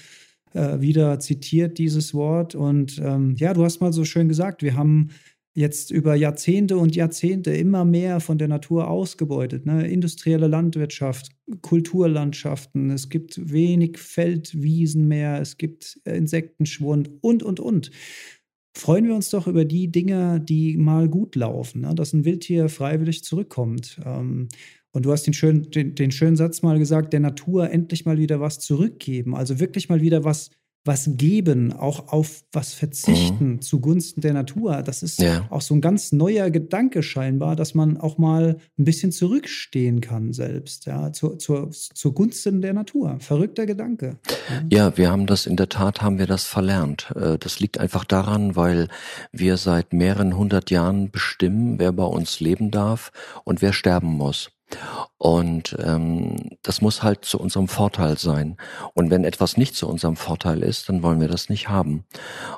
äh, 0.53 0.81
wieder 0.81 1.17
zitiert, 1.21 1.77
dieses 1.77 2.13
Wort. 2.13 2.55
Und 2.55 2.99
ähm, 2.99 3.35
ja, 3.37 3.53
du 3.53 3.63
hast 3.63 3.79
mal 3.79 3.93
so 3.93 4.03
schön 4.03 4.27
gesagt, 4.27 4.63
wir 4.63 4.75
haben 4.75 5.11
jetzt 5.53 5.91
über 5.91 6.15
Jahrzehnte 6.15 6.77
und 6.77 6.95
Jahrzehnte 6.95 7.51
immer 7.51 7.85
mehr 7.85 8.19
von 8.19 8.37
der 8.37 8.47
Natur 8.47 8.87
ausgebeutet. 8.87 9.65
Ne? 9.65 9.87
Industrielle 9.87 10.47
Landwirtschaft, 10.47 11.31
Kulturlandschaften, 11.61 12.91
es 12.91 13.09
gibt 13.09 13.51
wenig 13.51 13.97
Feldwiesen 13.97 15.07
mehr, 15.07 15.41
es 15.41 15.57
gibt 15.57 15.99
Insektenschwund 16.05 17.09
und, 17.21 17.43
und, 17.43 17.59
und. 17.59 17.91
Freuen 18.75 19.07
wir 19.07 19.15
uns 19.15 19.29
doch 19.31 19.47
über 19.47 19.65
die 19.65 19.91
Dinge, 19.91 20.39
die 20.39 20.77
mal 20.77 21.09
gut 21.09 21.35
laufen, 21.35 21.81
ne? 21.81 21.95
dass 21.95 22.13
ein 22.13 22.23
Wildtier 22.23 22.69
freiwillig 22.69 23.23
zurückkommt. 23.23 23.99
Ähm, 24.05 24.47
und 24.91 25.05
du 25.05 25.11
hast 25.11 25.23
den 25.23 25.33
schönen, 25.33 25.69
den, 25.69 25.95
den 25.95 26.11
schönen 26.11 26.35
Satz 26.35 26.61
mal 26.61 26.79
gesagt, 26.79 27.13
der 27.13 27.19
Natur 27.19 27.69
endlich 27.69 28.05
mal 28.05 28.17
wieder 28.17 28.39
was 28.39 28.59
zurückgeben, 28.59 29.35
also 29.35 29.59
wirklich 29.59 29.89
mal 29.89 30.01
wieder 30.01 30.23
was 30.23 30.49
was 30.85 31.09
geben, 31.13 31.73
auch 31.73 32.11
auf 32.11 32.43
was 32.51 32.73
verzichten 32.73 33.49
mhm. 33.49 33.61
zugunsten 33.61 34.21
der 34.21 34.33
Natur. 34.33 34.81
Das 34.81 35.03
ist 35.03 35.21
ja. 35.21 35.45
auch 35.49 35.61
so 35.61 35.75
ein 35.75 35.81
ganz 35.81 36.11
neuer 36.11 36.49
Gedanke 36.49 37.03
scheinbar, 37.03 37.55
dass 37.55 37.75
man 37.75 37.97
auch 37.97 38.17
mal 38.17 38.57
ein 38.77 38.85
bisschen 38.85 39.11
zurückstehen 39.11 40.01
kann 40.01 40.33
selbst, 40.33 40.85
ja, 40.85 41.11
zur, 41.11 41.37
zur, 41.37 41.71
zugunsten 41.71 42.61
der 42.61 42.73
Natur. 42.73 43.17
Verrückter 43.19 43.65
Gedanke. 43.65 44.17
Ja. 44.69 44.85
ja, 44.87 44.97
wir 44.97 45.11
haben 45.11 45.27
das 45.27 45.45
in 45.45 45.57
der 45.57 45.69
Tat, 45.69 46.01
haben 46.01 46.17
wir 46.17 46.27
das 46.27 46.45
verlernt. 46.45 47.11
Äh, 47.15 47.37
das 47.37 47.59
liegt 47.59 47.77
einfach 47.77 48.05
daran, 48.05 48.55
weil 48.55 48.87
wir 49.31 49.57
seit 49.57 49.93
mehreren 49.93 50.37
hundert 50.37 50.71
Jahren 50.71 51.11
bestimmen, 51.11 51.77
wer 51.77 51.91
bei 51.91 52.05
uns 52.05 52.39
leben 52.39 52.71
darf 52.71 53.11
und 53.43 53.61
wer 53.61 53.73
sterben 53.73 54.07
muss. 54.07 54.51
Und 55.17 55.75
ähm, 55.83 56.57
das 56.63 56.81
muss 56.81 57.03
halt 57.03 57.25
zu 57.25 57.39
unserem 57.39 57.67
Vorteil 57.67 58.17
sein. 58.17 58.57
Und 58.93 59.09
wenn 59.09 59.23
etwas 59.23 59.57
nicht 59.57 59.75
zu 59.75 59.87
unserem 59.87 60.15
Vorteil 60.15 60.63
ist, 60.63 60.89
dann 60.89 61.03
wollen 61.03 61.19
wir 61.19 61.27
das 61.27 61.49
nicht 61.49 61.69
haben. 61.69 62.05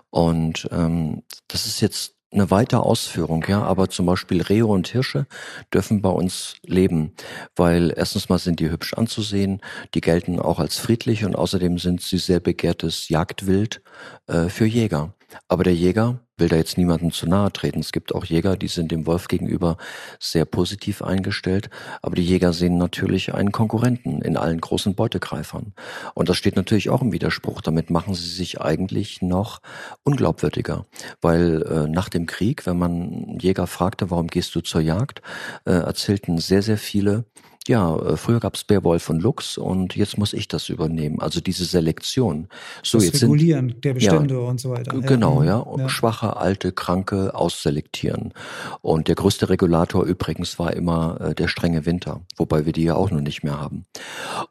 Und 0.09 0.67
ähm, 0.71 1.23
das 1.47 1.65
ist 1.65 1.81
jetzt 1.81 2.15
eine 2.33 2.49
weitere 2.49 2.79
Ausführung, 2.79 3.43
ja, 3.47 3.61
aber 3.61 3.89
zum 3.89 4.05
Beispiel 4.05 4.41
Rehe 4.41 4.65
und 4.65 4.87
Hirsche 4.87 5.27
dürfen 5.73 6.01
bei 6.01 6.09
uns 6.09 6.55
leben, 6.63 7.13
weil 7.55 7.93
erstens 7.95 8.29
mal 8.29 8.39
sind 8.39 8.59
die 8.61 8.71
hübsch 8.71 8.93
anzusehen, 8.93 9.61
die 9.93 10.01
gelten 10.01 10.39
auch 10.39 10.59
als 10.59 10.77
friedlich 10.77 11.25
und 11.25 11.35
außerdem 11.35 11.77
sind 11.77 12.01
sie 12.01 12.17
sehr 12.17 12.39
begehrtes 12.39 13.09
Jagdwild 13.09 13.81
äh, 14.27 14.47
für 14.47 14.65
Jäger. 14.65 15.13
Aber 15.47 15.63
der 15.63 15.75
Jäger 15.75 16.19
will 16.37 16.49
da 16.49 16.55
jetzt 16.55 16.77
niemandem 16.77 17.11
zu 17.11 17.27
nahe 17.27 17.51
treten. 17.53 17.79
Es 17.79 17.91
gibt 17.91 18.13
auch 18.13 18.25
Jäger, 18.25 18.57
die 18.57 18.67
sind 18.67 18.91
dem 18.91 19.05
Wolf 19.05 19.27
gegenüber 19.27 19.77
sehr 20.19 20.45
positiv 20.45 21.01
eingestellt. 21.01 21.69
Aber 22.01 22.15
die 22.15 22.25
Jäger 22.25 22.51
sehen 22.51 22.77
natürlich 22.77 23.33
einen 23.33 23.51
Konkurrenten 23.51 24.21
in 24.21 24.37
allen 24.37 24.59
großen 24.59 24.95
Beutegreifern. 24.95 25.73
Und 26.15 26.29
das 26.29 26.37
steht 26.37 26.55
natürlich 26.55 26.89
auch 26.89 27.01
im 27.01 27.11
Widerspruch. 27.11 27.61
Damit 27.61 27.89
machen 27.89 28.15
sie 28.15 28.29
sich 28.29 28.59
eigentlich 28.59 29.21
noch 29.21 29.61
unglaubwürdiger. 30.03 30.85
Weil 31.21 31.61
äh, 31.63 31.87
nach 31.87 32.09
dem 32.09 32.25
Krieg, 32.25 32.65
wenn 32.65 32.77
man 32.77 33.37
Jäger 33.39 33.67
fragte, 33.67 34.09
warum 34.09 34.27
gehst 34.27 34.55
du 34.55 34.61
zur 34.61 34.81
Jagd, 34.81 35.21
äh, 35.65 35.71
erzählten 35.71 36.39
sehr, 36.39 36.63
sehr 36.63 36.77
viele, 36.77 37.25
ja, 37.67 37.95
äh, 37.95 38.17
früher 38.17 38.39
gab's 38.39 38.63
Beowulf 38.63 39.09
und 39.09 39.21
Lux 39.21 39.57
und 39.57 39.95
jetzt 39.95 40.17
muss 40.17 40.33
ich 40.33 40.47
das 40.47 40.69
übernehmen. 40.69 41.19
Also 41.21 41.41
diese 41.41 41.65
Selektion. 41.65 42.47
So 42.81 42.97
das 42.97 43.05
jetzt 43.05 43.23
Regulieren 43.23 43.69
sind, 43.69 43.85
der 43.85 43.93
Bestände 43.93 44.35
ja, 44.35 44.39
und 44.41 44.59
so 44.59 44.71
weiter. 44.71 44.99
Genau, 44.99 45.43
ja. 45.43 45.65
ja. 45.77 45.89
Schwache, 45.89 46.37
alte, 46.37 46.71
Kranke 46.71 47.35
ausselektieren. 47.35 48.33
Und 48.81 49.07
der 49.07 49.15
größte 49.15 49.49
Regulator 49.49 50.03
übrigens 50.05 50.57
war 50.57 50.73
immer 50.73 51.21
äh, 51.21 51.35
der 51.35 51.47
strenge 51.47 51.85
Winter, 51.85 52.21
wobei 52.35 52.65
wir 52.65 52.73
die 52.73 52.83
ja 52.83 52.95
auch 52.95 53.11
noch 53.11 53.21
nicht 53.21 53.43
mehr 53.43 53.59
haben. 53.59 53.85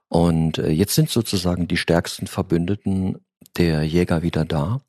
Und 0.08 0.58
äh, 0.58 0.70
jetzt 0.70 0.94
sind 0.94 1.10
sozusagen 1.10 1.66
die 1.66 1.76
stärksten 1.76 2.28
Verbündeten 2.28 3.18
der 3.56 3.82
Jäger 3.82 4.22
wieder 4.22 4.44
da 4.44 4.80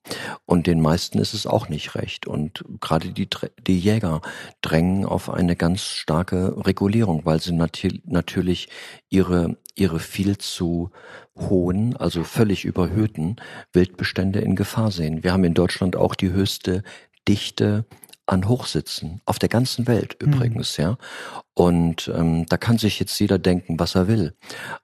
und 0.45 0.67
den 0.67 0.81
meisten 0.81 1.19
ist 1.19 1.33
es 1.33 1.47
auch 1.47 1.69
nicht 1.69 1.95
recht. 1.95 2.27
Und 2.27 2.63
gerade 2.79 3.09
die, 3.09 3.27
die 3.65 3.79
Jäger 3.79 4.21
drängen 4.61 5.05
auf 5.05 5.29
eine 5.29 5.55
ganz 5.55 5.83
starke 5.83 6.65
Regulierung, 6.65 7.25
weil 7.25 7.41
sie 7.41 7.53
nat 7.53 7.85
natürlich 8.05 8.69
ihre, 9.09 9.57
ihre 9.75 9.99
viel 9.99 10.37
zu 10.37 10.91
hohen, 11.37 11.95
also 11.97 12.23
völlig 12.23 12.65
überhöhten 12.65 13.37
Wildbestände 13.73 14.39
in 14.39 14.55
Gefahr 14.55 14.91
sehen. 14.91 15.23
Wir 15.23 15.33
haben 15.33 15.43
in 15.43 15.53
Deutschland 15.53 15.95
auch 15.95 16.15
die 16.15 16.31
höchste 16.31 16.83
Dichte 17.27 17.85
an 18.31 18.47
Hochsitzen, 18.47 19.21
auf 19.25 19.39
der 19.39 19.49
ganzen 19.49 19.87
Welt 19.87 20.15
hm. 20.21 20.33
übrigens, 20.33 20.77
mhm. 20.77 20.83
ja. 20.83 20.97
Und 21.53 22.09
ähm, 22.15 22.45
da 22.47 22.57
kann 22.57 22.77
sich 22.77 22.99
jetzt 22.99 23.19
jeder 23.19 23.37
denken, 23.37 23.77
was 23.77 23.95
er 23.95 24.07
will. 24.07 24.35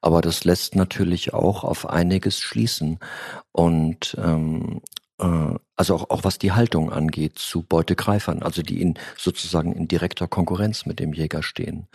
Aber 0.02 0.22
das 0.22 0.44
lässt 0.44 0.76
natürlich 0.76 1.34
auch 1.34 1.64
auf 1.64 1.90
einiges 1.90 2.40
schließen. 2.42 3.00
Und 3.54 4.18
ähm, 4.22 4.82
äh, 5.20 5.56
also 5.78 5.96
auch, 5.96 6.10
auch 6.10 6.24
was 6.24 6.40
die 6.40 6.52
Haltung 6.52 6.92
angeht 6.92 7.38
zu 7.38 7.62
Beutegreifern, 7.62 8.42
also 8.42 8.62
die 8.64 8.82
in 8.82 8.96
sozusagen 9.16 9.74
in 9.74 9.88
direkter 9.88 10.28
Konkurrenz 10.28 10.86
mit 10.86 11.00
dem 11.00 11.14
Jäger 11.14 11.44
stehen. 11.44 11.88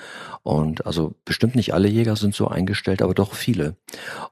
Und 0.42 0.86
also 0.86 1.14
bestimmt 1.24 1.56
nicht 1.56 1.74
alle 1.74 1.88
Jäger 1.88 2.16
sind 2.16 2.34
so 2.34 2.48
eingestellt, 2.48 3.02
aber 3.02 3.14
doch 3.14 3.34
viele. 3.34 3.76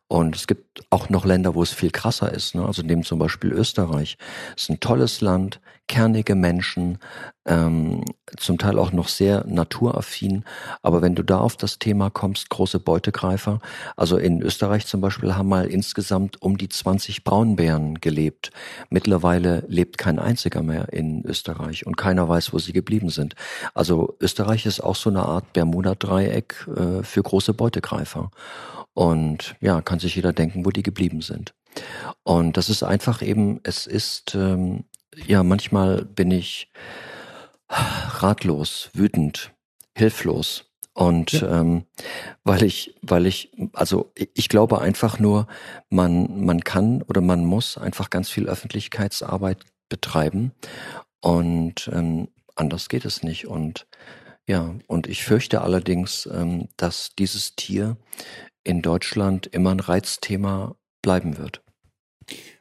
Und 0.09 0.37
es 0.37 0.47
gibt 0.47 0.85
auch 0.91 1.09
noch 1.09 1.25
Länder, 1.25 1.55
wo 1.55 1.63
es 1.63 1.73
viel 1.73 1.91
krasser 1.91 2.33
ist. 2.33 2.55
Ne? 2.55 2.65
Also 2.65 2.83
neben 2.83 3.03
zum 3.03 3.19
Beispiel 3.19 3.53
Österreich. 3.53 4.17
Es 4.57 4.65
ist 4.65 4.71
ein 4.71 4.81
tolles 4.81 5.21
Land, 5.21 5.61
kernige 5.91 6.37
Menschen, 6.37 6.99
ähm, 7.47 8.05
zum 8.37 8.59
Teil 8.59 8.79
auch 8.79 8.93
noch 8.93 9.09
sehr 9.09 9.45
naturaffin. 9.47 10.45
Aber 10.83 11.03
wenn 11.03 11.17
du 11.17 11.25
da 11.25 11.39
auf 11.39 11.57
das 11.57 11.81
Thema 11.81 12.11
kommst, 12.11 12.49
große 12.49 12.79
Beutegreifer, 12.79 13.61
also 13.97 14.17
in 14.17 14.41
Österreich 14.41 14.87
zum 14.87 15.01
Beispiel 15.01 15.35
haben 15.35 15.49
mal 15.49 15.67
insgesamt 15.67 16.41
um 16.43 16.59
die 16.59 16.69
20 16.69 17.25
Braunbären 17.25 18.01
gelebt. 18.01 18.53
Mittlerweile 18.89 19.40
lebt 19.41 19.99
kein 19.99 20.19
einziger 20.19 20.63
mehr 20.63 20.93
in 20.93 21.25
Österreich 21.25 21.87
und 21.87 21.97
keiner 21.97 22.29
weiß, 22.29 22.53
wo 22.53 22.59
sie 22.59 22.73
geblieben 22.73 23.11
sind. 23.11 23.35
Also 23.75 24.17
Österreich 24.21 24.67
ist 24.67 24.81
auch 24.81 24.97
so 24.97 25.11
eine 25.11 25.23
Art 25.23 25.53
Bermuda-Dreieck 25.53 26.69
äh, 26.77 27.03
für 27.03 27.23
große 27.23 27.55
Beutegreifer. 27.55 28.31
Und 28.95 29.57
ja, 29.61 29.81
kann 29.81 29.99
sich 29.99 30.17
jeder 30.17 30.33
denken, 30.33 30.65
wo 30.65 30.71
die 30.71 30.83
geblieben 30.83 31.21
sind. 31.21 31.55
Und 32.23 32.57
das 32.57 32.69
ist 32.69 32.83
einfach 32.83 33.23
eben, 33.23 33.61
es 33.63 33.87
ist 33.87 34.35
ähm, 34.35 34.85
ja, 35.27 35.43
manchmal 35.43 36.05
bin 36.05 36.31
ich 36.31 36.71
ratlos, 37.69 38.91
wütend, 38.95 39.53
hilflos. 39.97 40.70
Und 40.93 41.33
ja. 41.33 41.61
ähm, 41.61 41.85
weil 42.45 42.63
ich, 42.63 42.97
weil 43.03 43.27
ich, 43.27 43.53
also 43.73 44.13
ich 44.15 44.49
glaube 44.49 44.81
einfach 44.81 45.19
nur, 45.19 45.47
man, 45.89 46.45
man 46.45 46.63
kann 46.63 47.03
oder 47.03 47.21
man 47.21 47.45
muss 47.45 47.79
einfach 47.79 48.11
ganz 48.11 48.29
viel 48.29 48.49
Öffentlichkeitsarbeit 48.49 49.65
betreiben. 49.89 50.53
Und 51.21 51.91
ähm, 51.93 52.29
anders 52.57 52.89
geht 52.89 53.05
es 53.05 53.23
nicht. 53.23 53.47
Und 53.47 53.87
ja, 54.47 54.75
und 54.87 55.07
ich 55.07 55.25
fürchte 55.25 55.63
allerdings, 55.63 56.29
ähm, 56.33 56.69
dass 56.77 57.15
dieses 57.17 57.55
Tier 57.55 57.97
in 58.65 58.83
Deutschland 58.83 59.47
immer 59.47 59.71
ein 59.71 59.81
Reizthema 59.81 60.75
bleiben 61.03 61.39
wird. 61.39 61.63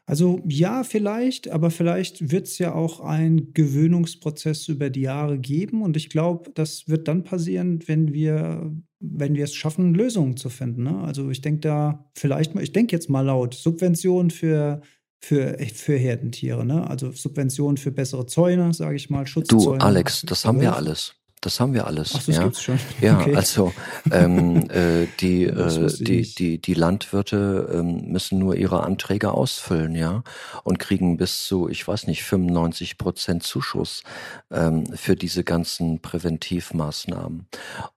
Also 0.10 0.42
ja, 0.48 0.84
vielleicht, 0.84 1.52
aber 1.52 1.70
vielleicht 1.70 2.32
wird 2.32 2.48
es 2.48 2.58
ja 2.58 2.74
auch 2.74 3.00
einen 3.00 3.54
Gewöhnungsprozess 3.54 4.68
über 4.68 4.90
die 4.90 5.02
Jahre 5.02 5.38
geben. 5.38 5.84
Und 5.84 5.96
ich 5.96 6.10
glaube, 6.10 6.50
das 6.56 6.88
wird 6.88 7.08
dann 7.08 7.24
passieren, 7.24 7.80
wenn 7.86 8.12
wir, 8.12 8.76
wenn 9.00 9.36
wir 9.36 9.44
es 9.44 9.54
schaffen, 9.54 9.94
Lösungen 9.94 10.36
zu 10.36 10.50
finden. 10.50 10.82
Ne? 10.82 10.98
Also 11.02 11.30
ich 11.30 11.42
denke 11.42 11.60
da 11.60 12.10
vielleicht 12.16 12.56
mal, 12.56 12.64
ich 12.64 12.72
denke 12.72 12.96
jetzt 12.96 13.08
mal 13.08 13.22
laut, 13.22 13.54
Subventionen 13.54 14.32
für 14.32 14.82
für, 15.22 15.58
für 15.74 15.98
Herdentiere, 15.98 16.66
ne? 16.66 16.90
Also 16.90 17.12
Subventionen 17.12 17.76
für 17.76 17.92
bessere 17.92 18.26
Zäune, 18.26 18.74
sage 18.74 18.96
ich 18.96 19.10
mal, 19.10 19.28
Schutzzäune. 19.28 19.80
Du, 19.80 19.86
Alex, 19.86 20.22
das 20.26 20.46
haben 20.46 20.62
wir 20.62 20.74
alles. 20.74 21.14
Das 21.42 21.62
haben 21.62 21.74
wir 21.74 21.88
alles. 21.88 22.12
Ach, 22.16 22.24
das 22.24 22.36
ja. 22.36 22.44
gibt's 22.44 22.62
schon. 22.62 22.80
Ja, 23.00 23.20
okay. 23.22 23.36
also 23.36 23.74
ähm, 24.12 24.70
äh, 24.70 25.08
die, 25.20 25.44
äh, 25.46 25.88
die, 26.00 26.34
die, 26.34 26.62
die 26.62 26.74
Landwirte 26.74 27.70
ähm, 27.74 28.12
müssen 28.12 28.40
nur 28.40 28.56
ihre 28.56 28.84
Anträge 28.84 29.32
ausfüllen, 29.32 29.96
ja, 29.96 30.24
und 30.64 30.80
kriegen 30.80 31.18
bis 31.18 31.46
zu, 31.46 31.70
ich 31.70 31.88
weiß 31.88 32.08
nicht, 32.08 32.24
95 32.24 32.98
Prozent 32.98 33.44
Zuschuss 33.44 34.04
ähm, 34.52 34.86
für 34.96 35.16
diese 35.16 35.44
ganzen 35.46 36.02
Präventivmaßnahmen. 36.02 37.48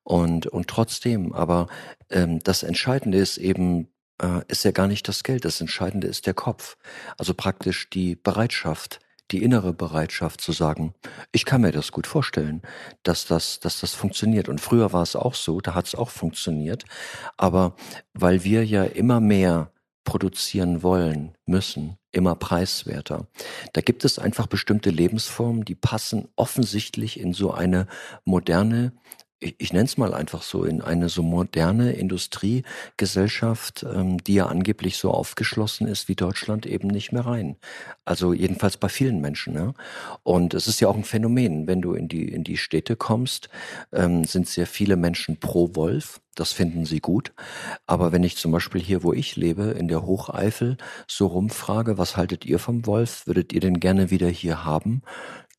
Und, 0.05 0.47
und 0.47 0.69
trotzdem, 0.69 1.33
aber 1.33 1.67
ähm, 2.11 2.39
das 2.45 2.63
Entscheidende 2.63 3.19
ist 3.19 3.39
eben, 3.39 3.89
äh, 4.23 4.43
ist 4.47 4.65
ja 4.65 4.71
gar 4.71 4.87
nicht 4.87 5.09
das 5.09 5.25
Geld, 5.25 5.45
das 5.45 5.61
Entscheidende 5.61 6.07
ist 6.07 6.27
der 6.27 6.35
Kopf. 6.35 6.77
Also 7.19 7.35
praktisch 7.35 7.91
die 7.91 8.15
Bereitschaft 8.15 9.01
die 9.33 9.43
innere 9.43 9.73
Bereitschaft 9.73 10.41
zu 10.41 10.53
sagen, 10.53 10.95
ich 11.33 11.45
kann 11.45 11.63
mir 11.63 11.73
das 11.73 11.91
gut 11.91 12.07
vorstellen, 12.07 12.63
dass 13.03 13.27
das, 13.27 13.61
dass 13.61 13.81
das 13.81 13.95
funktioniert. 13.95 14.49
Und 14.49 14.61
früher 14.61 14.93
war 14.93 15.03
es 15.03 15.17
auch 15.17 15.35
so, 15.35 15.61
da 15.61 15.75
hat 15.75 15.87
es 15.87 15.95
auch 15.95 16.11
funktioniert. 16.11 16.85
Aber 17.37 17.75
weil 18.13 18.45
wir 18.45 18.65
ja 18.65 18.85
immer 18.85 19.21
mehr 19.21 19.73
produzieren 20.05 20.83
wollen, 20.83 21.33
müssen, 21.47 21.97
immer 22.11 22.35
preiswerter. 22.35 23.27
Da 23.73 23.81
gibt 23.81 24.05
es 24.05 24.19
einfach 24.19 24.47
bestimmte 24.47 24.91
Lebensformen, 24.91 25.65
die 25.65 25.75
passen 25.75 26.29
offensichtlich 26.37 27.19
in 27.19 27.33
so 27.33 27.53
eine 27.53 27.87
moderne 28.25 28.93
ich, 29.43 29.57
ich 29.59 29.73
nenne 29.73 29.85
es 29.85 29.97
mal 29.97 30.15
einfach 30.15 30.43
so, 30.43 30.65
in 30.65 30.81
eine 30.81 31.09
so 31.09 31.23
moderne 31.23 31.93
Industriegesellschaft, 31.93 33.85
ähm, 33.85 34.23
die 34.23 34.35
ja 34.35 34.47
angeblich 34.47 34.97
so 34.97 35.11
aufgeschlossen 35.11 35.87
ist 35.87 36.09
wie 36.09 36.15
Deutschland, 36.15 36.67
eben 36.67 36.89
nicht 36.89 37.13
mehr 37.13 37.27
rein. 37.27 37.57
Also 38.05 38.33
jedenfalls 38.33 38.77
bei 38.77 38.89
vielen 38.89 39.21
Menschen. 39.21 39.55
Ne? 39.55 39.75
Und 40.23 40.55
es 40.55 40.69
ist 40.69 40.81
ja 40.81 40.89
auch 40.89 40.97
ein 40.97 41.05
Phänomen, 41.05 41.67
wenn 41.67 41.83
du 41.83 41.95
in 41.95 42.09
die, 42.09 42.29
in 42.29 42.45
die 42.45 42.57
Städte 42.57 42.97
kommst, 42.97 43.49
ähm, 43.93 44.25
sind 44.25 44.49
sehr 44.49 44.67
viele 44.67 44.97
Menschen 44.97 45.41
pro 45.41 45.75
Wolf. 45.75 46.21
Das 46.35 46.53
finden 46.53 46.87
sie 46.87 47.01
gut. 47.01 47.35
Aber 47.87 48.13
wenn 48.13 48.23
ich 48.23 48.37
zum 48.37 48.53
Beispiel 48.53 48.81
hier, 48.81 49.03
wo 49.03 49.13
ich 49.13 49.37
lebe, 49.37 49.65
in 49.65 49.89
der 49.89 50.07
Hocheifel, 50.07 50.79
so 51.07 51.27
rumfrage, 51.27 51.99
was 51.99 52.17
haltet 52.17 52.47
ihr 52.47 52.59
vom 52.59 52.87
Wolf? 52.87 53.27
Würdet 53.27 53.53
ihr 53.53 53.61
den 53.61 53.81
gerne 53.81 54.11
wieder 54.11 54.29
hier 54.29 54.65
haben? 54.65 55.03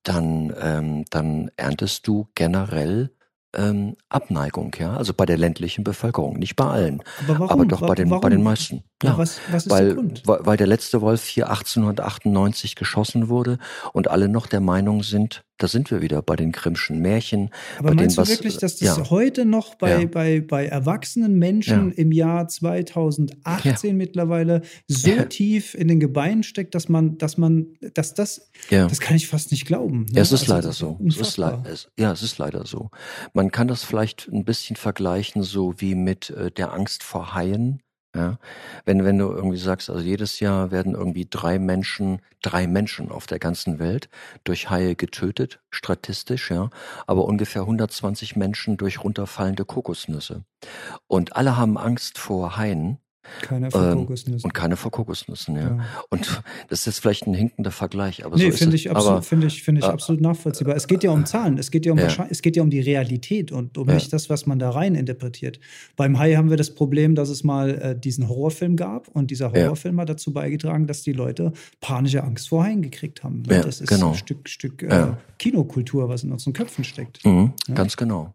Dann, 0.01 0.53
ähm, 0.59 1.05
dann 1.11 1.51
erntest 1.55 2.07
du 2.07 2.27
generell 2.35 3.11
ähm, 3.55 3.95
Abneigung, 4.09 4.75
ja, 4.79 4.95
also 4.95 5.13
bei 5.13 5.25
der 5.25 5.37
ländlichen 5.37 5.83
Bevölkerung, 5.83 6.37
nicht 6.37 6.55
bei 6.55 6.65
allen, 6.65 7.01
aber, 7.27 7.39
warum? 7.39 7.49
aber 7.49 7.65
doch 7.65 7.81
bei 7.81 7.95
den, 7.95 8.09
bei 8.09 8.29
den 8.29 8.43
meisten. 8.43 8.83
Ja, 9.01 9.17
was, 9.17 9.39
was 9.51 9.69
weil, 9.69 9.95
der 9.95 10.45
weil 10.45 10.57
der 10.57 10.67
letzte 10.67 11.01
Wolf 11.01 11.25
hier 11.25 11.49
1898 11.49 12.75
geschossen 12.75 13.29
wurde 13.29 13.57
und 13.91 14.09
alle 14.09 14.29
noch 14.29 14.47
der 14.47 14.61
Meinung 14.61 15.03
sind, 15.03 15.43
da 15.63 15.69
sind 15.69 15.89
wir 15.91 16.01
wieder 16.01 16.21
bei 16.21 16.35
den 16.35 16.51
Grimmschen 16.51 16.99
Märchen. 16.99 17.49
Aber 17.79 17.93
meinst 17.93 18.17
dem, 18.17 18.25
du 18.25 18.29
wirklich, 18.29 18.57
dass 18.57 18.75
das 18.75 18.97
ja. 18.97 19.09
heute 19.09 19.45
noch 19.45 19.75
bei, 19.75 20.01
ja. 20.01 20.07
bei, 20.07 20.41
bei 20.41 20.65
erwachsenen 20.65 21.39
Menschen 21.39 21.91
ja. 21.91 21.95
im 21.95 22.11
Jahr 22.11 22.49
2018 22.49 23.95
mittlerweile 23.95 24.63
so 24.89 25.09
tief 25.29 25.73
in 25.73 25.87
den 25.87 26.01
Gebeinen 26.01 26.43
steckt, 26.43 26.75
dass 26.75 26.89
man, 26.89 27.17
dass 27.17 27.37
man, 27.37 27.67
dass 27.93 28.13
das, 28.13 28.51
das 28.69 28.99
kann 28.99 29.15
ich 29.15 29.29
fast 29.29 29.51
nicht 29.51 29.65
glauben. 29.65 30.01
Ne? 30.01 30.15
Ja, 30.15 30.21
es 30.23 30.33
ist 30.33 30.41
also, 30.41 30.53
leider 30.53 30.73
so. 30.73 30.99
Es 31.07 31.15
ist 31.15 31.39
es, 31.39 31.89
ja, 31.97 32.11
es 32.11 32.23
ist 32.23 32.37
leider 32.39 32.65
so. 32.65 32.89
Man 33.31 33.49
kann 33.49 33.69
das 33.69 33.85
vielleicht 33.85 34.27
ein 34.33 34.43
bisschen 34.43 34.75
vergleichen, 34.75 35.43
so 35.43 35.75
wie 35.77 35.95
mit 35.95 36.29
äh, 36.31 36.51
der 36.51 36.73
Angst 36.73 37.03
vor 37.03 37.33
Haien. 37.33 37.81
Ja, 38.15 38.37
wenn, 38.85 39.03
wenn 39.05 39.17
du 39.17 39.31
irgendwie 39.31 39.57
sagst, 39.57 39.89
also 39.89 40.01
jedes 40.01 40.39
Jahr 40.39 40.69
werden 40.69 40.93
irgendwie 40.93 41.25
drei 41.27 41.57
Menschen, 41.57 42.21
drei 42.43 42.67
Menschen 42.67 43.11
auf 43.11 43.25
der 43.25 43.39
ganzen 43.39 43.79
Welt 43.79 44.07
durch 44.43 44.69
Haie 44.69 44.95
getötet, 44.95 45.61
statistisch, 45.71 46.51
ja, 46.51 46.69
aber 47.07 47.25
ungefähr 47.25 47.63
120 47.63 48.35
Menschen 48.35 48.77
durch 48.77 49.03
runterfallende 49.03 49.65
Kokosnüsse. 49.65 50.43
Und 51.07 51.35
alle 51.37 51.57
haben 51.57 51.77
Angst 51.77 52.19
vor 52.19 52.57
Haien, 52.57 52.99
keine 53.41 53.71
vor 53.71 53.83
ähm, 53.83 53.97
Kokosnüssen. 53.99 54.45
Und 54.45 54.53
keine 54.53 54.75
vor 54.75 54.91
Kokosnüssen, 54.91 55.55
ja. 55.55 55.61
ja. 55.61 55.79
Und 56.09 56.43
das 56.69 56.79
ist 56.79 56.85
jetzt 56.85 56.99
vielleicht 56.99 57.27
ein 57.27 57.33
hinkender 57.33 57.71
Vergleich, 57.71 58.25
aber 58.25 58.37
nee, 58.37 58.51
so 58.51 58.57
finde 58.57 58.75
ich 58.75 58.91
absolut, 58.91 59.25
finde 59.25 59.47
ich, 59.47 59.63
finde 59.63 59.79
ich 59.79 59.87
äh, 59.87 59.89
absolut 59.89 60.21
nachvollziehbar. 60.21 60.75
Es 60.75 60.87
geht 60.87 61.03
ja 61.03 61.11
um 61.11 61.25
Zahlen, 61.25 61.57
es 61.57 61.71
geht 61.71 61.85
ja 61.85 61.93
um, 61.93 61.97
ja. 61.97 62.27
es 62.29 62.41
geht 62.41 62.55
ja 62.55 62.63
um 62.63 62.69
die 62.69 62.81
Realität 62.81 63.51
und 63.51 63.77
um 63.77 63.87
ja. 63.87 63.95
nicht 63.95 64.11
das, 64.11 64.29
was 64.29 64.45
man 64.45 64.59
da 64.59 64.69
rein 64.69 64.95
interpretiert. 64.95 65.59
Beim 65.95 66.19
Hai 66.19 66.35
haben 66.35 66.49
wir 66.49 66.57
das 66.57 66.73
Problem, 66.73 67.15
dass 67.15 67.29
es 67.29 67.43
mal 67.43 67.69
äh, 67.69 67.99
diesen 67.99 68.29
Horrorfilm 68.29 68.75
gab 68.75 69.07
und 69.07 69.31
dieser 69.31 69.51
Horrorfilm 69.51 69.99
hat 69.99 70.09
dazu 70.09 70.33
beigetragen, 70.33 70.87
dass 70.87 71.03
die 71.03 71.13
Leute 71.13 71.53
panische 71.81 72.23
Angst 72.23 72.49
vor 72.49 72.63
Haien 72.63 72.81
gekriegt 72.81 73.23
haben. 73.23 73.43
das 73.43 73.81
ist 73.81 73.89
genau. 73.89 74.09
ein 74.09 74.15
Stück, 74.15 74.49
Stück 74.49 74.83
äh, 74.83 75.13
Kinokultur, 75.39 76.09
was 76.09 76.23
in 76.23 76.31
unseren 76.31 76.53
Köpfen 76.53 76.83
steckt. 76.83 77.25
Mhm, 77.25 77.53
ganz 77.73 77.97
genau. 77.97 78.33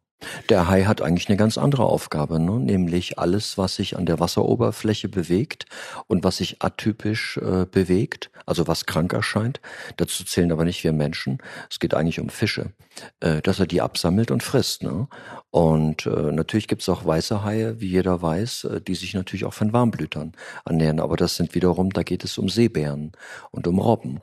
Der 0.49 0.69
Hai 0.69 0.85
hat 0.85 1.01
eigentlich 1.01 1.29
eine 1.29 1.37
ganz 1.37 1.59
andere 1.59 1.85
Aufgabe, 1.85 2.41
ne? 2.41 2.59
nämlich 2.59 3.19
alles, 3.19 3.57
was 3.57 3.77
sich 3.77 3.97
an 3.97 4.07
der 4.07 4.19
Wasseroberfläche 4.19 5.09
bewegt 5.09 5.67
und 6.07 6.25
was 6.25 6.39
sich 6.39 6.61
atypisch 6.61 7.37
äh, 7.39 7.67
bewegt, 7.67 8.31
also 8.45 8.67
was 8.67 8.87
krank 8.87 9.13
erscheint. 9.13 9.61
Dazu 9.97 10.25
zählen 10.25 10.51
aber 10.51 10.65
nicht 10.65 10.83
wir 10.83 10.93
Menschen. 10.93 11.39
Es 11.71 11.79
geht 11.79 11.95
eigentlich 11.95 12.19
um 12.19 12.31
Fische, 12.31 12.73
äh, 13.21 13.41
dass 13.43 13.61
er 13.61 13.67
die 13.67 13.81
absammelt 13.81 14.31
und 14.31 14.43
frisst. 14.43 14.83
Ne? 14.83 15.07
Und 15.51 16.07
äh, 16.07 16.33
natürlich 16.33 16.67
gibt 16.67 16.83
es 16.83 16.89
auch 16.89 17.05
weiße 17.05 17.45
Haie, 17.45 17.81
wie 17.81 17.89
jeder 17.89 18.21
weiß, 18.21 18.65
äh, 18.65 18.81
die 18.81 18.97
sich 18.97 19.15
natürlich 19.15 19.45
auch 19.45 19.55
von 19.55 19.73
Warmblütern 19.73 20.33
ernähren. 20.65 20.99
Aber 20.99 21.17
das 21.17 21.37
sind 21.37 21.55
wiederum, 21.55 21.91
da 21.91 22.03
geht 22.03 22.25
es 22.25 22.39
um 22.39 22.49
Seebären 22.49 23.13
und 23.51 23.69
um 23.69 23.79
Robben 23.79 24.21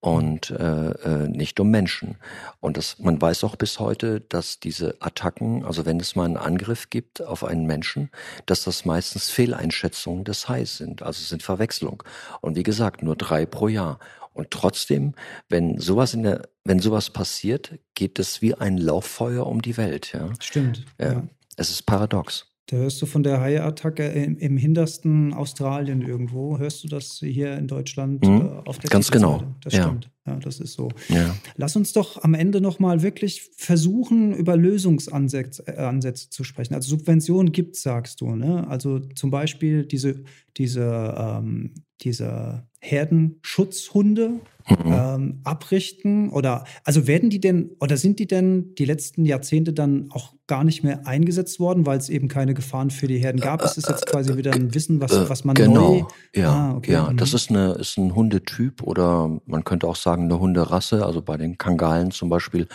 und 0.00 0.50
äh, 0.50 0.90
äh, 0.90 1.28
nicht 1.28 1.58
um 1.60 1.70
Menschen. 1.70 2.16
Und 2.60 2.76
das, 2.76 2.98
man 2.98 3.20
weiß 3.20 3.44
auch 3.44 3.56
bis 3.56 3.80
heute, 3.80 4.20
dass 4.20 4.60
diese 4.60 4.96
Attacken, 5.00 5.64
also 5.64 5.86
wenn 5.86 5.98
es 5.98 6.16
mal 6.16 6.24
einen 6.24 6.36
Angriff 6.36 6.90
gibt 6.90 7.22
auf 7.22 7.44
einen 7.44 7.66
Menschen, 7.66 8.10
dass 8.46 8.64
das 8.64 8.84
meistens 8.84 9.30
Fehleinschätzungen 9.30 10.24
des 10.24 10.48
Hais 10.48 10.76
sind, 10.76 11.02
also 11.02 11.22
sind 11.22 11.42
Verwechslung. 11.42 12.02
Und 12.40 12.56
wie 12.56 12.62
gesagt, 12.62 13.02
nur 13.02 13.16
drei 13.16 13.46
pro 13.46 13.68
Jahr. 13.68 13.98
Und 14.32 14.50
trotzdem, 14.50 15.14
wenn 15.48 15.78
sowas 15.78 16.12
in 16.12 16.24
der, 16.24 16.48
wenn 16.64 16.80
sowas 16.80 17.10
passiert, 17.10 17.78
geht 17.94 18.18
es 18.18 18.42
wie 18.42 18.54
ein 18.54 18.78
Lauffeuer 18.78 19.46
um 19.46 19.62
die 19.62 19.76
Welt. 19.76 20.12
Ja? 20.12 20.30
Stimmt. 20.40 20.84
Ja. 20.98 21.12
ja. 21.12 21.22
Es 21.56 21.70
ist 21.70 21.86
paradox. 21.86 22.53
Da 22.66 22.76
hörst 22.78 23.00
du 23.02 23.06
von 23.06 23.22
der 23.22 23.40
Haiattacke 23.42 24.06
im, 24.06 24.38
im 24.38 24.56
hintersten 24.56 25.34
Australien 25.34 26.00
irgendwo. 26.00 26.58
Hörst 26.58 26.82
du 26.82 26.88
das 26.88 27.18
hier 27.18 27.56
in 27.58 27.66
Deutschland 27.66 28.24
Mhm. 28.26 28.40
äh, 28.40 28.68
auf 28.68 28.78
der 28.78 28.88
Ganz 28.88 29.10
genau, 29.10 29.42
Das 29.62 29.74
ja. 29.74 29.82
stimmt. 29.82 30.10
Ja, 30.26 30.36
das 30.36 30.58
ist 30.60 30.72
so. 30.72 30.88
Ja. 31.10 31.34
Lass 31.56 31.76
uns 31.76 31.92
doch 31.92 32.22
am 32.24 32.32
Ende 32.32 32.62
nochmal 32.62 33.02
wirklich 33.02 33.50
versuchen, 33.58 34.32
über 34.32 34.56
Lösungsansätze 34.56 35.66
äh, 35.66 35.76
Ansätze 35.76 36.30
zu 36.30 36.42
sprechen. 36.44 36.72
Also 36.72 36.88
Subventionen 36.96 37.52
gibt 37.52 37.76
es, 37.76 37.82
sagst 37.82 38.22
du. 38.22 38.34
Ne? 38.34 38.66
Also 38.66 39.00
zum 39.00 39.30
Beispiel 39.30 39.84
diese, 39.84 40.24
diese, 40.56 41.14
ähm, 41.18 41.74
diese 42.00 42.66
Herdenschutzhunde 42.80 44.40
Mhm. 44.66 44.76
ähm, 44.86 45.40
abrichten 45.44 46.30
oder 46.30 46.64
also 46.84 47.06
werden 47.06 47.28
die 47.28 47.38
denn 47.38 47.72
oder 47.80 47.98
sind 47.98 48.18
die 48.18 48.26
denn 48.26 48.74
die 48.76 48.86
letzten 48.86 49.26
Jahrzehnte 49.26 49.74
dann 49.74 50.06
auch 50.10 50.32
gar 50.46 50.62
nicht 50.64 50.84
mehr 50.84 51.06
eingesetzt 51.06 51.58
worden, 51.58 51.86
weil 51.86 51.98
es 51.98 52.08
eben 52.08 52.28
keine 52.28 52.52
Gefahren 52.52 52.90
für 52.90 53.06
die 53.06 53.18
Herden 53.18 53.40
gab? 53.40 53.62
Ist 53.62 53.78
es 53.78 53.88
jetzt 53.88 54.06
quasi 54.06 54.36
wieder 54.36 54.52
ein 54.52 54.74
Wissen, 54.74 55.00
was, 55.00 55.28
was 55.28 55.44
man 55.44 55.54
genau, 55.54 55.94
neu 55.94 56.02
ja, 56.34 56.50
Ah, 56.52 56.74
okay, 56.76 56.92
ja. 56.92 57.10
mhm. 57.10 57.16
Das 57.16 57.32
ist 57.32 57.50
eine 57.50 57.72
ist 57.72 57.96
ein 57.96 58.14
Hundetyp 58.14 58.82
oder 58.82 59.40
man 59.46 59.64
könnte 59.64 59.86
auch 59.86 59.96
sagen 59.96 60.24
eine 60.24 60.38
Hunderasse. 60.38 61.04
Also 61.06 61.22
bei 61.22 61.36
den 61.36 61.56
Kangalen 61.56 62.10
zum 62.10 62.28
Beispiel, 62.28 62.68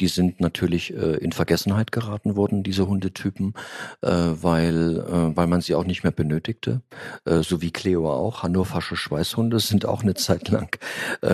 die 0.00 0.08
sind 0.08 0.40
natürlich 0.40 0.92
äh, 0.94 1.16
in 1.16 1.32
Vergessenheit 1.32 1.92
geraten 1.92 2.36
worden, 2.36 2.62
diese 2.62 2.86
Hundetypen, 2.86 3.54
äh, 4.02 4.08
weil 4.10 4.98
äh, 4.98 5.36
weil 5.36 5.46
man 5.46 5.62
sie 5.62 5.74
auch 5.74 5.84
nicht 5.84 6.02
mehr 6.02 6.12
benötigte. 6.12 6.82
So 7.24 7.62
wie 7.62 7.70
Cleo 7.70 8.10
auch. 8.10 8.42
Hannoversche 8.42 8.96
Schweißhunde 8.96 9.60
sind 9.60 9.86
auch 9.86 10.02
eine 10.02 10.14
Zeit 10.14 10.48
lang 10.48 10.78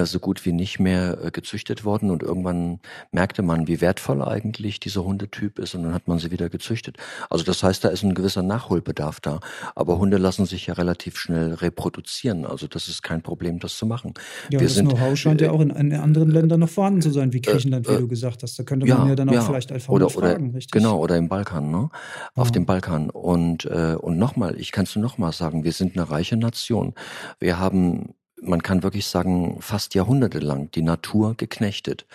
so 0.04 0.18
gut 0.18 0.44
wie 0.44 0.52
nicht 0.52 0.78
mehr 0.78 1.30
gezüchtet 1.32 1.84
worden 1.84 2.10
und 2.10 2.22
irgendwann 2.22 2.80
merkte 3.10 3.42
man, 3.42 3.66
wie 3.66 3.80
wertvoll 3.80 4.22
eigentlich 4.22 4.80
dieser 4.80 5.04
Hundetyp 5.04 5.58
ist 5.58 5.74
und 5.80 5.86
dann 5.86 5.94
hat 5.94 6.08
man 6.08 6.18
sie 6.18 6.30
wieder 6.30 6.48
gezüchtet. 6.48 6.96
Also 7.28 7.44
das 7.44 7.62
heißt, 7.62 7.84
da 7.84 7.88
ist 7.88 8.02
ein 8.02 8.14
gewisser 8.14 8.42
Nachholbedarf 8.42 9.20
da. 9.20 9.40
Aber 9.74 9.98
Hunde 9.98 10.18
lassen 10.18 10.46
sich 10.46 10.66
ja 10.66 10.74
relativ 10.74 11.16
schnell 11.18 11.54
reproduzieren. 11.54 12.46
Also 12.46 12.66
das 12.66 12.88
ist 12.88 13.02
kein 13.02 13.22
Problem, 13.22 13.58
das 13.58 13.76
zu 13.76 13.86
machen. 13.86 14.14
Ja, 14.50 14.60
Wir 14.60 14.68
das 14.68 14.78
Know-how 14.78 15.16
scheint 15.16 15.40
ja 15.40 15.48
äh, 15.48 15.50
auch 15.50 15.60
in, 15.60 15.70
in 15.70 15.92
anderen 15.94 16.30
Ländern 16.30 16.60
noch 16.60 16.68
vorhanden 16.68 17.02
zu 17.02 17.10
sein, 17.10 17.32
wie 17.32 17.40
Griechenland, 17.40 17.88
wie 17.88 17.92
äh, 17.92 17.98
du 17.98 18.08
gesagt 18.08 18.42
hast. 18.42 18.58
Da 18.58 18.62
könnte 18.62 18.86
man 18.86 19.08
ja, 19.08 19.14
dann 19.14 19.28
auch 19.28 19.46
vielleicht 19.46 19.72
einfach 19.72 19.92
oder, 19.92 20.06
mal 20.06 20.10
fragen, 20.10 20.48
oder, 20.48 20.56
richtig? 20.56 20.72
Genau, 20.72 20.98
oder 20.98 21.16
im 21.16 21.28
Balkan, 21.28 21.70
ne? 21.70 21.90
Auf 22.34 22.48
Ja. 22.48 22.52
dem 22.52 22.66
Balkan. 22.66 23.10
Und, 23.10 23.64
äh, 23.64 23.96
und 23.98 24.18
nochmal, 24.18 24.58
ich 24.60 24.72
kann 24.72 24.84
es 24.84 24.94
nur 24.94 25.02
nochmal 25.02 25.32
sagen, 25.32 25.64
wir 25.64 25.72
sind 25.72 25.96
eine 25.96 26.10
reiche 26.10 26.36
Nation. 26.36 26.94
Wir 27.38 27.58
haben, 27.58 28.14
man 28.42 28.62
kann 28.62 28.82
wirklich 28.82 29.06
sagen, 29.06 29.58
fast 29.60 29.94
jahrhundertelang 29.94 30.70
die 30.70 30.82
Natur 30.82 31.34
geknechtet. 31.36 32.06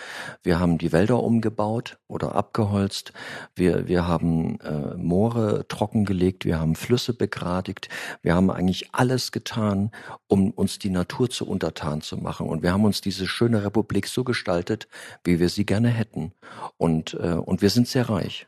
Wir 0.44 0.60
haben 0.60 0.78
die 0.78 0.92
Wälder 0.92 1.22
umgebaut 1.22 1.98
oder 2.08 2.36
abgeholzt. 2.36 3.14
Wir, 3.56 3.88
wir 3.88 4.08
haben 4.08 4.60
äh, 4.62 4.96
Moore 4.98 5.66
trockengelegt. 5.68 6.46
Wir 6.46 6.60
haben 6.60 6.76
Flüsse 6.76 7.14
begradigt. 7.14 7.90
Wir 8.22 8.36
haben 8.36 8.50
eigentlich 8.50 8.90
alles 8.94 9.32
getan, 9.32 9.92
um 10.28 10.52
uns 10.52 10.80
die 10.80 10.90
Natur 10.90 11.30
zu 11.30 11.48
untertan 11.48 12.02
zu 12.02 12.18
machen. 12.18 12.48
Und 12.48 12.64
wir 12.64 12.74
haben 12.74 12.86
uns 12.86 13.02
diese 13.02 13.28
schöne 13.28 13.64
Republik 13.64 14.08
so 14.08 14.24
gestaltet, 14.24 14.88
wie 15.24 15.40
wir 15.40 15.50
sie 15.50 15.66
gerne 15.66 15.90
hätten. 15.90 16.32
Und, 16.78 17.14
äh, 17.16 17.34
und 17.34 17.62
wir 17.62 17.70
sind 17.70 17.88
sehr 17.88 18.10
reich. 18.10 18.48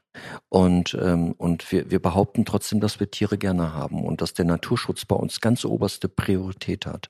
Und, 0.49 0.97
ähm, 1.01 1.33
und 1.37 1.71
wir, 1.71 1.91
wir 1.91 2.01
behaupten 2.01 2.45
trotzdem, 2.45 2.79
dass 2.79 2.99
wir 2.99 3.11
Tiere 3.11 3.37
gerne 3.37 3.73
haben 3.73 4.03
und 4.05 4.21
dass 4.21 4.33
der 4.33 4.45
Naturschutz 4.45 5.05
bei 5.05 5.15
uns 5.15 5.41
ganz 5.41 5.65
oberste 5.65 6.07
Priorität 6.07 6.85
hat. 6.85 7.09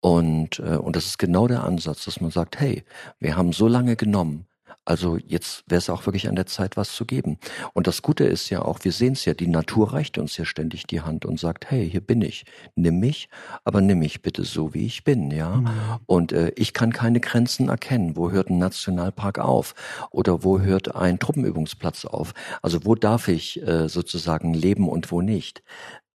Und, 0.00 0.58
äh, 0.58 0.76
und 0.76 0.96
das 0.96 1.06
ist 1.06 1.18
genau 1.18 1.46
der 1.46 1.64
Ansatz, 1.64 2.04
dass 2.04 2.20
man 2.20 2.30
sagt, 2.30 2.58
hey, 2.58 2.84
wir 3.20 3.36
haben 3.36 3.52
so 3.52 3.68
lange 3.68 3.96
genommen, 3.96 4.47
also 4.88 5.18
jetzt 5.26 5.64
wäre 5.66 5.78
es 5.80 5.90
auch 5.90 6.06
wirklich 6.06 6.28
an 6.28 6.34
der 6.34 6.46
Zeit, 6.46 6.78
was 6.78 6.94
zu 6.94 7.04
geben. 7.04 7.38
Und 7.74 7.86
das 7.86 8.00
Gute 8.00 8.24
ist 8.24 8.48
ja 8.48 8.62
auch, 8.62 8.78
wir 8.84 8.92
sehen 8.92 9.12
es 9.12 9.26
ja, 9.26 9.34
die 9.34 9.46
Natur 9.46 9.92
reicht 9.92 10.16
uns 10.16 10.38
ja 10.38 10.46
ständig 10.46 10.86
die 10.86 11.02
Hand 11.02 11.26
und 11.26 11.38
sagt, 11.38 11.70
hey, 11.70 11.90
hier 11.90 12.00
bin 12.00 12.22
ich, 12.22 12.46
nimm 12.74 12.98
mich, 12.98 13.28
aber 13.64 13.82
nimm 13.82 13.98
mich 13.98 14.22
bitte 14.22 14.44
so, 14.44 14.72
wie 14.72 14.86
ich 14.86 15.04
bin, 15.04 15.30
ja. 15.30 15.56
Mhm. 15.56 15.68
Und 16.06 16.32
äh, 16.32 16.52
ich 16.56 16.72
kann 16.72 16.94
keine 16.94 17.20
Grenzen 17.20 17.68
erkennen. 17.68 18.16
Wo 18.16 18.30
hört 18.30 18.48
ein 18.48 18.56
Nationalpark 18.56 19.38
auf? 19.40 19.74
Oder 20.10 20.42
wo 20.42 20.60
hört 20.60 20.96
ein 20.96 21.18
Truppenübungsplatz 21.18 22.06
auf? 22.06 22.32
Also 22.62 22.86
wo 22.86 22.94
darf 22.94 23.28
ich 23.28 23.60
äh, 23.66 23.90
sozusagen 23.90 24.54
leben 24.54 24.88
und 24.88 25.12
wo 25.12 25.20
nicht? 25.20 25.62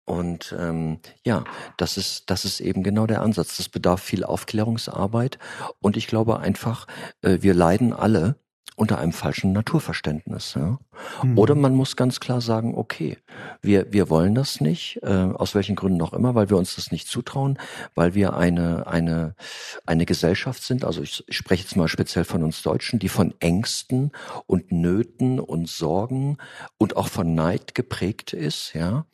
Und 0.06 0.54
ähm, 0.60 0.98
ja, 1.24 1.44
das 1.78 1.98
ist 1.98 2.30
das 2.32 2.44
ist 2.44 2.60
eben 2.60 2.82
genau 2.82 3.06
der 3.06 3.22
Ansatz. 3.22 3.56
Das 3.58 3.70
bedarf 3.70 4.02
viel 4.02 4.24
Aufklärungsarbeit 4.24 5.38
und 5.80 5.96
ich 5.96 6.08
glaube 6.08 6.40
einfach, 6.40 6.88
äh, 7.22 7.38
wir 7.42 7.54
leiden 7.54 7.94
alle 7.94 8.36
unter 8.76 8.98
einem 8.98 9.12
falschen 9.12 9.52
Naturverständnis. 9.54 10.56
Ja? 10.56 10.80
Mhm. 11.22 11.38
Oder 11.38 11.56
man 11.56 11.76
muss 11.76 11.96
ganz 11.96 12.20
klar 12.20 12.42
sagen, 12.42 12.76
okay, 12.76 13.18
wir, 13.62 13.92
wir 13.94 14.10
wollen 14.10 14.34
das 14.34 14.62
nicht, 14.62 15.00
äh, 15.04 15.08
aus 15.08 15.54
welchen 15.54 15.76
Gründen 15.76 16.02
auch 16.02 16.14
immer, 16.14 16.34
weil 16.34 16.50
wir 16.50 16.58
uns 16.58 16.76
das 16.76 16.92
nicht 16.92 17.08
zutrauen, 17.08 17.60
weil 17.94 18.16
wir 18.16 18.34
eine, 18.34 18.88
eine, 18.88 19.36
eine 19.86 20.06
Gesellschaft 20.06 20.64
sind, 20.64 20.86
also 20.86 21.02
ich, 21.02 21.24
ich 21.28 21.38
spreche 21.38 21.64
jetzt 21.64 21.76
mal 21.76 21.88
speziell 21.88 22.26
von 22.26 22.44
uns 22.44 22.64
Deutschen, 22.64 22.98
die 23.00 23.10
von 23.10 23.34
Ängsten 23.40 24.12
und 24.48 24.72
Nöten 24.72 25.40
und 25.40 25.70
Sorgen 25.70 26.38
und 26.78 26.98
auch 26.98 27.10
von 27.10 27.36
Neid 27.36 27.76
geprägt 27.76 28.34
ist, 28.34 28.74
ja, 28.74 29.06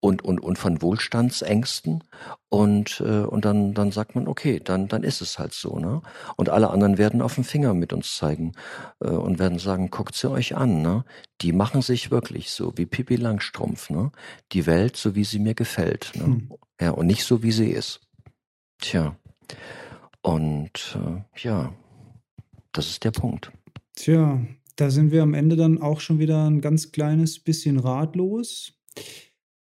und, 0.00 0.22
und, 0.22 0.40
und 0.40 0.58
von 0.58 0.80
Wohlstandsängsten. 0.80 2.04
Und, 2.48 3.02
äh, 3.04 3.22
und 3.22 3.44
dann, 3.44 3.74
dann 3.74 3.90
sagt 3.90 4.14
man, 4.14 4.28
okay, 4.28 4.60
dann, 4.62 4.88
dann 4.88 5.02
ist 5.02 5.20
es 5.20 5.38
halt 5.38 5.52
so, 5.52 5.78
ne? 5.78 6.02
Und 6.36 6.48
alle 6.48 6.70
anderen 6.70 6.98
werden 6.98 7.20
auf 7.20 7.34
den 7.34 7.44
Finger 7.44 7.74
mit 7.74 7.92
uns 7.92 8.16
zeigen 8.16 8.52
äh, 9.00 9.08
und 9.08 9.38
werden 9.38 9.58
sagen, 9.58 9.90
guckt 9.90 10.14
sie 10.14 10.30
euch 10.30 10.56
an, 10.56 10.82
ne? 10.82 11.04
Die 11.40 11.52
machen 11.52 11.82
sich 11.82 12.10
wirklich 12.10 12.50
so, 12.50 12.72
wie 12.76 12.86
Pippi 12.86 13.16
Langstrumpf, 13.16 13.90
ne? 13.90 14.12
Die 14.52 14.66
Welt, 14.66 14.96
so 14.96 15.14
wie 15.14 15.24
sie 15.24 15.38
mir 15.38 15.54
gefällt, 15.54 16.12
ne? 16.14 16.24
Hm. 16.24 16.52
Ja, 16.80 16.90
und 16.92 17.06
nicht 17.06 17.24
so, 17.24 17.42
wie 17.42 17.52
sie 17.52 17.70
ist. 17.70 18.00
Tja. 18.80 19.16
Und 20.22 20.96
äh, 20.96 21.22
ja, 21.42 21.72
das 22.72 22.88
ist 22.88 23.04
der 23.04 23.10
Punkt. 23.10 23.50
Tja, 23.96 24.40
da 24.76 24.90
sind 24.90 25.10
wir 25.10 25.24
am 25.24 25.34
Ende 25.34 25.56
dann 25.56 25.82
auch 25.82 26.00
schon 26.00 26.20
wieder 26.20 26.48
ein 26.48 26.60
ganz 26.60 26.92
kleines 26.92 27.40
bisschen 27.40 27.80
ratlos. 27.80 28.74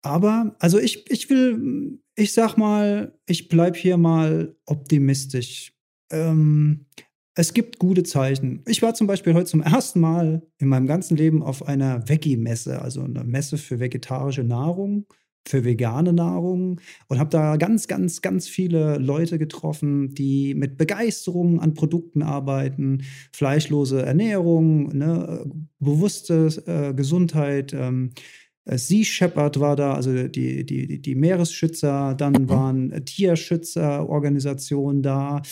Aber, 0.03 0.57
also 0.59 0.79
ich, 0.79 1.11
ich 1.11 1.29
will, 1.31 2.01
ich 2.17 2.33
sag 2.33 2.57
mal, 2.57 3.19
ich 3.27 3.49
bleib 3.49 3.77
hier 3.77 3.97
mal 3.97 4.57
optimistisch. 4.65 5.73
Ähm, 6.11 6.87
es 7.35 7.55
gibt 7.55 7.79
gute 7.79 8.03
Zeichen. 8.03 8.63
Ich 8.67 8.83
war 8.83 8.95
zum 8.95 9.07
Beispiel 9.07 9.35
heute 9.35 9.47
zum 9.47 9.63
ersten 9.63 10.01
Mal 10.01 10.43
in 10.59 10.69
meinem 10.69 10.87
ganzen 10.87 11.17
Leben 11.17 11.43
auf 11.43 11.67
einer 11.67 12.09
Veggie-Messe, 12.09 12.83
also 12.83 13.03
eine 13.03 13.25
Messe 13.25 13.57
für 13.57 13.79
vegetarische 13.79 14.43
Nahrung, 14.43 15.07
für 15.47 15.65
vegane 15.65 16.13
Nahrung 16.13 16.81
und 17.09 17.19
habe 17.19 17.31
da 17.31 17.57
ganz, 17.57 17.89
ganz, 17.89 18.21
ganz 18.21 18.49
viele 18.49 18.99
Leute 18.99 19.39
getroffen, 19.39 20.15
die 20.15 20.55
mit 20.55 20.77
Begeisterung 20.77 21.61
an 21.61 21.75
Produkten 21.75 22.23
arbeiten, 22.23 23.05
fleischlose 23.33 24.03
Ernährung, 24.03 24.97
ne, 24.97 25.51
bewusste 25.79 26.49
äh, 26.67 26.95
Gesundheit. 26.95 27.73
Ähm, 27.73 28.11
äh, 28.11 28.21
Sea 28.67 29.05
Shepherd 29.05 29.59
war 29.59 29.75
da, 29.75 29.95
also 29.95 30.29
die, 30.29 30.65
die, 30.65 31.01
die- 31.01 31.15
Meeresschützer, 31.15 32.15
dann 32.15 32.49
waren 32.49 33.05
Tierschützerorganisationen 33.05 35.03
da. 35.03 35.43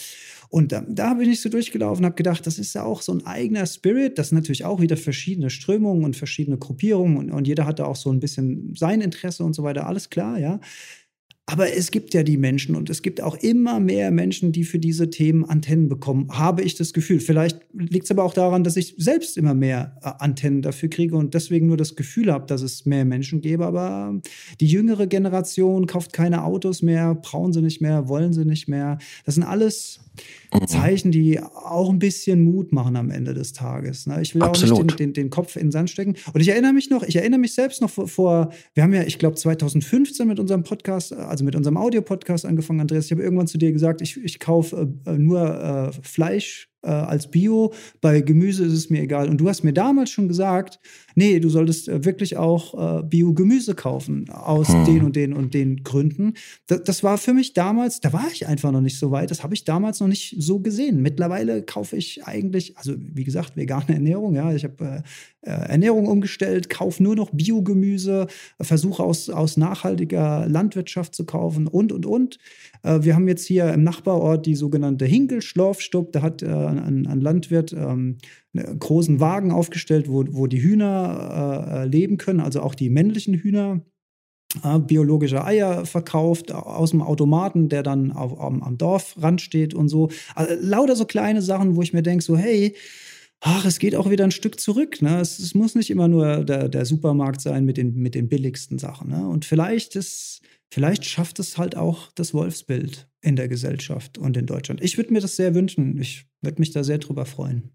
Und 0.51 0.73
da, 0.73 0.83
da 0.89 1.15
bin 1.15 1.31
ich 1.31 1.41
so 1.43 1.49
durchgelaufen 1.49 2.05
und 2.05 2.07
habe 2.07 2.17
gedacht, 2.17 2.47
das 2.47 2.59
ist 2.59 2.75
ja 2.75 2.85
auch 2.85 3.03
so 3.03 3.13
ein 3.13 3.27
eigener 3.27 3.67
Spirit. 3.67 4.19
Das 4.19 4.29
sind 4.31 4.37
natürlich 4.39 4.65
auch 4.65 4.81
wieder 4.81 4.97
verschiedene 4.97 5.51
Strömungen 5.51 6.05
und 6.05 6.17
verschiedene 6.17 6.59
Gruppierungen 6.59 7.17
und, 7.19 7.31
und 7.31 7.47
jeder 7.47 7.67
hat 7.67 7.79
da 7.81 7.85
auch 7.85 7.97
so 7.97 8.11
ein 8.11 8.21
bisschen 8.21 8.75
sein 8.77 9.01
Interesse 9.01 9.45
und 9.45 9.53
so 9.55 9.63
weiter. 9.63 9.87
Alles 9.87 10.09
klar, 10.11 10.39
ja. 10.39 10.61
Aber 11.51 11.73
es 11.73 11.91
gibt 11.91 12.13
ja 12.13 12.23
die 12.23 12.37
Menschen 12.37 12.77
und 12.77 12.91
es 12.91 13.01
gibt 13.01 13.23
auch 13.23 13.35
immer 13.37 13.81
mehr 13.81 14.11
Menschen, 14.11 14.53
die 14.53 14.65
für 14.65 14.79
diese 14.79 15.09
Themen 15.09 15.47
Antennen 15.47 15.89
bekommen, 15.89 16.29
habe 16.31 16.61
ich 16.61 16.75
das 16.75 16.93
Gefühl. 16.93 17.21
Vielleicht 17.21 17.59
liegt 17.73 18.05
es 18.05 18.11
aber 18.11 18.25
auch 18.25 18.35
daran, 18.35 18.65
dass 18.65 18.77
ich 18.77 18.95
selbst 18.99 19.39
immer 19.39 19.55
mehr 19.55 19.97
äh, 20.03 20.11
Antennen 20.19 20.61
dafür 20.61 20.91
kriege 20.91 21.17
und 21.17 21.33
deswegen 21.33 21.67
nur 21.67 21.79
das 21.79 21.97
Gefühl 21.97 22.31
habe, 22.31 22.45
dass 22.45 22.61
es 22.61 22.85
mehr 22.85 23.07
Menschen 23.07 23.41
gäbe. 23.41 23.65
Aber 23.65 24.21
die 24.61 24.67
jüngere 24.67 25.07
Generation 25.07 25.87
kauft 25.87 26.13
keine 26.13 26.45
Autos 26.45 26.83
mehr, 26.83 27.15
brauchen 27.15 27.55
sie 27.55 27.63
nicht 27.63 27.81
mehr, 27.81 28.09
wollen 28.09 28.35
sie 28.35 28.45
nicht 28.45 28.69
mehr. 28.69 28.99
Das 29.25 29.37
sind 29.37 29.45
alles. 29.45 30.01
Zeichen, 30.67 31.11
die 31.11 31.41
auch 31.41 31.91
ein 31.91 31.99
bisschen 31.99 32.43
Mut 32.43 32.73
machen 32.73 32.97
am 32.97 33.11
Ende 33.11 33.35
des 33.35 33.53
Tages. 33.53 34.07
Ne? 34.07 34.21
Ich 34.23 34.35
will 34.35 34.43
auch 34.43 34.49
Absolut. 34.49 34.87
nicht 34.87 34.99
den, 34.99 35.13
den, 35.13 35.25
den 35.25 35.31
Kopf 35.31 35.57
in 35.57 35.67
den 35.67 35.71
Sand 35.71 35.91
stecken. 35.91 36.15
Und 36.33 36.41
ich 36.41 36.49
erinnere 36.49 36.73
mich 36.73 36.91
noch, 36.91 37.03
ich 37.03 37.17
erinnere 37.17 37.41
mich 37.41 37.55
selbst 37.55 37.83
noch 37.83 37.91
vor, 37.91 38.09
vor 38.09 38.51
wir 38.75 38.83
haben 38.83 38.93
ja, 38.93 39.03
ich 39.03 39.19
glaube, 39.19 39.37
2015 39.37 40.27
mit 40.27 40.41
unserem 40.41 40.63
Podcast, 40.63 41.13
also 41.13 41.45
mit 41.45 41.55
unserem 41.55 41.77
Audio-Podcast 41.77 42.47
angefangen, 42.47 42.81
Andreas. 42.81 43.07
Ich 43.07 43.13
habe 43.13 43.23
irgendwann 43.23 43.47
zu 43.47 43.59
dir 43.59 43.73
gesagt, 43.73 44.01
ich, 44.01 44.17
ich 44.23 44.39
kaufe 44.39 44.93
äh, 45.07 45.13
nur 45.13 45.93
äh, 45.93 45.93
Fleisch. 46.03 46.69
Äh, 46.83 46.89
als 46.89 47.31
Bio. 47.31 47.73
Bei 48.01 48.21
Gemüse 48.21 48.65
ist 48.65 48.73
es 48.73 48.91
mir 48.91 49.03
egal. 49.03 49.29
Und 49.29 49.39
du 49.39 49.49
hast 49.49 49.65
mir 49.65 49.73
damals 49.73 50.11
schon 50.11 50.29
gesagt, 50.29 50.79
nee, 51.15 51.41
du 51.41 51.49
solltest 51.49 51.89
äh, 51.89 52.05
wirklich 52.05 52.37
auch 52.37 53.01
äh, 53.01 53.03
Bio-Gemüse 53.03 53.75
kaufen 53.75 54.31
aus 54.31 54.69
hm. 54.69 54.85
den 54.85 55.05
und 55.05 55.17
den 55.17 55.33
und 55.33 55.55
den 55.55 55.83
Gründen. 55.83 56.35
Das, 56.67 56.83
das, 56.85 57.03
war 57.03 57.19
für 57.19 57.35
mich 57.35 57.53
damals, 57.53 58.01
da 58.01 58.13
war 58.13 58.29
ich 58.33 58.47
einfach 58.47 58.71
noch 58.71 58.81
nicht 58.81 58.99
so 58.99 59.11
weit. 59.11 59.31
Das 59.31 59.43
habe 59.43 59.55
ich 59.55 59.65
damals 59.65 60.01
noch 60.01 60.09
nicht 60.09 60.37
so 60.39 60.61
gesehen. 60.61 61.03
Mittlerweile 61.03 61.63
kaufe 61.63 61.97
ich 61.97 62.25
eigentlich, 62.25 62.77
also 62.77 62.95
wie 62.97 63.25
gesagt, 63.25 63.57
vegane 63.57 63.95
Ernährung. 63.95 64.35
Ja, 64.35 64.53
ich 64.53 64.65
habe 64.65 64.85
äh, 64.85 65.03
äh, 65.43 65.51
Ernährung 65.51 66.07
umgestellt, 66.07 66.69
kaufe 66.69 67.03
nur 67.03 67.17
noch 67.17 67.31
Biogemüse, 67.31 68.27
versuche 68.61 69.03
aus, 69.03 69.31
aus 69.31 69.57
nachhaltiger 69.57 70.47
Landwirtschaft 70.49 71.15
zu 71.15 71.25
kaufen 71.25 71.67
und 71.67 71.93
und 71.93 72.07
und. 72.07 72.39
Äh, 72.83 73.03
wir 73.03 73.15
haben 73.15 73.29
jetzt 73.29 73.47
hier 73.47 73.73
im 73.73 73.83
Nachbarort 73.83 74.47
die 74.47 74.55
sogenannte 74.55 75.05
Hinkelschlorfstub. 75.05 76.13
Da 76.13 76.23
hat 76.23 76.43
ein, 76.69 77.07
ein 77.07 77.21
Landwirt 77.21 77.73
ähm, 77.73 78.19
einen 78.55 78.79
großen 78.79 79.21
Wagen 79.21 79.53
aufgestellt, 79.53 80.09
wo, 80.09 80.25
wo 80.29 80.47
die 80.47 80.63
Hühner 80.63 81.85
äh, 81.85 81.87
leben 81.87 82.19
können, 82.19 82.41
also 82.41 82.61
auch 82.61 82.75
die 82.75 82.91
männlichen 82.91 83.35
Hühner. 83.35 83.81
Äh, 84.65 84.79
biologische 84.79 85.45
Eier 85.45 85.85
verkauft 85.85 86.53
aus 86.53 86.91
dem 86.93 87.03
Automaten, 87.03 87.69
der 87.69 87.83
dann 87.83 88.13
auf, 88.13 88.41
am, 88.41 88.63
am 88.63 88.79
Dorfrand 88.79 89.43
steht 89.43 89.75
und 89.75 89.89
so. 89.89 90.09
Also, 90.35 90.55
lauter 90.61 90.97
so 90.97 91.05
kleine 91.05 91.43
Sachen, 91.43 91.77
wo 91.77 91.83
ich 91.83 91.93
mir 91.93 92.03
denke, 92.03 92.25
so, 92.25 92.37
hey, 92.37 92.75
ach, 93.41 93.65
es 93.65 93.79
geht 93.79 93.95
auch 93.95 94.11
wieder 94.11 94.25
ein 94.25 94.31
Stück 94.31 94.59
zurück. 94.59 95.03
Ne? 95.03 95.21
Es, 95.21 95.39
es 95.39 95.55
muss 95.55 95.75
nicht 95.75 95.91
immer 95.91 96.09
nur 96.09 96.45
der, 96.45 96.69
der, 96.69 96.85
Supermarkt 96.85 97.41
sein 97.41 97.65
mit 97.65 97.77
den, 97.77 97.95
mit 97.97 98.15
den 98.15 98.29
billigsten 98.29 98.79
Sachen. 98.79 99.11
Ne? 99.11 99.29
Und 99.29 99.45
vielleicht 99.45 99.97
ist, 99.97 100.41
vielleicht 100.71 101.05
schafft 101.05 101.39
es 101.39 101.59
halt 101.59 101.77
auch 101.77 102.11
das 102.15 102.35
Wolfsbild 102.35 103.09
in 103.21 103.37
der 103.37 103.49
Gesellschaft 103.49 104.19
und 104.19 104.37
in 104.37 104.47
Deutschland. 104.47 104.83
Ich 104.83 104.97
würde 104.97 105.13
mir 105.13 105.21
das 105.21 105.37
sehr 105.37 105.55
wünschen. 105.55 105.99
Ich 105.99 106.27
würde 106.41 106.61
mich 106.61 106.71
da 106.71 106.85
sehr 106.85 106.99
drüber 106.99 107.27
freuen. 107.27 107.73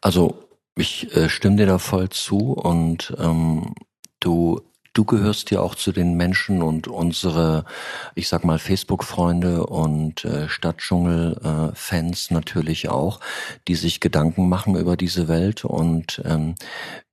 Also 0.00 0.44
ich 0.76 1.14
äh, 1.14 1.28
stimme 1.28 1.56
dir 1.56 1.66
da 1.66 1.78
voll 1.78 2.08
zu 2.08 2.52
und 2.52 3.14
ähm, 3.18 3.74
du 4.20 4.60
Du 4.92 5.04
gehörst 5.04 5.52
ja 5.52 5.60
auch 5.60 5.76
zu 5.76 5.92
den 5.92 6.14
Menschen 6.16 6.62
und 6.62 6.88
unsere, 6.88 7.64
ich 8.16 8.28
sag 8.28 8.44
mal, 8.44 8.58
Facebook-Freunde 8.58 9.66
und 9.66 10.24
äh, 10.24 10.48
Stadtdschungel-Fans 10.48 12.32
natürlich 12.32 12.88
auch, 12.88 13.20
die 13.68 13.76
sich 13.76 14.00
Gedanken 14.00 14.48
machen 14.48 14.74
über 14.74 14.96
diese 14.96 15.28
Welt. 15.28 15.64
Und 15.64 16.20
ähm, 16.24 16.56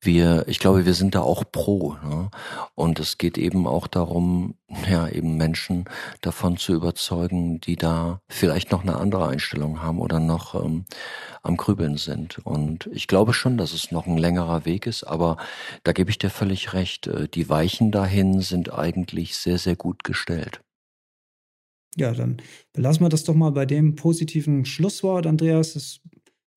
wir, 0.02 0.46
ich 0.48 0.60
glaube, 0.60 0.86
wir 0.86 0.94
sind 0.94 1.16
da 1.16 1.22
auch 1.22 1.44
pro. 1.52 1.96
Ne? 2.04 2.30
Und 2.76 3.00
es 3.00 3.18
geht 3.18 3.38
eben 3.38 3.68
auch 3.68 3.88
darum, 3.88 4.56
ja, 4.90 5.08
eben 5.08 5.38
Menschen 5.38 5.86
davon 6.22 6.58
zu 6.58 6.74
überzeugen, 6.74 7.62
die 7.62 7.76
da 7.76 8.22
vielleicht 8.28 8.72
noch 8.72 8.82
eine 8.82 8.98
andere 8.98 9.28
Einstellung 9.28 9.82
haben 9.82 10.00
oder 10.00 10.20
noch 10.20 10.56
ähm, 10.56 10.86
am 11.42 11.58
Grübeln 11.58 11.98
sind. 11.98 12.40
Und 12.40 12.90
ich 12.92 13.08
glaube 13.08 13.34
schon, 13.34 13.58
dass 13.58 13.74
es 13.74 13.92
noch 13.92 14.06
ein 14.06 14.18
längerer 14.18 14.66
Weg 14.66 14.86
ist, 14.86 15.04
aber 15.04 15.38
da 15.84 15.94
gebe 15.94 16.10
ich 16.10 16.18
dir 16.18 16.30
völlig 16.30 16.74
recht. 16.74 17.08
Äh, 17.08 17.28
die 17.28 17.50
Weichen 17.68 17.92
dahin 17.92 18.40
sind 18.40 18.72
eigentlich 18.72 19.36
sehr, 19.36 19.58
sehr 19.58 19.76
gut 19.76 20.06
gestellt. 20.06 20.62
Ja, 21.98 22.14
dann 22.14 22.38
belassen 22.72 23.04
wir 23.04 23.10
das 23.10 23.26
doch 23.26 23.36
mal 23.36 23.52
bei 23.52 23.66
dem 23.66 23.96
positiven 23.96 24.64
Schlusswort, 24.64 25.28
Andreas. 25.28 25.76
Es 25.76 26.00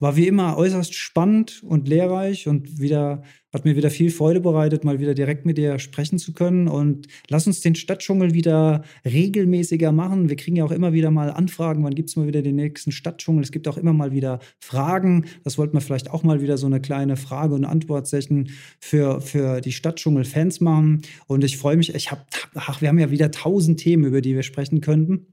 war 0.01 0.17
wie 0.17 0.27
immer 0.27 0.57
äußerst 0.57 0.95
spannend 0.95 1.63
und 1.63 1.87
lehrreich 1.87 2.49
und 2.49 2.81
wieder 2.81 3.23
hat 3.53 3.65
mir 3.65 3.77
wieder 3.77 3.91
viel 3.91 4.11
Freude 4.11 4.41
bereitet, 4.41 4.85
mal 4.85 5.01
wieder 5.01 5.13
direkt 5.13 5.45
mit 5.45 5.59
dir 5.59 5.79
sprechen 5.79 6.19
zu 6.19 6.33
können. 6.33 6.69
Und 6.69 7.09
lass 7.29 7.47
uns 7.47 7.61
den 7.61 7.75
Stadtdschungel 7.75 8.33
wieder 8.33 8.85
regelmäßiger 9.05 9.91
machen. 9.93 10.29
Wir 10.29 10.37
kriegen 10.37 10.57
ja 10.57 10.65
auch 10.65 10.71
immer 10.71 10.93
wieder 10.93 11.11
mal 11.11 11.31
Anfragen, 11.31 11.83
wann 11.83 11.95
gibt 11.95 12.11
es 12.11 12.17
mal 12.17 12.29
wieder 12.29 12.43
den 12.43 12.57
nächsten 12.57 12.93
Stadtdschungel. 12.93 13.43
Es 13.43 13.53
gibt 13.53 13.67
auch 13.67 13.77
immer 13.77 13.93
mal 13.93 14.13
wieder 14.13 14.39
Fragen. 14.61 15.27
Das 15.43 15.59
wollten 15.59 15.75
wir 15.75 15.81
vielleicht 15.81 16.11
auch 16.11 16.23
mal 16.23 16.41
wieder 16.41 16.59
so 16.59 16.67
eine 16.67 16.81
kleine 16.81 17.17
Frage- 17.17 17.55
und 17.55 17.65
Antwortsession 17.65 18.51
für, 18.81 19.21
für 19.21 19.61
die 19.61 19.73
Stadtdschungel-Fans 19.73 20.61
machen. 20.61 21.03
Und 21.27 21.43
ich 21.43 21.59
freue 21.59 21.77
mich, 21.77 21.95
ich 21.95 22.11
habe, 22.13 22.23
ach, 22.55 22.81
wir 22.81 22.89
haben 22.89 22.99
ja 22.99 23.11
wieder 23.11 23.33
tausend 23.33 23.81
Themen, 23.81 24.05
über 24.05 24.21
die 24.21 24.37
wir 24.37 24.45
sprechen 24.45 24.81
könnten. 24.81 25.27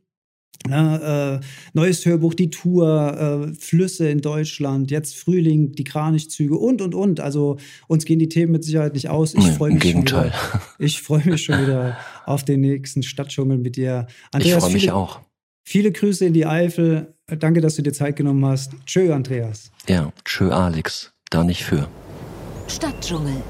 Na, 0.68 1.36
äh, 1.36 1.40
neues 1.74 2.06
Hörbuch, 2.06 2.34
die 2.34 2.50
Tour, 2.50 3.48
äh, 3.50 3.54
Flüsse 3.54 4.10
in 4.10 4.22
Deutschland, 4.22 4.92
jetzt 4.92 5.16
Frühling, 5.16 5.72
die 5.74 5.84
Kranichzüge 5.84 6.58
und 6.58 6.82
und 6.82 6.96
und. 6.96 7.20
Also 7.20 7.58
uns 7.88 8.06
gehen 8.06 8.20
die 8.20 8.28
Themen 8.28 8.52
mit 8.52 8.64
Sicherheit 8.64 8.94
nicht 8.94 9.10
aus. 9.10 9.34
Ich 9.34 9.46
freue 9.52 9.72
mich, 9.72 9.84
Schon 9.84 10.02
wieder, 10.02 10.34
ich 10.80 11.02
freue 11.02 11.24
mich 11.26 11.44
schon 11.44 11.62
wieder 11.62 11.98
auf 12.26 12.44
den 12.44 12.62
nächsten 12.62 13.04
Stadtdschungel 13.04 13.58
mit 13.58 13.76
dir. 13.78 14.08
Andreas, 14.32 14.58
ich 14.58 14.64
freue 14.64 14.74
mich 14.74 14.82
viele, 14.84 14.96
auch. 14.96 15.20
Viele 15.64 15.92
Grüße 15.92 16.26
in 16.26 16.34
die 16.34 16.46
Eifel. 16.46 17.14
Danke, 17.28 17.62
dass 17.62 17.76
du 17.76 17.82
dir 17.82 17.94
Zeit 17.94 18.16
genommen 18.16 18.46
hast. 18.46 18.72
Tschö, 18.86 19.14
Andreas. 19.14 19.72
Ja, 19.88 20.12
tschö, 20.26 20.50
Alex. 20.50 21.12
Da 21.30 21.44
nicht 21.44 21.64
für. 21.64 21.88
Stadtdschungel 22.68 23.44